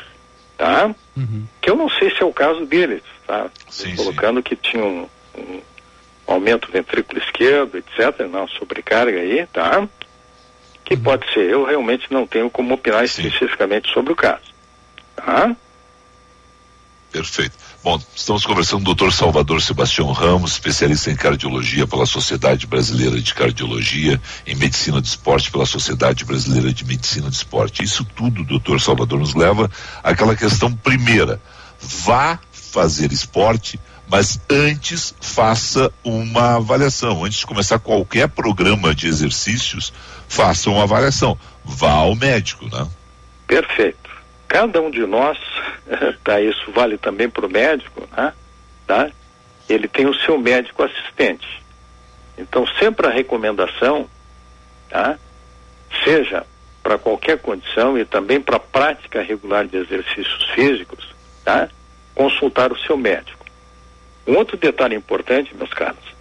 tá? 0.58 0.94
Uhum. 1.16 1.46
Que 1.60 1.70
eu 1.70 1.76
não 1.76 1.88
sei 1.88 2.10
se 2.10 2.22
é 2.22 2.24
o 2.24 2.32
caso 2.32 2.66
deles, 2.66 3.02
tá? 3.26 3.50
Sim, 3.70 3.96
Colocando 3.96 4.38
sim. 4.38 4.42
que 4.42 4.56
tinha 4.56 4.84
um, 4.84 5.08
um 5.36 5.62
aumento 6.26 6.66
do 6.66 6.72
ventrículo 6.72 7.18
esquerdo, 7.18 7.78
etc., 7.78 8.26
não, 8.30 8.46
sobrecarga 8.48 9.18
aí, 9.18 9.46
tá? 9.46 9.88
Que 10.84 10.96
pode 10.96 11.30
ser, 11.32 11.48
eu 11.48 11.64
realmente 11.64 12.12
não 12.12 12.26
tenho 12.26 12.50
como 12.50 12.74
opinar 12.74 13.08
Sim. 13.08 13.22
especificamente 13.22 13.92
sobre 13.92 14.12
o 14.12 14.16
caso, 14.16 14.52
tá? 15.16 15.56
Perfeito. 17.10 17.71
Bom, 17.84 18.00
estamos 18.14 18.46
conversando 18.46 18.84
com 18.84 18.92
o 18.92 18.94
Dr. 18.94 19.12
Salvador 19.12 19.60
Sebastião 19.60 20.12
Ramos, 20.12 20.52
especialista 20.52 21.10
em 21.10 21.16
cardiologia 21.16 21.84
pela 21.84 22.06
Sociedade 22.06 22.64
Brasileira 22.64 23.20
de 23.20 23.34
Cardiologia, 23.34 24.20
em 24.46 24.54
medicina 24.54 25.02
de 25.02 25.08
esporte 25.08 25.50
pela 25.50 25.66
Sociedade 25.66 26.24
Brasileira 26.24 26.72
de 26.72 26.84
Medicina 26.84 27.28
de 27.28 27.34
Esporte. 27.34 27.82
Isso 27.82 28.04
tudo, 28.04 28.44
doutor 28.44 28.80
Salvador, 28.80 29.18
nos 29.18 29.34
leva 29.34 29.68
àquela 30.00 30.36
questão 30.36 30.72
primeira. 30.72 31.42
Vá 31.80 32.38
fazer 32.52 33.10
esporte, 33.10 33.80
mas 34.08 34.40
antes 34.48 35.12
faça 35.20 35.90
uma 36.04 36.58
avaliação. 36.58 37.24
Antes 37.24 37.40
de 37.40 37.46
começar 37.46 37.80
qualquer 37.80 38.28
programa 38.28 38.94
de 38.94 39.08
exercícios, 39.08 39.92
faça 40.28 40.70
uma 40.70 40.84
avaliação. 40.84 41.36
Vá 41.64 41.90
ao 41.90 42.14
médico, 42.14 42.64
né? 42.66 42.86
Perfeito. 43.48 44.01
Cada 44.52 44.82
um 44.82 44.90
de 44.90 45.06
nós, 45.06 45.38
tá, 46.22 46.38
isso 46.38 46.70
vale 46.72 46.98
também 46.98 47.26
para 47.26 47.46
o 47.46 47.50
médico, 47.50 48.06
né? 48.14 48.34
Tá? 48.86 49.10
Ele 49.66 49.88
tem 49.88 50.06
o 50.06 50.14
seu 50.14 50.38
médico 50.38 50.82
assistente. 50.82 51.62
Então, 52.36 52.66
sempre 52.78 53.06
a 53.06 53.10
recomendação, 53.10 54.06
tá? 54.90 55.18
Seja 56.04 56.44
para 56.82 56.98
qualquer 56.98 57.38
condição 57.38 57.96
e 57.96 58.04
também 58.04 58.42
para 58.42 58.58
prática 58.58 59.22
regular 59.22 59.66
de 59.66 59.78
exercícios 59.78 60.44
físicos, 60.50 61.14
tá? 61.42 61.70
Consultar 62.14 62.72
o 62.72 62.78
seu 62.78 62.98
médico. 62.98 63.46
Um 64.26 64.36
outro 64.36 64.58
detalhe 64.58 64.94
importante, 64.94 65.56
meus 65.56 65.72
caros, 65.72 66.14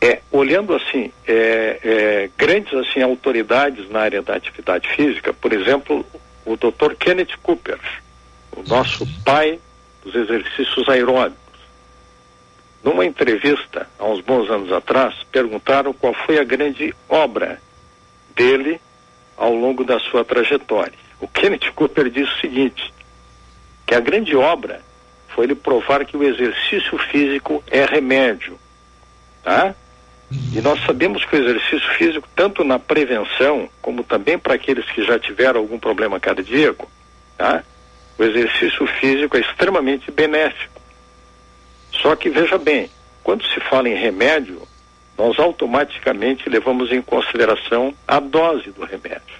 é 0.00 0.20
olhando 0.32 0.74
assim 0.74 1.12
é, 1.28 1.78
é, 1.84 2.30
grandes 2.36 2.74
assim 2.74 3.02
autoridades 3.02 3.88
na 3.88 4.00
área 4.00 4.20
da 4.20 4.34
atividade 4.34 4.88
física, 4.88 5.32
por 5.32 5.52
exemplo, 5.52 6.04
o 6.48 6.56
Dr. 6.56 6.94
Kenneth 6.98 7.36
Cooper, 7.42 7.78
o 8.56 8.62
nosso 8.62 9.06
pai 9.22 9.60
dos 10.02 10.14
exercícios 10.14 10.88
aeróbicos. 10.88 11.38
Numa 12.82 13.04
entrevista 13.04 13.88
há 13.98 14.06
uns 14.06 14.20
bons 14.22 14.48
anos 14.50 14.72
atrás, 14.72 15.14
perguntaram 15.30 15.92
qual 15.92 16.14
foi 16.14 16.38
a 16.38 16.44
grande 16.44 16.94
obra 17.08 17.60
dele 18.34 18.80
ao 19.36 19.52
longo 19.52 19.84
da 19.84 19.98
sua 20.00 20.24
trajetória. 20.24 20.98
O 21.20 21.28
Kenneth 21.28 21.70
Cooper 21.74 22.08
disse 22.08 22.32
o 22.32 22.40
seguinte: 22.40 22.94
que 23.86 23.94
a 23.94 24.00
grande 24.00 24.34
obra 24.34 24.80
foi 25.28 25.44
ele 25.44 25.54
provar 25.54 26.04
que 26.06 26.16
o 26.16 26.24
exercício 26.24 26.96
físico 27.10 27.62
é 27.66 27.84
remédio, 27.84 28.58
tá? 29.42 29.74
E 30.30 30.60
nós 30.60 30.84
sabemos 30.84 31.24
que 31.24 31.36
o 31.36 31.42
exercício 31.42 31.88
físico, 31.96 32.28
tanto 32.36 32.62
na 32.62 32.78
prevenção, 32.78 33.68
como 33.80 34.04
também 34.04 34.38
para 34.38 34.54
aqueles 34.54 34.84
que 34.90 35.02
já 35.02 35.18
tiveram 35.18 35.60
algum 35.60 35.78
problema 35.78 36.20
cardíaco, 36.20 36.90
tá? 37.36 37.64
O 38.18 38.24
exercício 38.24 38.86
físico 39.00 39.36
é 39.36 39.40
extremamente 39.40 40.10
benéfico. 40.10 40.80
Só 41.92 42.14
que 42.14 42.28
veja 42.28 42.58
bem, 42.58 42.90
quando 43.22 43.44
se 43.46 43.60
fala 43.60 43.88
em 43.88 43.94
remédio, 43.94 44.62
nós 45.16 45.38
automaticamente 45.38 46.48
levamos 46.48 46.92
em 46.92 47.00
consideração 47.00 47.94
a 48.06 48.20
dose 48.20 48.70
do 48.70 48.84
remédio. 48.84 49.38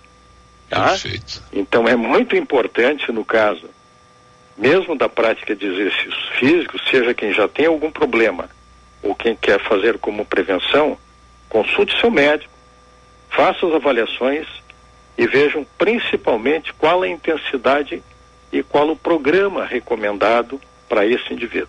Tá? 0.71 0.91
Perfeito. 0.91 1.43
Então 1.53 1.87
é 1.87 1.97
muito 1.97 2.35
importante 2.35 3.13
no 3.13 3.25
caso, 3.25 3.69
mesmo 4.57 4.97
da 4.97 5.09
prática 5.09 5.55
de 5.55 5.67
exercícios 5.67 6.29
físicos, 6.39 6.83
seja 6.91 7.13
quem 7.13 7.33
já 7.33 7.47
tem 7.47 7.67
algum 7.67 7.91
problema 7.91 8.49
ou 9.03 9.15
quem 9.15 9.37
quer 9.37 9.61
fazer 9.61 9.99
como 9.99 10.25
prevenção, 10.25 10.97
consulte 11.49 11.99
seu 12.01 12.11
médico, 12.11 12.53
faça 13.31 13.67
as 13.67 13.75
avaliações 13.75 14.47
e 15.17 15.27
vejam 15.27 15.67
principalmente 15.77 16.73
qual 16.75 17.03
a 17.03 17.09
intensidade 17.09 18.03
e 18.53 18.63
qual 18.63 18.89
o 18.91 18.97
programa 18.97 19.65
recomendado 19.65 20.61
para 20.89 21.05
esse 21.07 21.33
indivíduo. 21.33 21.69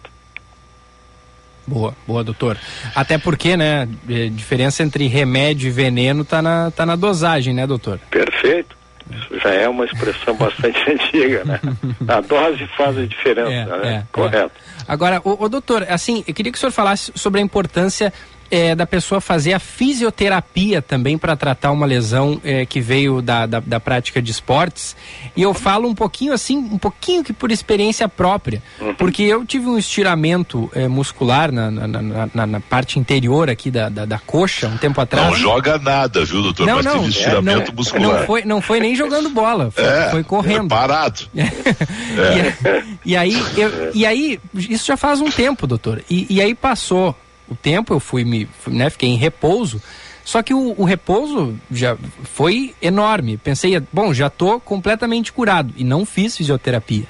Boa, 1.67 1.93
boa, 2.07 2.23
doutor. 2.23 2.57
Até 2.95 3.17
porque, 3.19 3.55
né, 3.55 3.87
a 4.07 4.29
diferença 4.31 4.81
entre 4.81 5.05
remédio 5.07 5.67
e 5.67 5.71
veneno 5.71 6.25
tá 6.25 6.41
na, 6.41 6.71
tá 6.71 6.83
na 6.85 6.95
dosagem, 6.95 7.53
né, 7.53 7.67
doutor? 7.67 7.99
Perfeito. 8.09 8.75
Isso 9.11 9.39
já 9.39 9.49
é 9.51 9.67
uma 9.67 9.85
expressão 9.85 10.35
bastante 10.35 10.79
antiga, 10.89 11.43
né? 11.43 11.59
A 12.07 12.21
dose 12.21 12.65
faz 12.77 12.97
a 12.97 13.05
diferença, 13.05 13.51
É, 13.51 13.65
né? 13.65 13.95
é, 13.97 14.03
Correto. 14.11 14.51
Agora, 14.89 15.21
o, 15.23 15.47
doutor, 15.47 15.85
assim, 15.87 16.23
eu 16.27 16.33
queria 16.33 16.51
que 16.51 16.57
o 16.57 16.59
senhor 16.59 16.71
falasse 16.71 17.11
sobre 17.13 17.39
a 17.39 17.43
importância 17.43 18.11
eh, 18.51 18.75
da 18.75 18.85
pessoa 18.85 19.19
fazer 19.21 19.53
a 19.53 19.59
fisioterapia 19.59 20.81
também 20.81 21.17
para 21.17 21.35
tratar 21.35 21.71
uma 21.71 21.85
lesão 21.85 22.39
eh, 22.43 22.65
que 22.65 22.79
veio 22.81 23.21
da, 23.21 23.45
da, 23.45 23.59
da 23.59 23.79
prática 23.79 24.21
de 24.21 24.31
esportes. 24.31 24.95
E 25.35 25.41
eu 25.41 25.53
falo 25.53 25.87
um 25.87 25.95
pouquinho 25.95 26.33
assim, 26.33 26.57
um 26.57 26.77
pouquinho 26.77 27.23
que 27.23 27.31
por 27.33 27.51
experiência 27.51 28.07
própria, 28.09 28.61
porque 28.97 29.23
eu 29.23 29.45
tive 29.45 29.67
um 29.67 29.77
estiramento 29.77 30.69
eh, 30.73 30.87
muscular 30.87 31.51
na, 31.51 31.69
na, 31.71 31.87
na, 31.87 32.29
na- 32.33 32.47
na 32.47 32.59
parte 32.59 32.97
interior 32.99 33.49
aqui 33.49 33.69
da, 33.69 33.89
da, 33.89 34.05
da 34.05 34.19
coxa 34.19 34.67
um 34.67 34.77
tempo 34.77 34.99
atrás. 35.01 35.27
Não 35.27 35.35
joga 35.35 35.77
nada, 35.77 36.23
viu, 36.25 36.41
doutor? 36.41 36.65
Não, 36.65 36.75
Mas 36.77 36.85
não, 36.85 36.99
teve 36.99 37.09
estiramento 37.09 37.67
não, 37.69 37.75
muscular. 37.75 38.19
não 38.19 38.25
foi, 38.25 38.45
não 38.45 38.61
foi 38.61 38.79
nem 38.79 38.95
jogando 38.95 39.29
bola, 39.29 39.69
foi, 39.71 39.83
É, 39.83 40.09
foi 40.09 40.23
correndo. 40.23 40.65
é 40.65 40.69
parado. 40.69 41.21
E, 43.05 43.11
e 43.11 43.15
aí, 43.15 43.37
eu- 43.57 43.91
e 43.93 44.05
aí, 44.05 44.39
isso 44.55 44.85
já 44.87 44.97
faz 44.97 45.21
um 45.21 45.29
tempo, 45.29 45.65
doutor. 45.67 46.01
E, 46.09 46.25
e 46.29 46.41
aí 46.41 46.53
passou 46.53 47.15
o 47.49 47.55
tempo, 47.55 47.93
eu 47.93 47.99
fui 47.99 48.23
me, 48.23 48.47
né, 48.67 48.89
fiquei 48.89 49.09
em 49.09 49.17
repouso. 49.17 49.81
Só 50.23 50.43
que 50.43 50.53
o, 50.53 50.75
o 50.77 50.83
repouso 50.83 51.57
já 51.71 51.97
foi 52.23 52.75
enorme. 52.81 53.37
Pensei, 53.37 53.81
bom, 53.91 54.13
já 54.13 54.29
tô 54.29 54.59
completamente 54.59 55.33
curado 55.33 55.73
e 55.75 55.83
não 55.83 56.05
fiz 56.05 56.37
fisioterapia. 56.37 57.05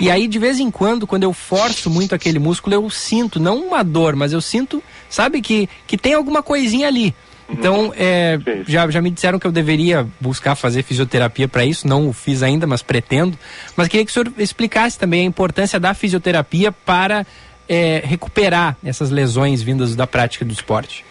E 0.00 0.10
aí, 0.10 0.26
de 0.26 0.38
vez 0.38 0.58
em 0.58 0.70
quando, 0.70 1.06
quando 1.06 1.22
eu 1.22 1.32
forço 1.32 1.88
muito 1.90 2.14
aquele 2.14 2.38
músculo, 2.38 2.74
eu 2.74 2.88
sinto, 2.90 3.38
não 3.38 3.68
uma 3.68 3.82
dor, 3.82 4.16
mas 4.16 4.32
eu 4.32 4.40
sinto, 4.40 4.82
sabe, 5.08 5.40
que, 5.40 5.68
que 5.86 5.96
tem 5.96 6.14
alguma 6.14 6.42
coisinha 6.42 6.86
ali. 6.86 7.14
Então, 7.48 7.92
é, 7.96 8.38
já, 8.66 8.90
já 8.90 9.00
me 9.00 9.10
disseram 9.10 9.38
que 9.38 9.46
eu 9.46 9.52
deveria 9.52 10.06
buscar 10.20 10.56
fazer 10.56 10.82
fisioterapia 10.82 11.46
para 11.46 11.64
isso, 11.64 11.86
não 11.86 12.08
o 12.08 12.12
fiz 12.12 12.42
ainda, 12.42 12.66
mas 12.66 12.82
pretendo. 12.82 13.38
Mas 13.76 13.88
queria 13.88 14.04
que 14.04 14.10
o 14.10 14.14
senhor 14.14 14.32
explicasse 14.38 14.98
também 14.98 15.22
a 15.22 15.24
importância 15.24 15.78
da 15.78 15.94
fisioterapia 15.94 16.72
para 16.72 17.24
é, 17.68 18.02
recuperar 18.04 18.76
essas 18.84 19.10
lesões 19.10 19.62
vindas 19.62 19.94
da 19.94 20.06
prática 20.06 20.44
do 20.44 20.52
esporte. 20.52 21.04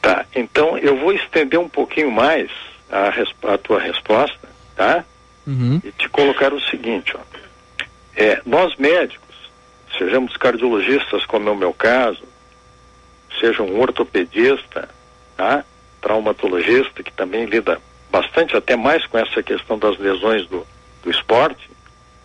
Tá, 0.00 0.26
então 0.34 0.76
eu 0.78 0.96
vou 0.98 1.12
estender 1.12 1.58
um 1.58 1.68
pouquinho 1.68 2.10
mais 2.10 2.50
a, 2.90 3.12
a 3.54 3.58
tua 3.58 3.80
resposta, 3.80 4.48
tá? 4.76 5.04
Uhum. 5.46 5.80
E 5.84 5.92
te 5.92 6.08
colocar 6.08 6.52
o 6.52 6.60
seguinte, 6.60 7.14
ó. 7.16 7.20
É, 8.14 8.40
nós 8.44 8.76
médicos, 8.76 9.34
sejamos 9.96 10.36
cardiologistas, 10.36 11.24
como 11.24 11.48
é 11.48 11.52
o 11.52 11.56
meu 11.56 11.72
caso, 11.72 12.22
seja 13.40 13.62
um 13.62 13.80
ortopedista, 13.80 14.88
tá? 15.36 15.64
Traumatologista, 16.00 17.02
que 17.02 17.12
também 17.12 17.44
lida 17.46 17.80
bastante, 18.10 18.56
até 18.56 18.76
mais 18.76 19.06
com 19.06 19.18
essa 19.18 19.42
questão 19.42 19.78
das 19.78 19.98
lesões 19.98 20.46
do, 20.48 20.66
do 21.02 21.10
esporte, 21.10 21.70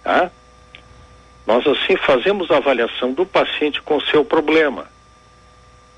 tá? 0.04 0.30
Nós 1.48 1.66
assim 1.66 1.96
fazemos 1.96 2.52
a 2.52 2.58
avaliação 2.58 3.14
do 3.14 3.26
paciente 3.26 3.82
com 3.82 4.02
seu 4.02 4.26
problema. 4.26 4.86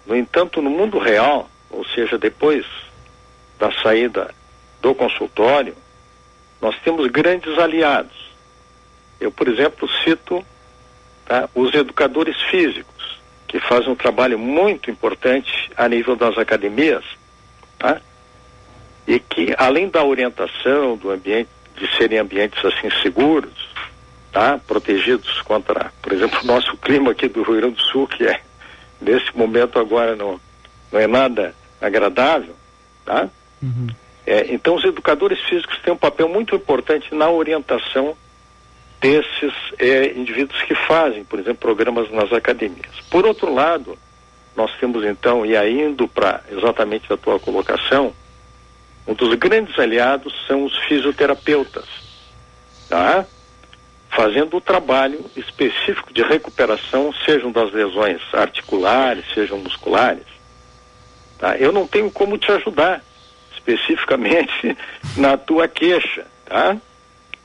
No 0.06 0.16
entanto, 0.16 0.62
no 0.62 0.70
mundo 0.70 1.00
real, 1.00 1.50
ou 1.72 1.84
seja, 1.84 2.20
depois 2.20 2.64
da 3.58 3.72
saída 3.82 4.34
do 4.80 4.93
consultório, 4.93 5.76
nós 6.62 6.76
temos 6.84 7.08
grandes 7.08 7.58
aliados. 7.58 8.30
Eu, 9.20 9.32
por 9.32 9.47
exemplo, 9.47 9.89
cito 10.04 10.45
tá, 11.26 11.50
os 11.56 11.74
educadores 11.74 12.39
físicos, 12.43 13.20
que 13.47 13.60
fazem 13.60 13.89
um 13.89 13.95
trabalho 13.95 14.38
muito 14.38 14.91
importante 14.91 15.72
a 15.76 15.89
nível 15.89 16.16
das 16.16 16.38
academias, 16.38 17.04
tá? 17.80 18.00
e 19.08 19.20
que, 19.20 19.56
além 19.58 19.89
da 19.89 20.04
orientação 20.04 20.95
do 20.95 21.10
ambiente, 21.10 21.50
de 21.76 21.97
serem 21.97 22.20
ambientes 22.20 22.64
assim 22.64 22.91
seguros, 23.02 23.70
tá? 24.32 24.59
protegidos 24.67 25.41
contra, 25.41 25.91
por 26.01 26.11
exemplo, 26.11 26.39
o 26.41 26.45
nosso 26.45 26.75
clima 26.82 27.11
aqui 27.11 27.27
do 27.27 27.43
Rio 27.43 27.57
Grande 27.57 27.75
do 27.75 27.82
Sul, 27.82 28.07
que 28.07 28.25
é, 28.25 28.41
nesse 29.01 29.36
momento 29.36 29.80
agora 29.80 30.15
não, 30.15 30.39
não 30.91 30.99
é 30.99 31.07
nada 31.07 31.55
agradável, 31.82 32.55
tá? 33.05 33.30
É, 34.25 34.53
então 34.53 34.75
os 34.75 34.84
educadores 34.84 35.39
físicos 35.45 35.80
têm 35.80 35.93
um 35.93 35.97
papel 35.97 36.30
muito 36.30 36.55
importante 36.55 37.13
na 37.13 37.30
orientação 37.30 38.15
desses 39.01 39.53
eh, 39.77 40.13
indivíduos 40.15 40.61
que 40.63 40.75
fazem, 40.75 41.23
por 41.23 41.39
exemplo, 41.39 41.57
programas 41.57 42.11
nas 42.11 42.32
academias. 42.34 42.99
Por 43.09 43.25
outro 43.25 43.53
lado, 43.53 43.97
nós 44.55 44.71
temos 44.80 45.05
então, 45.05 45.45
e 45.45 45.55
aí 45.55 45.82
indo 45.82 46.07
para 46.07 46.43
exatamente 46.51 47.11
a 47.11 47.17
tua 47.17 47.39
colocação, 47.39 48.13
um 49.07 49.13
dos 49.13 49.34
grandes 49.36 49.80
aliados 49.80 50.34
são 50.45 50.65
os 50.65 50.77
fisioterapeutas, 50.80 51.86
tá? 52.89 53.25
Fazendo 54.20 54.57
o 54.57 54.59
trabalho 54.59 55.24
específico 55.34 56.11
de 56.11 56.22
recuperação, 56.22 57.13
sejam 57.26 57.53
das 57.53 57.72
lesões 57.72 58.22
articulares, 58.34 59.24
sejam 59.34 59.59
musculares. 59.59 60.26
Tá? 61.38 61.55
Eu 61.55 61.72
não 61.72 61.88
tenho 61.88 62.11
como 62.11 62.38
te 62.38 62.51
ajudar 62.51 63.01
especificamente 63.53 64.78
na 65.15 65.38
tua 65.38 65.70
queixa, 65.70 66.28
tá? 66.43 66.76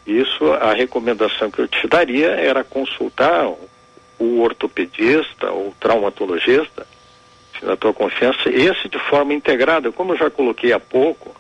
Isso, 0.05 0.53
a 0.53 0.75
recomendação 0.75 1.49
que 1.49 1.61
eu 1.61 1.68
te 1.68 1.87
daria 1.87 2.31
era 2.31 2.64
consultar 2.64 3.47
o 4.18 4.41
ortopedista 4.41 5.53
ou 5.53 5.72
traumatologista, 5.79 6.85
se 7.57 7.64
na 7.64 7.77
tua 7.77 7.95
confiança, 7.95 8.49
esse 8.49 8.89
de 8.89 8.99
forma 8.99 9.33
integrada, 9.33 9.93
como 9.93 10.14
eu 10.14 10.18
já 10.18 10.29
coloquei 10.29 10.72
há 10.72 10.81
pouco, 10.81 11.37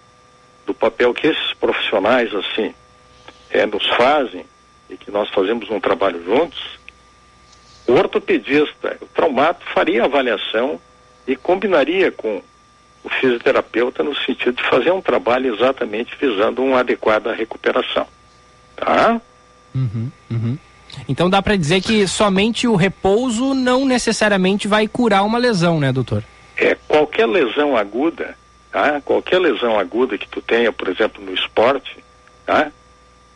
do 0.64 0.72
papel 0.72 1.12
que 1.12 1.26
esses 1.26 1.52
profissionais 1.54 2.32
assim 2.32 2.72
é, 3.50 3.66
nos 3.66 3.84
fazem 3.96 4.46
e 4.88 4.96
que 4.96 5.10
nós 5.10 5.28
fazemos 5.30 5.70
um 5.70 5.80
trabalho 5.80 6.22
juntos, 6.24 6.78
o 7.86 7.92
ortopedista, 7.92 8.96
o 9.00 9.06
traumato 9.06 9.64
faria 9.74 10.02
a 10.02 10.06
avaliação 10.06 10.80
e 11.26 11.36
combinaria 11.36 12.10
com 12.10 12.42
o 13.02 13.08
fisioterapeuta 13.08 14.02
no 14.02 14.16
sentido 14.16 14.56
de 14.56 14.68
fazer 14.68 14.90
um 14.90 15.00
trabalho 15.00 15.54
exatamente 15.54 16.16
visando 16.18 16.62
uma 16.62 16.80
adequada 16.80 17.34
recuperação. 17.34 18.06
Tá? 18.76 19.20
Uhum, 19.74 20.10
uhum. 20.30 20.58
Então 21.08 21.28
dá 21.28 21.42
para 21.42 21.56
dizer 21.56 21.82
que 21.82 22.06
somente 22.06 22.66
o 22.66 22.76
repouso 22.76 23.52
não 23.52 23.84
necessariamente 23.84 24.66
vai 24.66 24.88
curar 24.88 25.24
uma 25.24 25.38
lesão, 25.38 25.78
né, 25.78 25.92
doutor? 25.92 26.22
É, 26.56 26.76
qualquer 26.88 27.26
lesão 27.26 27.76
aguda, 27.76 28.36
tá? 28.70 29.00
Qualquer 29.00 29.40
lesão 29.40 29.78
aguda 29.78 30.16
que 30.16 30.28
tu 30.28 30.40
tenha, 30.40 30.72
por 30.72 30.88
exemplo, 30.88 31.22
no 31.22 31.34
esporte, 31.34 31.96
tá? 32.46 32.70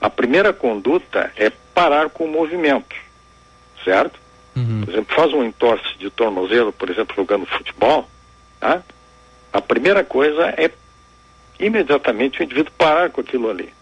A 0.01 0.09
primeira 0.09 0.53
conduta 0.53 1.33
é 1.37 1.51
parar 1.75 2.09
com 2.09 2.25
o 2.25 2.29
movimento, 2.29 2.95
certo? 3.85 4.19
Uhum. 4.55 4.83
Por 4.85 4.93
exemplo, 4.93 5.17
faz 5.17 5.33
um 5.33 5.45
entorse 5.45 5.97
de 5.99 6.11
tornozelo, 6.11 6.73
por 6.73 6.91
exemplo, 6.91 7.17
jogando 7.17 7.47
futebol, 7.47 8.09
tá? 8.61 8.83
A 9.53 9.61
primeira 9.61 10.05
coisa 10.05 10.55
é 10.57 10.71
imediatamente 11.59 12.41
o 12.41 12.45
indivíduo 12.45 12.73
parar 12.77 13.11
com 13.11 13.21
aquilo 13.21 13.51
ali 13.51 13.73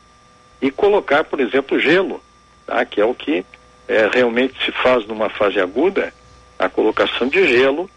e 0.60 0.70
colocar, 0.70 1.24
por 1.24 1.40
exemplo, 1.40 1.78
gelo, 1.78 2.22
tá? 2.66 2.84
que 2.84 3.00
é 3.00 3.04
o 3.04 3.14
que 3.14 3.44
é, 3.88 4.08
realmente 4.12 4.64
se 4.64 4.72
faz 4.72 5.06
numa 5.06 5.28
fase 5.28 5.60
aguda, 5.60 6.12
a 6.58 6.68
colocação 6.68 7.28
de 7.28 7.46
gelo 7.46 7.90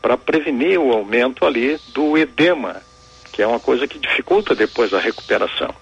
para 0.00 0.16
prevenir 0.16 0.78
o 0.78 0.92
aumento 0.92 1.44
ali 1.44 1.78
do 1.88 2.16
edema, 2.16 2.82
que 3.32 3.42
é 3.42 3.46
uma 3.46 3.60
coisa 3.60 3.86
que 3.86 3.98
dificulta 3.98 4.54
depois 4.54 4.94
a 4.94 4.98
recuperação. 4.98 5.74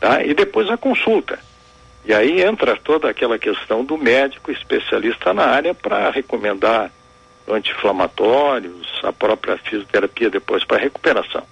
Tá? 0.00 0.24
E 0.24 0.32
depois 0.34 0.68
a 0.70 0.76
consulta. 0.76 1.38
E 2.04 2.14
aí 2.14 2.42
entra 2.42 2.76
toda 2.76 3.08
aquela 3.10 3.38
questão 3.38 3.84
do 3.84 3.98
médico 3.98 4.50
especialista 4.50 5.34
na 5.34 5.44
área 5.44 5.74
para 5.74 6.10
recomendar 6.10 6.90
anti-inflamatórios, 7.46 8.88
a 9.02 9.12
própria 9.12 9.58
fisioterapia 9.58 10.30
depois 10.30 10.64
para 10.64 10.78
recuperação, 10.78 11.42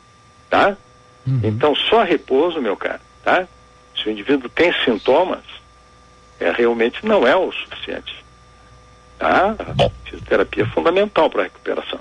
tá? 0.49 0.77
Uhum. 1.27 1.41
Então 1.45 1.75
só 1.75 2.03
repouso, 2.03 2.63
meu 2.63 2.77
cara, 2.77 3.01
tá? 3.23 3.47
Se 3.97 4.09
o 4.09 4.11
indivíduo 4.13 4.49
tem 4.49 4.73
sintomas, 4.85 5.45
é 6.41 6.51
realmente 6.51 7.05
não 7.05 7.27
é 7.27 7.37
o 7.37 7.53
suficiente, 7.53 8.25
tá? 9.19 9.55
A 9.59 10.09
fisioterapia 10.09 10.63
é 10.63 10.67
fundamental 10.67 11.29
para 11.29 11.43
a 11.43 11.45
recuperação. 11.45 12.01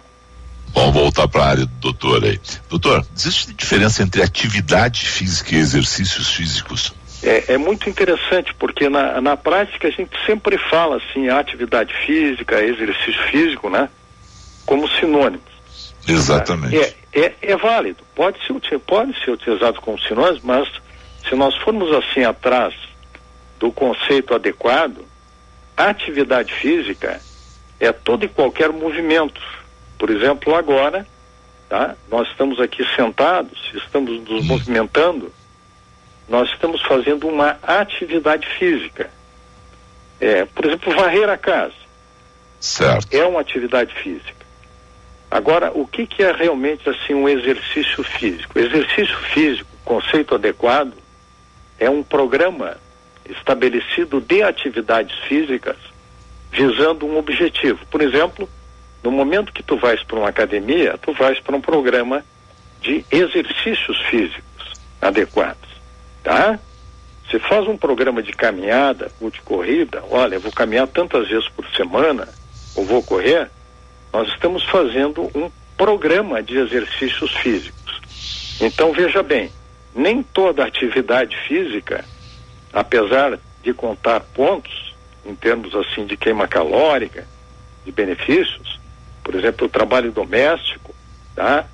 Vamos 0.74 0.94
voltar 0.94 1.28
para 1.28 1.44
a 1.44 1.48
área 1.48 1.66
do 1.66 1.76
doutor 1.80 2.24
aí. 2.24 2.40
Doutor, 2.70 3.06
existe 3.16 3.54
diferença 3.54 4.04
entre 4.04 4.22
atividade 4.22 5.06
física 5.06 5.56
e 5.56 5.60
exercícios 5.60 6.34
físicos? 6.34 6.94
É, 7.24 7.54
é, 7.54 7.58
muito 7.58 7.90
interessante 7.90 8.54
porque 8.54 8.88
na, 8.90 9.20
na 9.20 9.36
prática 9.36 9.88
a 9.88 9.92
gente 9.92 10.12
sempre 10.26 10.58
fala 10.70 10.98
assim 10.98 11.30
atividade 11.30 11.94
física, 12.06 12.64
exercício 12.64 13.22
físico, 13.32 13.70
né? 13.70 13.90
Como 14.66 14.88
sinônimos. 14.88 15.42
Exatamente. 16.08 16.78
É, 16.78 16.96
é, 17.14 17.34
é 17.42 17.58
válido, 17.58 18.04
pode 18.16 18.38
ser, 18.46 18.80
pode 18.80 19.14
ser 19.24 19.32
utilizado 19.32 19.82
como 19.82 20.00
sinônimos, 20.00 20.42
mas 20.44 20.70
se 21.28 21.36
nós 21.36 21.56
formos 21.58 21.92
assim 21.92 22.24
atrás 22.24 22.74
do 23.60 23.72
conceito 23.72 24.36
adequado, 24.36 25.04
atividade 25.76 26.54
física 26.54 27.20
é 27.80 27.92
todo 27.92 28.26
e 28.26 28.30
qualquer 28.30 28.72
movimento. 28.72 29.42
Por 29.98 30.10
exemplo, 30.10 30.56
agora, 30.56 31.06
tá? 31.68 31.96
Nós 32.10 32.28
estamos 32.30 32.60
aqui 32.60 32.86
sentados, 32.96 33.72
estamos 33.74 34.20
nos 34.28 34.46
movimentando 34.46 35.32
nós 36.28 36.50
estamos 36.50 36.82
fazendo 36.82 37.28
uma 37.28 37.58
atividade 37.64 38.48
física. 38.60 39.10
É, 40.20 40.46
por 40.46 40.66
exemplo, 40.66 40.94
varrer 40.94 41.30
a 41.30 41.38
casa. 41.38 41.74
Certo. 42.60 43.14
É 43.14 43.26
uma 43.26 43.40
atividade 43.40 43.94
física. 43.96 44.36
Agora, 45.30 45.72
o 45.74 45.86
que, 45.88 46.06
que 46.06 46.24
é 46.24 46.32
realmente 46.32 46.90
assim 46.90 47.14
um 47.14 47.30
exercício 47.30 48.04
físico? 48.04 48.58
exercício 48.58 49.18
físico, 49.34 49.70
conceito 49.86 50.36
adequado, 50.36 50.94
é 51.80 51.90
um 51.90 52.02
programa 52.02 52.78
estabelecido 53.30 54.20
de 54.20 54.42
atividades 54.42 55.18
físicas 55.28 55.78
visando 56.52 57.06
um 57.06 57.18
objetivo. 57.18 57.86
Por 57.92 58.02
exemplo, 58.02 58.50
no 59.04 59.12
momento 59.12 59.54
que 59.54 59.64
tu 59.64 59.78
vais 59.78 60.04
para 60.04 60.18
uma 60.18 60.30
academia, 60.30 60.98
tu 60.98 61.14
vais 61.14 61.40
para 61.40 61.56
um 61.56 61.62
programa 61.62 62.24
de 62.82 63.06
exercícios 63.12 64.00
físicos 64.10 64.74
adequados 65.02 65.68
tá? 66.28 66.60
Você 67.26 67.40
faz 67.40 67.66
um 67.68 67.78
programa 67.78 68.22
de 68.22 68.34
caminhada 68.34 69.10
ou 69.22 69.32
de 69.32 69.40
corrida, 69.42 70.04
olha, 70.10 70.38
vou 70.40 70.52
caminhar 70.52 70.86
tantas 70.88 71.30
vezes 71.30 71.48
por 71.48 71.66
semana, 71.70 72.28
ou 72.76 72.84
vou 72.86 73.02
correr, 73.02 73.50
nós 74.12 74.28
estamos 74.30 74.64
fazendo 74.66 75.24
um 75.34 75.50
programa 75.78 76.44
de 76.44 76.58
exercícios 76.58 77.34
físicos. 77.38 78.58
Então 78.60 78.92
veja 78.92 79.24
bem, 79.24 79.50
nem 79.96 80.22
toda 80.22 80.66
atividade 80.66 81.38
física, 81.48 82.04
apesar 82.74 83.40
de 83.64 83.74
contar 83.74 84.20
pontos, 84.20 84.94
em 85.26 85.36
termos 85.36 85.74
assim 85.76 86.06
de 86.06 86.18
queima 86.18 86.48
calórica, 86.48 87.26
de 87.86 87.92
benefícios, 87.92 88.77
por 89.28 89.36
exemplo, 89.36 89.68
o 89.68 89.70
trabalho 89.70 90.10
doméstico, 90.10 90.96
tá? 91.36 91.66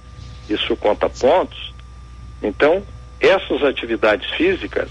Isso 0.49 0.75
conta 0.75 1.07
pontos. 1.07 1.71
Então, 2.41 2.81
essas 3.19 3.63
atividades 3.63 4.27
físicas, 4.31 4.89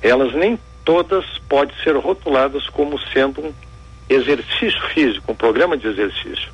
elas 0.00 0.32
nem 0.32 0.56
todas 0.84 1.24
podem 1.48 1.74
ser 1.82 1.96
rotuladas 1.96 2.68
como 2.68 2.96
sendo 3.12 3.40
um 3.40 3.52
exercício 4.08 4.80
físico, 4.94 5.32
um 5.32 5.34
programa 5.34 5.76
de 5.76 5.88
exercício. 5.88 6.48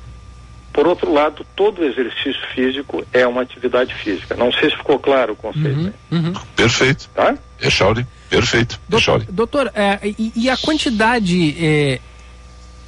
Por 0.73 0.87
outro 0.87 1.13
lado, 1.13 1.45
todo 1.55 1.85
exercício 1.85 2.41
físico 2.55 3.05
é 3.13 3.27
uma 3.27 3.43
atividade 3.43 3.93
física. 3.93 4.35
Não 4.35 4.51
sei 4.51 4.71
se 4.71 4.77
ficou 4.77 4.97
claro 4.97 5.33
o 5.33 5.35
conceito. 5.35 5.79
Uhum, 5.79 5.93
uhum. 6.13 6.33
Perfeito. 6.55 7.07
Tá? 7.13 7.37
Echauri, 7.61 8.07
perfeito. 8.27 8.79
Doutor, 8.89 9.23
doutor 9.29 9.71
é, 9.75 9.99
e, 10.03 10.31
e, 10.35 10.49
a 10.49 10.57
quantidade 10.57 11.55
é, 11.63 11.99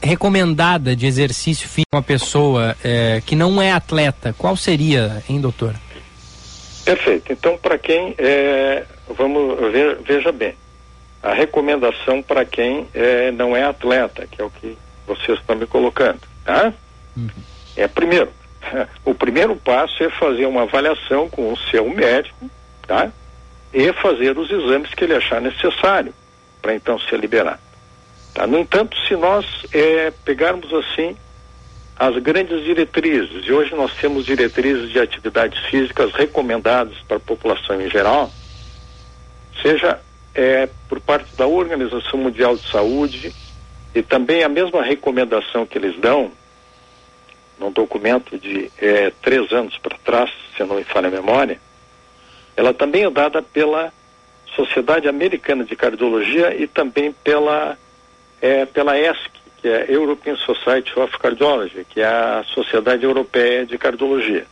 recomendada 0.01 0.95
de 0.95 1.05
exercício 1.05 1.67
físico 1.67 1.89
uma 1.93 2.03
pessoa 2.03 2.75
é, 2.83 3.21
que 3.25 3.35
não 3.35 3.61
é 3.61 3.71
atleta, 3.71 4.33
qual 4.37 4.55
seria, 4.55 5.23
hein, 5.29 5.41
doutor? 5.41 5.75
Perfeito. 6.85 7.31
Então, 7.31 7.57
para 7.57 7.77
quem, 7.77 8.15
é, 8.17 8.85
vamos 9.15 9.59
ver, 9.71 9.99
veja 10.05 10.31
bem, 10.31 10.55
a 11.21 11.33
recomendação 11.33 12.21
para 12.21 12.45
quem 12.45 12.87
é, 12.93 13.31
não 13.31 13.55
é 13.55 13.63
atleta, 13.63 14.25
que 14.25 14.41
é 14.41 14.43
o 14.43 14.49
que 14.49 14.77
vocês 15.05 15.39
estão 15.39 15.55
me 15.55 15.65
colocando, 15.65 16.21
tá? 16.45 16.73
Uhum. 17.15 17.29
É 17.75 17.87
primeiro, 17.87 18.29
o 19.03 19.13
primeiro 19.13 19.55
passo 19.55 20.03
é 20.03 20.09
fazer 20.09 20.45
uma 20.45 20.63
avaliação 20.63 21.29
com 21.29 21.51
o 21.51 21.57
seu 21.57 21.89
médico, 21.89 22.49
tá? 22.87 23.11
E 23.73 23.91
fazer 23.93 24.37
os 24.37 24.49
exames 24.49 24.93
que 24.93 25.03
ele 25.03 25.15
achar 25.15 25.41
necessário 25.41 26.13
para 26.61 26.73
então 26.73 26.99
ser 26.99 27.19
liberado. 27.19 27.68
Tá? 28.39 28.47
No 28.47 28.57
entanto, 28.57 28.95
se 29.05 29.17
nós 29.17 29.45
é, 29.73 30.11
pegarmos 30.23 30.73
assim 30.73 31.17
as 31.97 32.15
grandes 32.19 32.63
diretrizes, 32.63 33.45
e 33.45 33.51
hoje 33.51 33.75
nós 33.75 33.93
temos 33.95 34.25
diretrizes 34.25 34.89
de 34.89 34.97
atividades 34.97 35.59
físicas 35.65 36.13
recomendadas 36.13 36.97
para 37.05 37.17
a 37.17 37.19
população 37.19 37.81
em 37.81 37.89
geral, 37.89 38.31
seja 39.61 39.99
é, 40.33 40.69
por 40.87 41.01
parte 41.01 41.35
da 41.35 41.45
Organização 41.45 42.17
Mundial 42.17 42.55
de 42.55 42.65
Saúde 42.71 43.35
e 43.93 44.01
também 44.01 44.41
a 44.45 44.47
mesma 44.47 44.81
recomendação 44.81 45.65
que 45.65 45.77
eles 45.77 45.99
dão 45.99 46.31
num 47.59 47.73
documento 47.73 48.39
de 48.39 48.71
é, 48.77 49.11
três 49.21 49.51
anos 49.51 49.77
para 49.79 49.97
trás, 49.97 50.31
se 50.55 50.63
não 50.63 50.77
me 50.77 50.85
falha 50.85 51.09
a 51.09 51.11
memória, 51.11 51.59
ela 52.55 52.73
também 52.73 53.03
é 53.03 53.09
dada 53.09 53.41
pela 53.41 53.91
Sociedade 54.55 55.09
Americana 55.09 55.65
de 55.65 55.75
Cardiologia 55.75 56.55
e 56.55 56.65
também 56.67 57.11
pela, 57.11 57.77
é, 58.41 58.65
pela 58.65 58.97
ESC, 58.97 59.29
que 59.61 59.67
é 59.67 59.85
European 59.89 60.35
Society 60.37 60.97
of 60.97 61.17
Cardiology, 61.17 61.85
que 61.89 62.01
é 62.01 62.05
a 62.05 62.43
Sociedade 62.53 63.03
Europeia 63.03 63.65
de 63.65 63.77
Cardiologia. 63.77 64.45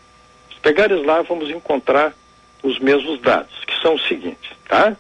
Se 0.54 0.60
pegares 0.60 1.06
lá, 1.06 1.22
vamos 1.22 1.50
encontrar 1.50 2.14
os 2.62 2.80
mesmos 2.80 3.22
dados, 3.22 3.54
que 3.66 3.80
são 3.82 3.96
os 3.96 4.08
seguintes, 4.08 4.52
tá? 4.68 4.96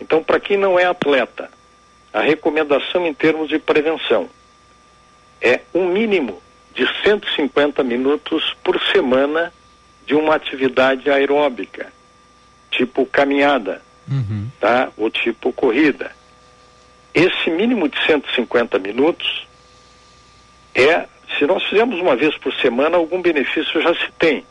Então, 0.00 0.22
para 0.22 0.38
quem 0.38 0.56
não 0.56 0.78
é 0.78 0.84
atleta, 0.84 1.50
a 2.12 2.20
recomendação 2.20 3.06
em 3.06 3.14
termos 3.14 3.48
de 3.48 3.58
prevenção 3.58 4.28
é 5.40 5.60
um 5.74 5.86
mínimo 5.86 6.40
de 6.74 6.86
150 7.02 7.82
minutos 7.82 8.54
por 8.62 8.80
semana 8.92 9.52
de 10.06 10.14
uma 10.14 10.34
atividade 10.34 11.10
aeróbica, 11.10 11.92
tipo 12.70 13.06
caminhada, 13.06 13.82
uhum. 14.10 14.48
tá? 14.60 14.90
Ou 14.96 15.10
tipo 15.10 15.52
corrida. 15.52 16.12
Esse 17.14 17.50
mínimo 17.50 17.88
de 17.88 17.98
150 18.06 18.78
minutos 18.78 19.46
é, 20.74 21.06
se 21.38 21.46
nós 21.46 21.62
fizermos 21.64 22.00
uma 22.00 22.16
vez 22.16 22.36
por 22.38 22.52
semana, 22.54 22.96
algum 22.96 23.20
benefício 23.20 23.82
já 23.82 23.94
se 23.94 24.10
tem. 24.18 24.44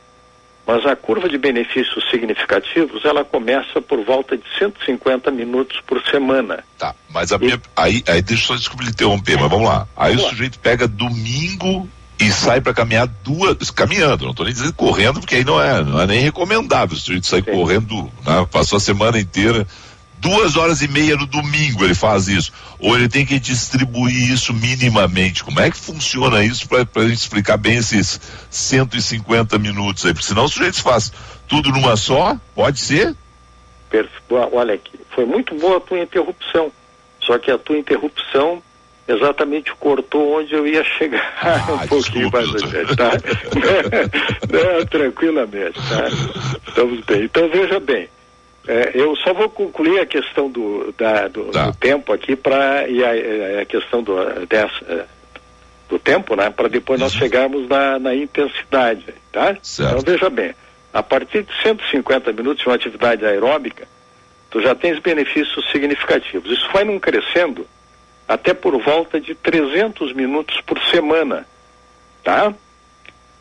Mas 0.66 0.86
a 0.86 0.96
curva 0.96 1.28
de 1.28 1.38
benefícios 1.38 2.08
significativos, 2.12 3.04
ela 3.04 3.26
começa 3.26 3.82
por 3.82 4.04
volta 4.04 4.38
de 4.38 4.44
150 4.60 5.32
minutos 5.32 5.82
por 5.88 6.00
semana. 6.04 6.64
Tá, 6.78 6.94
mas 7.10 7.32
a 7.32 7.40
minha, 7.40 7.60
aí, 7.76 8.04
aí 8.08 8.22
deixa 8.22 8.44
eu 8.44 8.48
só 8.48 8.56
desculpa 8.56 8.84
lhe 8.84 8.92
interromper, 8.92 9.40
mas 9.40 9.50
vamos 9.50 9.68
lá. 9.68 9.88
Aí 9.98 10.16
vamos 10.16 10.28
o 10.28 10.30
sujeito 10.30 10.58
lá. 10.58 10.62
pega 10.62 10.88
domingo 10.88 11.90
e 12.20 12.32
sai 12.32 12.62
para 12.62 12.74
caminhar 12.74 13.08
duas, 13.08 13.72
caminhando, 13.72 14.26
não 14.26 14.32
estou 14.32 14.46
nem 14.46 14.54
dizendo 14.54 14.74
correndo, 14.74 15.20
porque 15.22 15.38
aí 15.38 15.44
não 15.44 15.60
é, 15.60 15.84
não 15.84 16.02
é 16.02 16.06
nem 16.06 16.20
recomendável 16.20 16.96
o 16.96 17.00
sujeito 17.00 17.26
sair 17.26 17.44
correndo, 17.44 18.12
né, 18.26 18.46
passou 18.52 18.78
a 18.78 18.80
semana 18.80 19.20
inteira 19.20 19.66
duas 20.20 20.56
horas 20.56 20.82
e 20.82 20.88
meia 20.88 21.16
no 21.16 21.26
domingo 21.26 21.84
ele 21.84 21.96
faz 21.96 22.28
isso. 22.28 22.52
Ou 22.80 22.96
ele 22.96 23.10
tem 23.10 23.26
que 23.26 23.40
distribuir 23.40 24.32
isso 24.32 24.54
minimamente. 24.54 25.44
Como 25.44 25.60
é 25.60 25.70
que 25.70 25.78
funciona 25.78 26.44
isso 26.44 26.68
para 26.68 26.86
a 26.96 27.08
gente 27.08 27.20
explicar 27.20 27.58
bem 27.58 27.78
esses 27.78 28.20
150 28.50 29.58
minutos 29.58 30.06
aí? 30.06 30.14
Porque 30.14 30.28
senão 30.28 30.46
o 30.46 30.50
sujeito 30.50 30.82
faz 30.82 31.12
tudo 31.48 31.72
numa 31.72 31.96
só, 31.96 32.38
pode 32.56 32.80
ser? 32.80 33.16
Olha 34.52 34.76
aqui, 34.76 35.00
foi 35.16 35.26
muito 35.26 35.56
boa 35.56 35.78
a 35.78 35.82
tua 35.82 36.00
interrupção. 36.00 36.72
Só 37.22 37.38
que 37.38 37.52
a 37.52 37.58
tua 37.58 37.78
interrupção 37.78 38.62
exatamente 39.08 39.74
cortou 39.76 40.40
onde 40.40 40.54
eu 40.54 40.68
ia 40.68 40.84
chegar 40.84 41.34
ah, 41.42 41.74
um 41.74 41.88
pouquinho 41.88 42.30
mais 42.32 42.48
adiante, 42.50 42.96
tá? 42.96 43.12
Não, 44.50 44.86
tranquilamente, 44.86 45.80
tá? 45.90 46.08
Estamos 46.68 47.04
bem. 47.06 47.24
Então 47.24 47.50
veja 47.50 47.80
bem, 47.80 48.08
é, 48.70 48.92
eu 48.94 49.16
só 49.16 49.34
vou 49.34 49.50
concluir 49.50 50.00
a 50.00 50.06
questão 50.06 50.48
do, 50.48 50.94
da, 50.96 51.28
do, 51.28 51.46
tá. 51.46 51.66
do 51.66 51.74
tempo 51.78 52.14
aqui 52.14 52.36
para 52.36 52.88
e 52.88 53.04
a, 53.04 53.62
a, 53.62 53.66
questão 53.66 54.04
do, 54.04 54.14
dessa, 54.46 54.86
é, 54.88 55.06
do 55.90 55.98
tempo, 55.98 56.36
né? 56.36 56.52
Para 56.52 56.68
depois 56.68 57.00
nós 57.00 57.12
chegarmos 57.12 57.68
na, 57.68 57.98
na 57.98 58.14
intensidade, 58.14 59.08
tá? 59.32 59.58
Certo. 59.64 59.90
Então 59.90 60.14
veja 60.14 60.30
bem, 60.30 60.54
a 60.94 61.02
partir 61.02 61.42
de 61.42 61.64
150 61.64 62.32
minutos 62.32 62.62
de 62.62 62.70
uma 62.70 62.76
atividade 62.76 63.26
aeróbica, 63.26 63.88
tu 64.52 64.62
já 64.62 64.76
tens 64.76 65.00
benefícios 65.00 65.68
significativos. 65.72 66.52
Isso 66.52 66.70
vai 66.72 66.84
num 66.84 67.00
crescendo 67.00 67.66
até 68.28 68.54
por 68.54 68.80
volta 68.80 69.20
de 69.20 69.34
300 69.34 70.14
minutos 70.14 70.62
por 70.62 70.80
semana, 70.92 71.48
tá? 72.24 72.54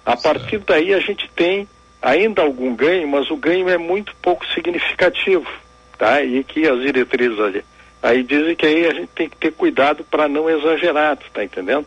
A 0.07 0.17
partir 0.17 0.57
daí 0.61 0.95
a 0.95 1.01
gente 1.01 1.31
tem 1.37 1.69
ainda 2.01 2.43
algum 2.43 2.75
ganho, 2.75 3.09
mas 3.09 3.31
o 3.31 3.37
ganho 3.37 3.69
é 3.69 3.77
muito 3.77 4.15
pouco 4.23 4.47
significativo, 4.49 5.49
tá? 5.97 6.23
E 6.23 6.43
que 6.45 6.67
as 6.67 6.81
diretrizes 6.81 7.39
ali, 7.41 7.65
aí 8.03 8.23
dizem 8.23 8.55
que 8.55 8.67
aí 8.67 8.87
a 8.87 8.95
gente 8.95 9.09
tem 9.09 9.29
que 9.29 9.37
ter 9.37 9.53
cuidado 9.53 10.05
para 10.05 10.29
não 10.29 10.49
exagerar, 10.49 11.19
tá 11.33 11.45
entendendo? 11.45 11.87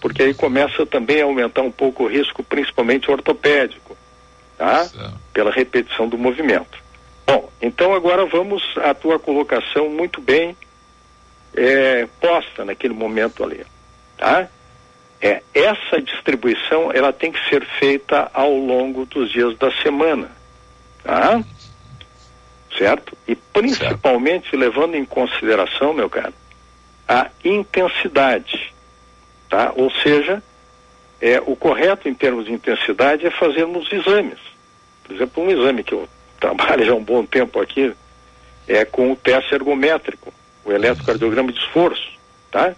Porque 0.00 0.22
aí 0.22 0.34
começa 0.34 0.84
também 0.84 1.22
a 1.22 1.24
aumentar 1.24 1.62
um 1.62 1.70
pouco 1.70 2.04
o 2.04 2.08
risco, 2.08 2.42
principalmente 2.42 3.10
ortopédico, 3.10 3.96
tá? 4.58 4.88
Pela 5.32 5.52
repetição 5.52 6.08
do 6.08 6.18
movimento. 6.18 6.82
Bom, 7.24 7.48
então 7.60 7.94
agora 7.94 8.26
vamos 8.26 8.62
à 8.78 8.92
tua 8.92 9.18
colocação 9.18 9.88
muito 9.88 10.20
bem 10.20 10.56
é, 11.54 12.08
posta 12.20 12.64
naquele 12.64 12.94
momento 12.94 13.44
ali, 13.44 13.64
tá? 14.16 14.48
É, 15.22 15.40
essa 15.54 16.02
distribuição 16.02 16.90
ela 16.92 17.12
tem 17.12 17.30
que 17.30 17.48
ser 17.48 17.64
feita 17.78 18.28
ao 18.34 18.52
longo 18.52 19.06
dos 19.06 19.30
dias 19.30 19.56
da 19.56 19.70
semana, 19.80 20.28
tá? 21.04 21.40
Certo? 22.76 23.16
E 23.28 23.36
principalmente 23.36 24.50
certo. 24.50 24.58
levando 24.58 24.96
em 24.96 25.04
consideração, 25.04 25.92
meu 25.92 26.10
caro, 26.10 26.34
a 27.06 27.30
intensidade, 27.44 28.74
tá? 29.48 29.72
Ou 29.76 29.92
seja, 29.92 30.42
é, 31.20 31.40
o 31.40 31.54
correto 31.54 32.08
em 32.08 32.14
termos 32.14 32.46
de 32.46 32.52
intensidade 32.52 33.24
é 33.24 33.30
fazermos 33.30 33.92
exames. 33.92 34.40
Por 35.04 35.14
exemplo, 35.14 35.44
um 35.44 35.50
exame 35.50 35.84
que 35.84 35.92
eu 35.94 36.08
trabalho 36.40 36.84
já 36.84 36.92
há 36.92 36.96
um 36.96 37.04
bom 37.04 37.24
tempo 37.24 37.60
aqui 37.60 37.94
é 38.66 38.84
com 38.84 39.12
o 39.12 39.16
teste 39.16 39.54
ergométrico, 39.54 40.34
o 40.64 40.72
eletrocardiograma 40.72 41.52
de 41.52 41.60
esforço, 41.60 42.10
tá? 42.50 42.74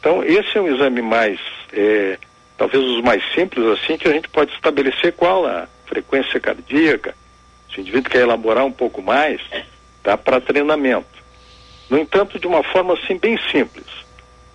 Então, 0.00 0.22
esse 0.22 0.56
é 0.56 0.60
um 0.60 0.74
exame 0.74 1.02
mais, 1.02 1.40
é, 1.72 2.18
talvez 2.56 2.82
os 2.82 3.02
mais 3.02 3.22
simples, 3.34 3.64
assim, 3.66 3.96
que 3.96 4.08
a 4.08 4.12
gente 4.12 4.28
pode 4.28 4.52
estabelecer 4.52 5.12
qual 5.12 5.46
a 5.46 5.68
frequência 5.86 6.38
cardíaca, 6.38 7.14
se 7.70 7.78
o 7.78 7.80
indivíduo 7.80 8.10
quer 8.10 8.20
elaborar 8.20 8.64
um 8.64 8.72
pouco 8.72 9.02
mais, 9.02 9.40
tá, 10.02 10.16
para 10.16 10.40
treinamento. 10.40 11.16
No 11.88 11.98
entanto, 11.98 12.38
de 12.38 12.46
uma 12.46 12.62
forma, 12.62 12.94
assim, 12.94 13.16
bem 13.16 13.38
simples. 13.50 13.86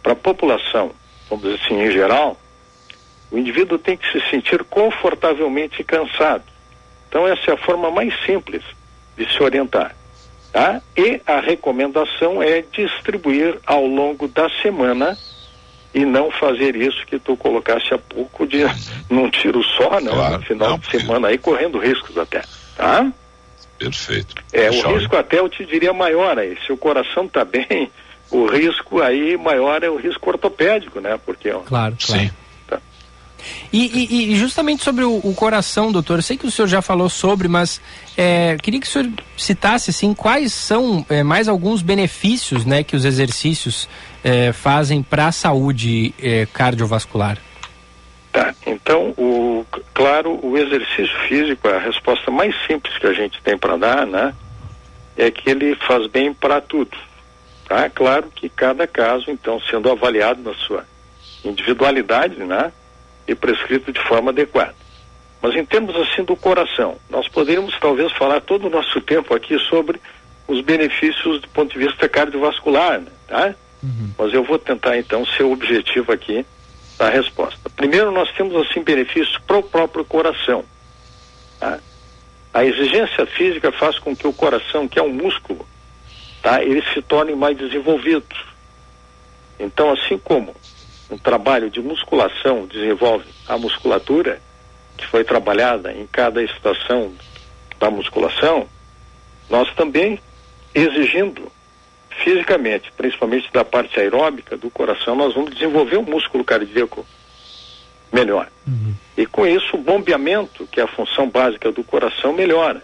Para 0.04 0.14
a 0.14 0.16
população, 0.16 0.92
vamos 1.30 1.46
dizer 1.46 1.60
assim, 1.64 1.82
em 1.82 1.92
geral, 1.92 2.38
o 3.32 3.38
indivíduo 3.38 3.78
tem 3.78 3.96
que 3.96 4.12
se 4.12 4.20
sentir 4.30 4.64
confortavelmente 4.66 5.84
cansado. 5.84 6.44
Então, 7.08 7.28
essa 7.28 7.52
é 7.52 7.54
a 7.54 7.58
forma 7.58 7.90
mais 7.92 8.14
simples 8.26 8.64
de 9.18 9.32
se 9.32 9.42
orientar. 9.42 9.96
Tá? 10.52 10.82
E 10.98 11.22
a 11.26 11.40
recomendação 11.40 12.44
é 12.44 12.62
distribuir 12.74 13.58
ao 13.66 13.86
longo 13.86 14.28
da 14.28 14.50
semana 14.62 15.18
e 15.94 16.06
não 16.06 16.30
fazer 16.32 16.76
isso 16.76 17.06
que 17.06 17.18
tu 17.20 17.38
colocaste 17.38 17.94
há 17.94 17.98
pouco 17.98 18.46
de 18.46 18.64
num 19.10 19.30
tiro 19.30 19.64
só, 19.64 20.02
não, 20.02 20.14
claro, 20.14 20.38
no 20.38 20.44
final 20.44 20.70
não, 20.72 20.78
de 20.80 20.90
semana 20.90 21.28
aí 21.30 21.38
correndo 21.38 21.80
riscos 21.80 22.18
até, 22.18 22.42
tá? 22.76 23.12
Perfeito. 23.78 24.36
É, 24.54 24.70
o 24.70 24.98
risco 24.98 25.16
até 25.16 25.40
eu 25.40 25.50
te 25.50 25.66
diria 25.66 25.94
maior 25.94 26.38
aí, 26.38 26.58
se 26.66 26.72
o 26.72 26.78
coração 26.78 27.28
tá 27.28 27.44
bem, 27.46 27.90
o 28.30 28.46
risco 28.46 29.02
aí 29.02 29.38
maior 29.38 29.84
é 29.84 29.90
o 29.90 29.96
risco 29.96 30.30
ortopédico, 30.30 31.00
né? 31.00 31.20
Porque 31.26 31.50
ó, 31.50 31.60
Claro, 31.60 31.96
claro. 32.06 32.22
Sim. 32.24 32.32
E, 33.72 33.86
e, 33.88 34.34
e, 34.34 34.36
justamente 34.36 34.84
sobre 34.84 35.04
o, 35.04 35.18
o, 35.24 35.34
coração, 35.34 35.92
doutor, 35.92 36.20
eu 36.20 36.22
sei 36.22 36.38
que 36.38 36.46
o 36.46 36.52
senhor 36.52 36.68
já 36.68 36.82
falou 36.82 37.10
sobre, 37.10 37.48
mas 37.48 37.82
é, 38.18 38.58
queria 38.62 38.80
que 38.80 38.88
o 38.88 38.90
senhor 38.90 39.10
citasse 39.38 39.90
assim, 39.90 40.14
quais 40.14 40.54
são 40.54 41.06
é, 41.10 41.24
mais 41.24 41.48
alguns 41.48 41.82
benefícios 41.82 42.66
né, 42.66 42.84
que 42.84 42.96
os 42.96 43.06
exercícios 43.06 43.88
é, 44.24 44.52
fazem 44.52 45.02
para 45.02 45.28
a 45.28 45.32
saúde 45.32 46.14
é, 46.22 46.46
cardiovascular. 46.46 47.38
Tá, 48.32 48.54
então, 48.66 49.10
o, 49.18 49.66
claro, 49.94 50.40
o 50.42 50.58
exercício 50.58 51.18
físico, 51.28 51.68
a 51.68 51.80
resposta 51.80 52.32
mais 52.32 52.56
simples 52.66 52.98
que 52.98 53.08
a 53.08 53.14
gente 53.14 53.42
tem 53.42 53.58
para 53.58 53.76
dar, 53.76 54.08
né, 54.08 54.34
é 55.18 55.30
que 55.30 55.50
ele 55.50 55.76
faz 55.76 56.08
bem 56.08 56.34
para 56.34 56.62
tudo. 56.62 56.98
Tá? 57.68 57.90
Claro 57.90 58.30
que 58.34 58.50
cada 58.50 58.88
caso, 58.88 59.30
então, 59.30 59.60
sendo 59.70 59.92
avaliado 59.92 60.42
na 60.42 60.54
sua 60.54 60.86
individualidade, 61.44 62.36
né, 62.38 62.72
e 63.28 63.36
prescrito 63.36 63.92
de 63.92 64.00
forma 64.08 64.32
adequada. 64.32 64.76
Mas 65.42 65.56
em 65.56 65.66
termos 65.66 65.96
assim 65.96 66.24
do 66.24 66.36
coração, 66.36 66.98
nós 67.10 67.28
poderíamos 67.28 67.78
talvez 67.80 68.12
falar 68.14 68.42
todo 68.42 68.68
o 68.68 68.70
nosso 68.70 69.02
tempo 69.02 69.34
aqui 69.34 69.58
sobre 69.60 70.00
os 70.48 70.62
benefícios 70.62 71.42
do 71.42 71.48
ponto 71.50 71.74
de 71.74 71.80
vista 71.86 72.08
cardiovascular, 72.08 73.00
né? 73.00 73.12
tá? 73.28 73.56
Uhum. 73.82 74.12
Mas 74.18 74.34
eu 74.34 74.44
vou 74.44 74.60
tentar 74.60 74.98
então 74.98 75.26
ser 75.26 75.44
o 75.44 75.52
objetivo 75.52 76.12
aqui 76.12 76.46
da 76.98 77.10
resposta. 77.10 77.70
Primeiro 77.76 78.12
nós 78.12 78.32
temos 78.34 78.56
assim 78.68 78.84
benefícios 78.84 79.38
para 79.48 79.58
o 79.58 79.64
próprio 79.64 80.06
coração. 80.06 80.64
Tá? 81.60 81.80
A 82.54 82.64
exigência 82.64 83.26
física 83.26 83.72
faz 83.72 83.98
com 83.98 84.16
que 84.16 84.28
o 84.28 84.34
coração, 84.34 84.88
que 84.88 85.00
é 85.00 85.02
um 85.02 85.14
músculo, 85.14 85.66
tá? 86.44 86.62
ele 86.62 86.84
se 86.94 87.02
torne 87.02 87.34
mais 87.34 87.58
desenvolvido. 87.58 88.36
Então, 89.60 89.92
assim 89.92 90.18
como 90.18 90.56
um 91.12 91.18
trabalho 91.18 91.70
de 91.70 91.82
musculação 91.82 92.66
desenvolve 92.66 93.26
a 93.48 93.58
musculatura, 93.58 94.42
que 94.98 95.06
foi 95.06 95.24
trabalhada 95.24 95.92
em 95.92 96.08
cada 96.08 96.42
estação 96.42 97.14
da 97.78 97.92
musculação, 97.92 98.68
nós 99.50 99.72
também 99.76 100.20
exigindo 100.74 101.52
fisicamente, 102.24 102.92
principalmente 102.96 103.52
da 103.52 103.66
parte 103.66 104.00
aeróbica 104.00 104.56
do 104.56 104.70
coração, 104.70 105.16
nós 105.16 105.34
vamos 105.34 105.54
desenvolver 105.54 105.98
um 105.98 106.04
músculo 106.04 106.44
cardíaco 106.44 107.06
melhor. 108.12 108.48
Uhum. 108.68 108.94
E 109.18 109.26
com 109.26 109.46
isso 109.46 109.76
o 109.76 109.80
bombeamento, 109.80 110.68
que 110.68 110.80
é 110.80 110.84
a 110.84 110.88
função 110.88 111.30
básica 111.30 111.72
do 111.72 111.84
coração, 111.84 112.32
melhora. 112.32 112.82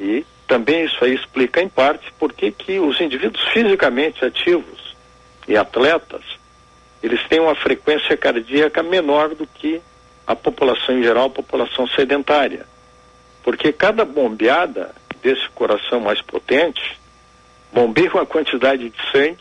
E 0.00 0.24
também 0.46 0.84
isso 0.84 1.04
aí 1.04 1.14
explica 1.14 1.60
em 1.60 1.68
parte 1.68 2.10
por 2.18 2.32
que 2.32 2.78
os 2.78 3.00
indivíduos 3.00 3.42
fisicamente 3.48 4.24
ativos 4.24 4.96
e 5.46 5.56
atletas, 5.56 6.22
eles 7.02 7.26
têm 7.28 7.40
uma 7.40 7.54
frequência 7.54 8.16
cardíaca 8.16 8.82
menor 8.82 9.34
do 9.34 9.46
que 9.46 9.80
a 10.26 10.34
população 10.34 10.98
em 10.98 11.02
geral, 11.02 11.26
a 11.26 11.30
população 11.30 11.86
sedentária. 11.88 12.66
Porque 13.42 13.72
cada 13.72 14.04
bombeada 14.04 14.94
desse 15.22 15.48
coração 15.50 16.00
mais 16.00 16.20
potente 16.20 16.98
bombeia 17.72 18.10
uma 18.12 18.26
quantidade 18.26 18.90
de 18.90 19.10
sangue 19.12 19.38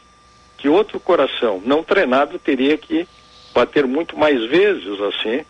que 0.57 0.69
outro 0.69 0.99
coração 0.99 1.61
não 1.65 1.83
treinado 1.83 2.39
teria 2.39 2.77
que 2.77 3.07
bater 3.53 3.85
muito 3.85 4.17
mais 4.17 4.43
vezes 4.49 4.99
assim 5.01 5.45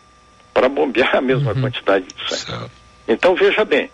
para 0.52 0.68
bombear 0.68 1.16
a 1.16 1.20
mesma 1.20 1.52
uhum. 1.52 1.60
quantidade 1.60 2.06
de 2.06 2.36
sangue. 2.36 2.70
Então 3.06 3.34
veja 3.34 3.64
bem, 3.64 3.90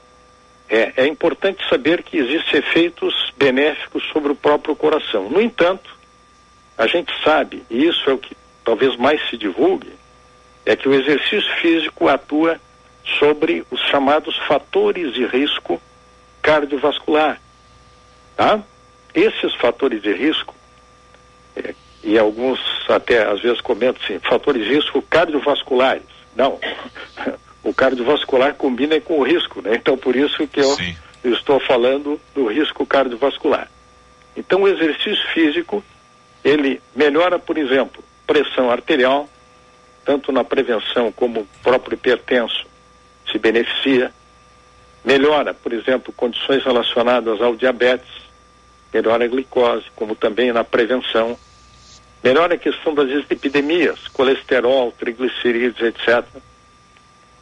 é, 0.68 0.92
é 0.96 1.06
importante 1.06 1.62
saber 1.68 2.02
que 2.02 2.16
existem 2.16 2.60
efeitos 2.60 3.14
benéficos 3.36 4.02
sobre 4.12 4.32
o 4.32 4.34
próprio 4.34 4.74
coração. 4.74 5.28
No 5.28 5.40
entanto, 5.40 5.93
a 6.76 6.86
gente 6.86 7.12
sabe, 7.22 7.62
e 7.70 7.86
isso 7.86 8.08
é 8.08 8.12
o 8.12 8.18
que 8.18 8.36
talvez 8.64 8.96
mais 8.96 9.20
se 9.28 9.36
divulgue, 9.36 9.92
é 10.66 10.74
que 10.74 10.88
o 10.88 10.94
exercício 10.94 11.50
físico 11.60 12.08
atua 12.08 12.60
sobre 13.18 13.64
os 13.70 13.80
chamados 13.90 14.36
fatores 14.48 15.12
de 15.12 15.26
risco 15.26 15.80
cardiovascular. 16.40 17.40
Tá? 18.36 18.62
Esses 19.14 19.54
fatores 19.56 20.02
de 20.02 20.12
risco, 20.12 20.54
é, 21.56 21.74
e 22.02 22.18
alguns 22.18 22.60
até 22.88 23.26
às 23.26 23.40
vezes 23.40 23.60
comentam 23.60 24.02
assim, 24.02 24.18
fatores 24.18 24.64
de 24.66 24.74
risco 24.74 25.00
cardiovasculares. 25.02 26.02
Não, 26.34 26.58
o 27.62 27.72
cardiovascular 27.72 28.54
combina 28.54 29.00
com 29.00 29.20
o 29.20 29.22
risco, 29.22 29.62
né? 29.62 29.76
Então 29.76 29.96
por 29.96 30.16
isso 30.16 30.46
que 30.48 30.60
eu, 30.60 30.76
eu 31.22 31.32
estou 31.32 31.60
falando 31.60 32.20
do 32.34 32.46
risco 32.46 32.84
cardiovascular. 32.84 33.70
Então 34.36 34.62
o 34.62 34.68
exercício 34.68 35.26
físico, 35.32 35.84
ele 36.44 36.80
melhora, 36.94 37.38
por 37.38 37.56
exemplo, 37.56 38.04
pressão 38.26 38.70
arterial, 38.70 39.28
tanto 40.04 40.30
na 40.30 40.44
prevenção 40.44 41.10
como 41.10 41.40
o 41.40 41.48
próprio 41.62 41.94
hipertenso 41.94 42.66
se 43.30 43.38
beneficia. 43.38 44.12
Melhora, 45.04 45.54
por 45.54 45.72
exemplo, 45.72 46.12
condições 46.12 46.62
relacionadas 46.62 47.40
ao 47.40 47.56
diabetes, 47.56 48.10
melhora 48.92 49.24
a 49.24 49.28
glicose, 49.28 49.84
como 49.96 50.14
também 50.14 50.52
na 50.52 50.62
prevenção. 50.62 51.36
Melhora 52.22 52.54
a 52.54 52.58
questão 52.58 52.94
das 52.94 53.10
epidemias, 53.30 54.08
colesterol, 54.08 54.92
triglicerídeos, 54.92 55.80
etc 55.80 56.24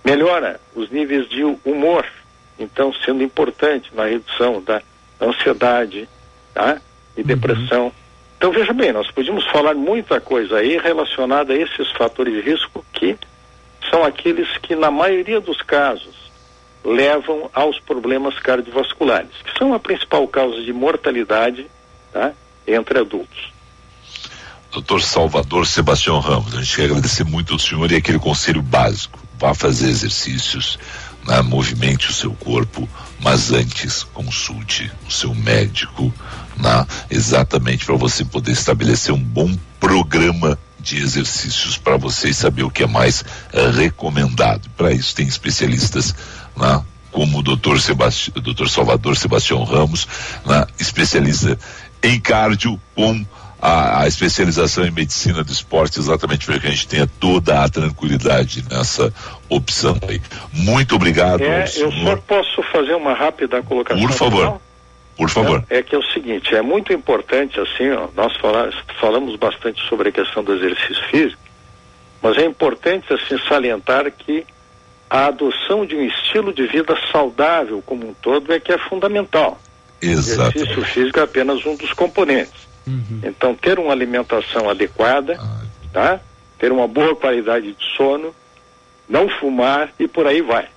melhora 0.05 0.61
os 0.74 0.90
níveis 0.90 1.28
de 1.28 1.44
humor, 1.64 2.07
então 2.59 2.92
sendo 3.05 3.22
importante 3.22 3.90
na 3.94 4.07
redução 4.07 4.62
da 4.62 4.82
ansiedade 5.20 6.09
tá? 6.53 6.80
e 7.16 7.20
uhum. 7.20 7.26
Então 8.43 8.51
veja 8.51 8.72
bem, 8.72 8.93
nós 8.93 9.09
podíamos 9.09 9.47
falar 9.53 9.72
muita 9.72 10.20
coisa 10.20 10.57
aí 10.57 10.76
relacionada 10.76 11.53
a 11.53 11.57
esses 11.57 11.88
fatores 11.93 12.34
de 12.34 12.40
risco 12.40 12.84
que 12.93 13.16
são 13.88 14.03
aqueles 14.03 14.49
que 14.59 14.74
na 14.74 14.90
maioria 14.90 15.40
dos 15.40 15.62
casos 15.62 16.32
levam 16.84 17.49
aos 17.55 17.78
problemas 17.78 18.36
cardiovasculares, 18.40 19.30
que 19.45 19.57
são 19.57 19.72
a 19.72 19.78
principal 19.78 20.26
causa 20.26 20.61
de 20.61 20.72
mortalidade 20.72 21.68
tá? 22.12 22.32
entre 22.66 22.99
adultos. 22.99 23.53
Doutor 24.72 25.01
Salvador 25.03 25.64
Sebastião 25.64 26.18
Ramos, 26.18 26.53
a 26.57 26.62
gente 26.62 26.74
quer 26.74 26.86
agradecer 26.86 27.22
muito 27.22 27.53
ao 27.53 27.61
senhor 27.61 27.93
e 27.93 27.95
aquele 27.95 28.18
conselho 28.18 28.61
básico 28.61 29.20
vá 29.38 29.55
fazer 29.55 29.88
exercícios, 29.88 30.80
né? 31.24 31.40
movimente 31.43 32.11
o 32.11 32.12
seu 32.12 32.32
corpo, 32.32 32.88
mas 33.22 33.52
antes 33.52 34.02
consulte 34.02 34.90
o 35.06 35.10
seu 35.10 35.32
médico, 35.32 36.12
né? 36.56 36.86
exatamente 37.08 37.86
para 37.86 37.96
você 37.96 38.24
poder 38.24 38.52
estabelecer 38.52 39.14
um 39.14 39.22
bom 39.22 39.56
programa 39.78 40.58
de 40.80 40.98
exercícios 40.98 41.78
para 41.78 41.96
você 41.96 42.30
e 42.30 42.34
saber 42.34 42.64
o 42.64 42.70
que 42.70 42.82
é 42.82 42.86
mais 42.86 43.24
é, 43.52 43.70
recomendado. 43.70 44.68
Para 44.76 44.92
isso 44.92 45.14
tem 45.14 45.26
especialistas 45.26 46.12
né? 46.56 46.82
como 47.12 47.38
o 47.38 47.42
Dr. 47.42 47.78
Sebasti 47.78 48.32
Dr. 48.32 48.66
Salvador 48.66 49.16
Sebastião 49.16 49.62
Ramos, 49.62 50.08
né? 50.44 50.66
especialista 50.80 51.56
em 52.02 52.18
cardio 52.18 52.80
com 52.96 53.24
a, 53.62 54.02
a, 54.02 54.08
especialização 54.08 54.84
em 54.84 54.90
medicina 54.90 55.44
do 55.44 55.52
esporte 55.52 56.00
exatamente 56.00 56.44
para 56.44 56.58
que 56.58 56.66
a 56.66 56.70
gente 56.70 56.88
tenha 56.88 57.06
toda 57.06 57.62
a 57.62 57.68
tranquilidade 57.68 58.64
nessa 58.68 59.14
opção 59.48 59.96
aí. 60.08 60.20
Muito 60.52 60.96
obrigado. 60.96 61.44
É, 61.44 61.64
eu 61.76 61.92
só 61.92 62.16
posso 62.16 62.60
fazer 62.72 62.94
uma 62.94 63.14
rápida 63.14 63.62
colocação. 63.62 64.04
Por 64.04 64.12
favor. 64.12 64.40
Final? 64.40 64.62
Por 65.16 65.30
favor. 65.30 65.64
É, 65.70 65.78
é, 65.78 65.82
que 65.82 65.94
é 65.94 65.98
o 65.98 66.02
seguinte, 66.02 66.52
é 66.56 66.60
muito 66.60 66.92
importante 66.92 67.60
assim, 67.60 67.88
ó, 67.92 68.08
nós 68.16 68.36
falamos, 68.38 68.74
falamos 69.00 69.36
bastante 69.36 69.80
sobre 69.88 70.08
a 70.08 70.12
questão 70.12 70.42
do 70.42 70.54
exercício 70.54 71.04
físico, 71.08 71.40
mas 72.20 72.36
é 72.38 72.44
importante 72.44 73.12
assim 73.12 73.38
salientar 73.48 74.10
que 74.10 74.44
a 75.08 75.26
adoção 75.26 75.86
de 75.86 75.94
um 75.94 76.02
estilo 76.02 76.52
de 76.52 76.66
vida 76.66 76.96
saudável 77.12 77.80
como 77.86 78.08
um 78.08 78.14
todo 78.14 78.52
é 78.52 78.58
que 78.58 78.72
é 78.72 78.78
fundamental. 78.78 79.60
Exato. 80.00 80.58
O 80.58 80.62
exercício 80.62 80.84
físico 80.86 81.20
é 81.20 81.22
apenas 81.22 81.64
um 81.64 81.76
dos 81.76 81.92
componentes. 81.92 82.71
Uhum. 82.86 83.20
Então, 83.22 83.54
ter 83.54 83.78
uma 83.78 83.92
alimentação 83.92 84.68
adequada, 84.68 85.38
ah. 85.38 85.62
tá? 85.92 86.20
Ter 86.58 86.72
uma 86.72 86.86
boa 86.86 87.14
qualidade 87.16 87.72
de 87.72 87.96
sono, 87.96 88.34
não 89.08 89.28
fumar 89.28 89.90
e 89.98 90.06
por 90.06 90.26
aí 90.26 90.42
vai. 90.42 90.68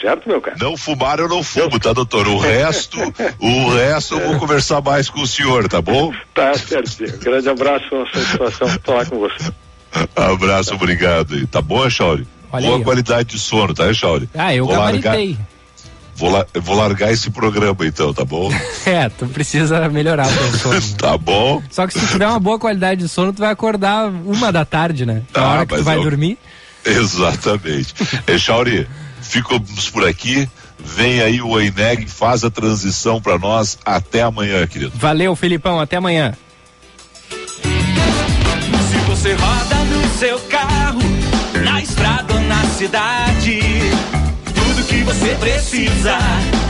Certo, 0.00 0.28
meu 0.28 0.40
cara? 0.40 0.56
Não 0.58 0.76
fumar 0.78 1.18
eu 1.18 1.28
não 1.28 1.42
fumo, 1.42 1.78
tá, 1.78 1.92
doutor? 1.92 2.26
O 2.26 2.38
resto, 2.38 2.98
o 3.38 3.74
resto 3.74 4.18
eu 4.18 4.28
vou 4.28 4.38
conversar 4.38 4.80
mais 4.80 5.10
com 5.10 5.20
o 5.20 5.26
senhor, 5.26 5.68
tá 5.68 5.82
bom? 5.82 6.12
Tá 6.34 6.54
certo. 6.54 7.18
Grande 7.18 7.48
abraço, 7.50 7.86
uma 7.94 8.06
satisfação 8.06 8.68
falar 8.82 9.06
com 9.06 9.18
você. 9.18 9.52
Abraço, 10.14 10.74
obrigado. 10.74 11.46
Tá 11.48 11.60
bom, 11.60 11.90
Chauri? 11.90 12.26
Boa 12.50 12.76
aí, 12.76 12.84
qualidade 12.84 13.30
de 13.30 13.38
sono, 13.40 13.74
tá, 13.74 13.92
Chauri? 13.92 14.28
Ah, 14.34 14.54
eu 14.54 14.64
Vou 14.64 14.74
gabaritei. 14.74 15.30
Largar... 15.30 15.46
Vou, 16.20 16.30
la, 16.30 16.46
vou 16.52 16.76
largar 16.76 17.10
esse 17.10 17.30
programa 17.30 17.86
então, 17.86 18.12
tá 18.12 18.26
bom? 18.26 18.52
é, 18.84 19.08
tu 19.08 19.26
precisa 19.26 19.88
melhorar 19.88 20.28
o 20.28 20.30
teu 20.30 20.52
sono. 20.60 20.96
tá 20.98 21.16
bom. 21.16 21.62
Só 21.70 21.86
que 21.86 21.94
se 21.94 22.00
tu 22.00 22.12
tiver 22.12 22.28
uma 22.28 22.38
boa 22.38 22.58
qualidade 22.58 23.00
de 23.00 23.08
sono, 23.08 23.32
tu 23.32 23.38
vai 23.38 23.50
acordar 23.50 24.10
uma 24.10 24.52
da 24.52 24.66
tarde, 24.66 25.06
né? 25.06 25.22
Na 25.34 25.42
ah, 25.42 25.48
hora 25.48 25.66
que 25.66 25.76
tu 25.76 25.82
vai 25.82 25.96
eu... 25.96 26.02
dormir. 26.02 26.36
Exatamente. 26.84 27.94
Echauri, 28.26 28.86
ficamos 29.22 29.88
por 29.88 30.06
aqui. 30.06 30.46
Vem 30.78 31.22
aí 31.22 31.40
o 31.40 31.58
Eineg, 31.58 32.06
faz 32.06 32.44
a 32.44 32.50
transição 32.50 33.18
para 33.18 33.38
nós. 33.38 33.78
Até 33.82 34.20
amanhã, 34.20 34.66
querido. 34.66 34.92
Valeu, 34.94 35.34
Filipão. 35.34 35.80
Até 35.80 35.96
amanhã. 35.96 36.34
Se 38.90 38.98
você 39.08 39.32
roda 39.32 39.76
no 39.84 40.18
seu 40.18 40.38
carro, 40.40 41.00
na 41.64 41.80
estrada 41.80 42.34
ou 42.34 42.40
na 42.40 42.62
cidade 42.64 43.79
você 45.10 45.34
precisa 45.34 46.18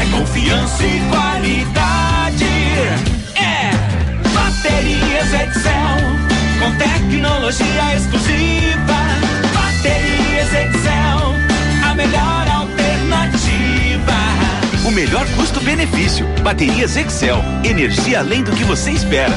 é 0.01 0.19
confiança 0.19 0.83
e 0.83 1.01
qualidade. 1.11 2.45
É 3.37 3.71
Baterias 4.33 5.29
Excel 5.29 6.01
com 6.59 6.75
tecnologia 6.77 7.97
exclusiva. 7.97 8.97
Baterias 9.53 10.55
Excel, 10.55 11.35
a 11.85 11.95
melhor 11.95 12.49
alternativa. 12.49 14.17
O 14.87 14.91
melhor 14.91 15.27
custo-benefício. 15.37 16.27
Baterias 16.43 16.97
Excel, 16.97 17.45
energia 17.63 18.21
além 18.21 18.43
do 18.43 18.53
que 18.53 18.65
você 18.65 18.91
espera. 18.91 19.35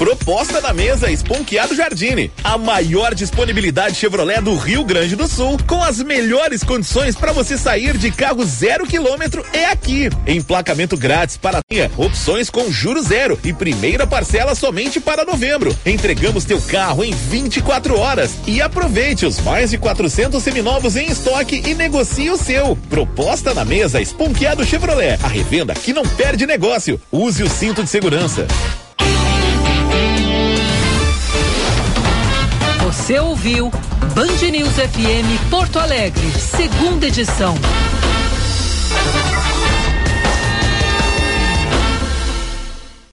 Proposta 0.00 0.62
na 0.62 0.72
mesa 0.72 1.10
Esponqueado 1.10 1.76
Jardine. 1.76 2.32
A 2.42 2.56
maior 2.56 3.14
disponibilidade 3.14 3.96
Chevrolet 3.96 4.40
do 4.40 4.56
Rio 4.56 4.82
Grande 4.82 5.14
do 5.14 5.28
Sul, 5.28 5.58
com 5.66 5.82
as 5.82 6.02
melhores 6.02 6.64
condições 6.64 7.14
para 7.14 7.32
você 7.32 7.58
sair 7.58 7.98
de 7.98 8.10
carro 8.10 8.42
zero 8.46 8.86
quilômetro 8.86 9.44
é 9.52 9.66
aqui. 9.66 10.08
Emplacamento 10.26 10.96
grátis 10.96 11.36
para 11.36 11.60
linha, 11.70 11.90
opções 11.98 12.48
com 12.48 12.72
juro 12.72 13.02
zero 13.02 13.38
e 13.44 13.52
primeira 13.52 14.06
parcela 14.06 14.54
somente 14.54 14.98
para 14.98 15.26
novembro. 15.26 15.76
Entregamos 15.84 16.46
teu 16.46 16.62
carro 16.62 17.04
em 17.04 17.12
24 17.12 17.98
horas 17.98 18.30
e 18.46 18.62
aproveite 18.62 19.26
os 19.26 19.38
mais 19.40 19.68
de 19.68 19.76
400 19.76 20.42
seminovos 20.42 20.96
em 20.96 21.10
estoque 21.10 21.62
e 21.66 21.74
negocie 21.74 22.30
o 22.30 22.38
seu. 22.38 22.74
Proposta 22.88 23.52
na 23.52 23.66
mesa 23.66 24.00
Esponqueado 24.00 24.64
Chevrolet. 24.64 25.18
A 25.22 25.28
revenda 25.28 25.74
que 25.74 25.92
não 25.92 26.04
perde 26.04 26.46
negócio. 26.46 26.98
Use 27.12 27.42
o 27.42 27.50
cinto 27.50 27.84
de 27.84 27.90
segurança. 27.90 28.46
Você 33.10 33.18
ouviu 33.18 33.72
Band 34.14 34.50
News 34.52 34.74
FM 34.74 35.50
Porto 35.50 35.80
Alegre, 35.80 36.30
segunda 36.38 37.08
edição. 37.08 37.56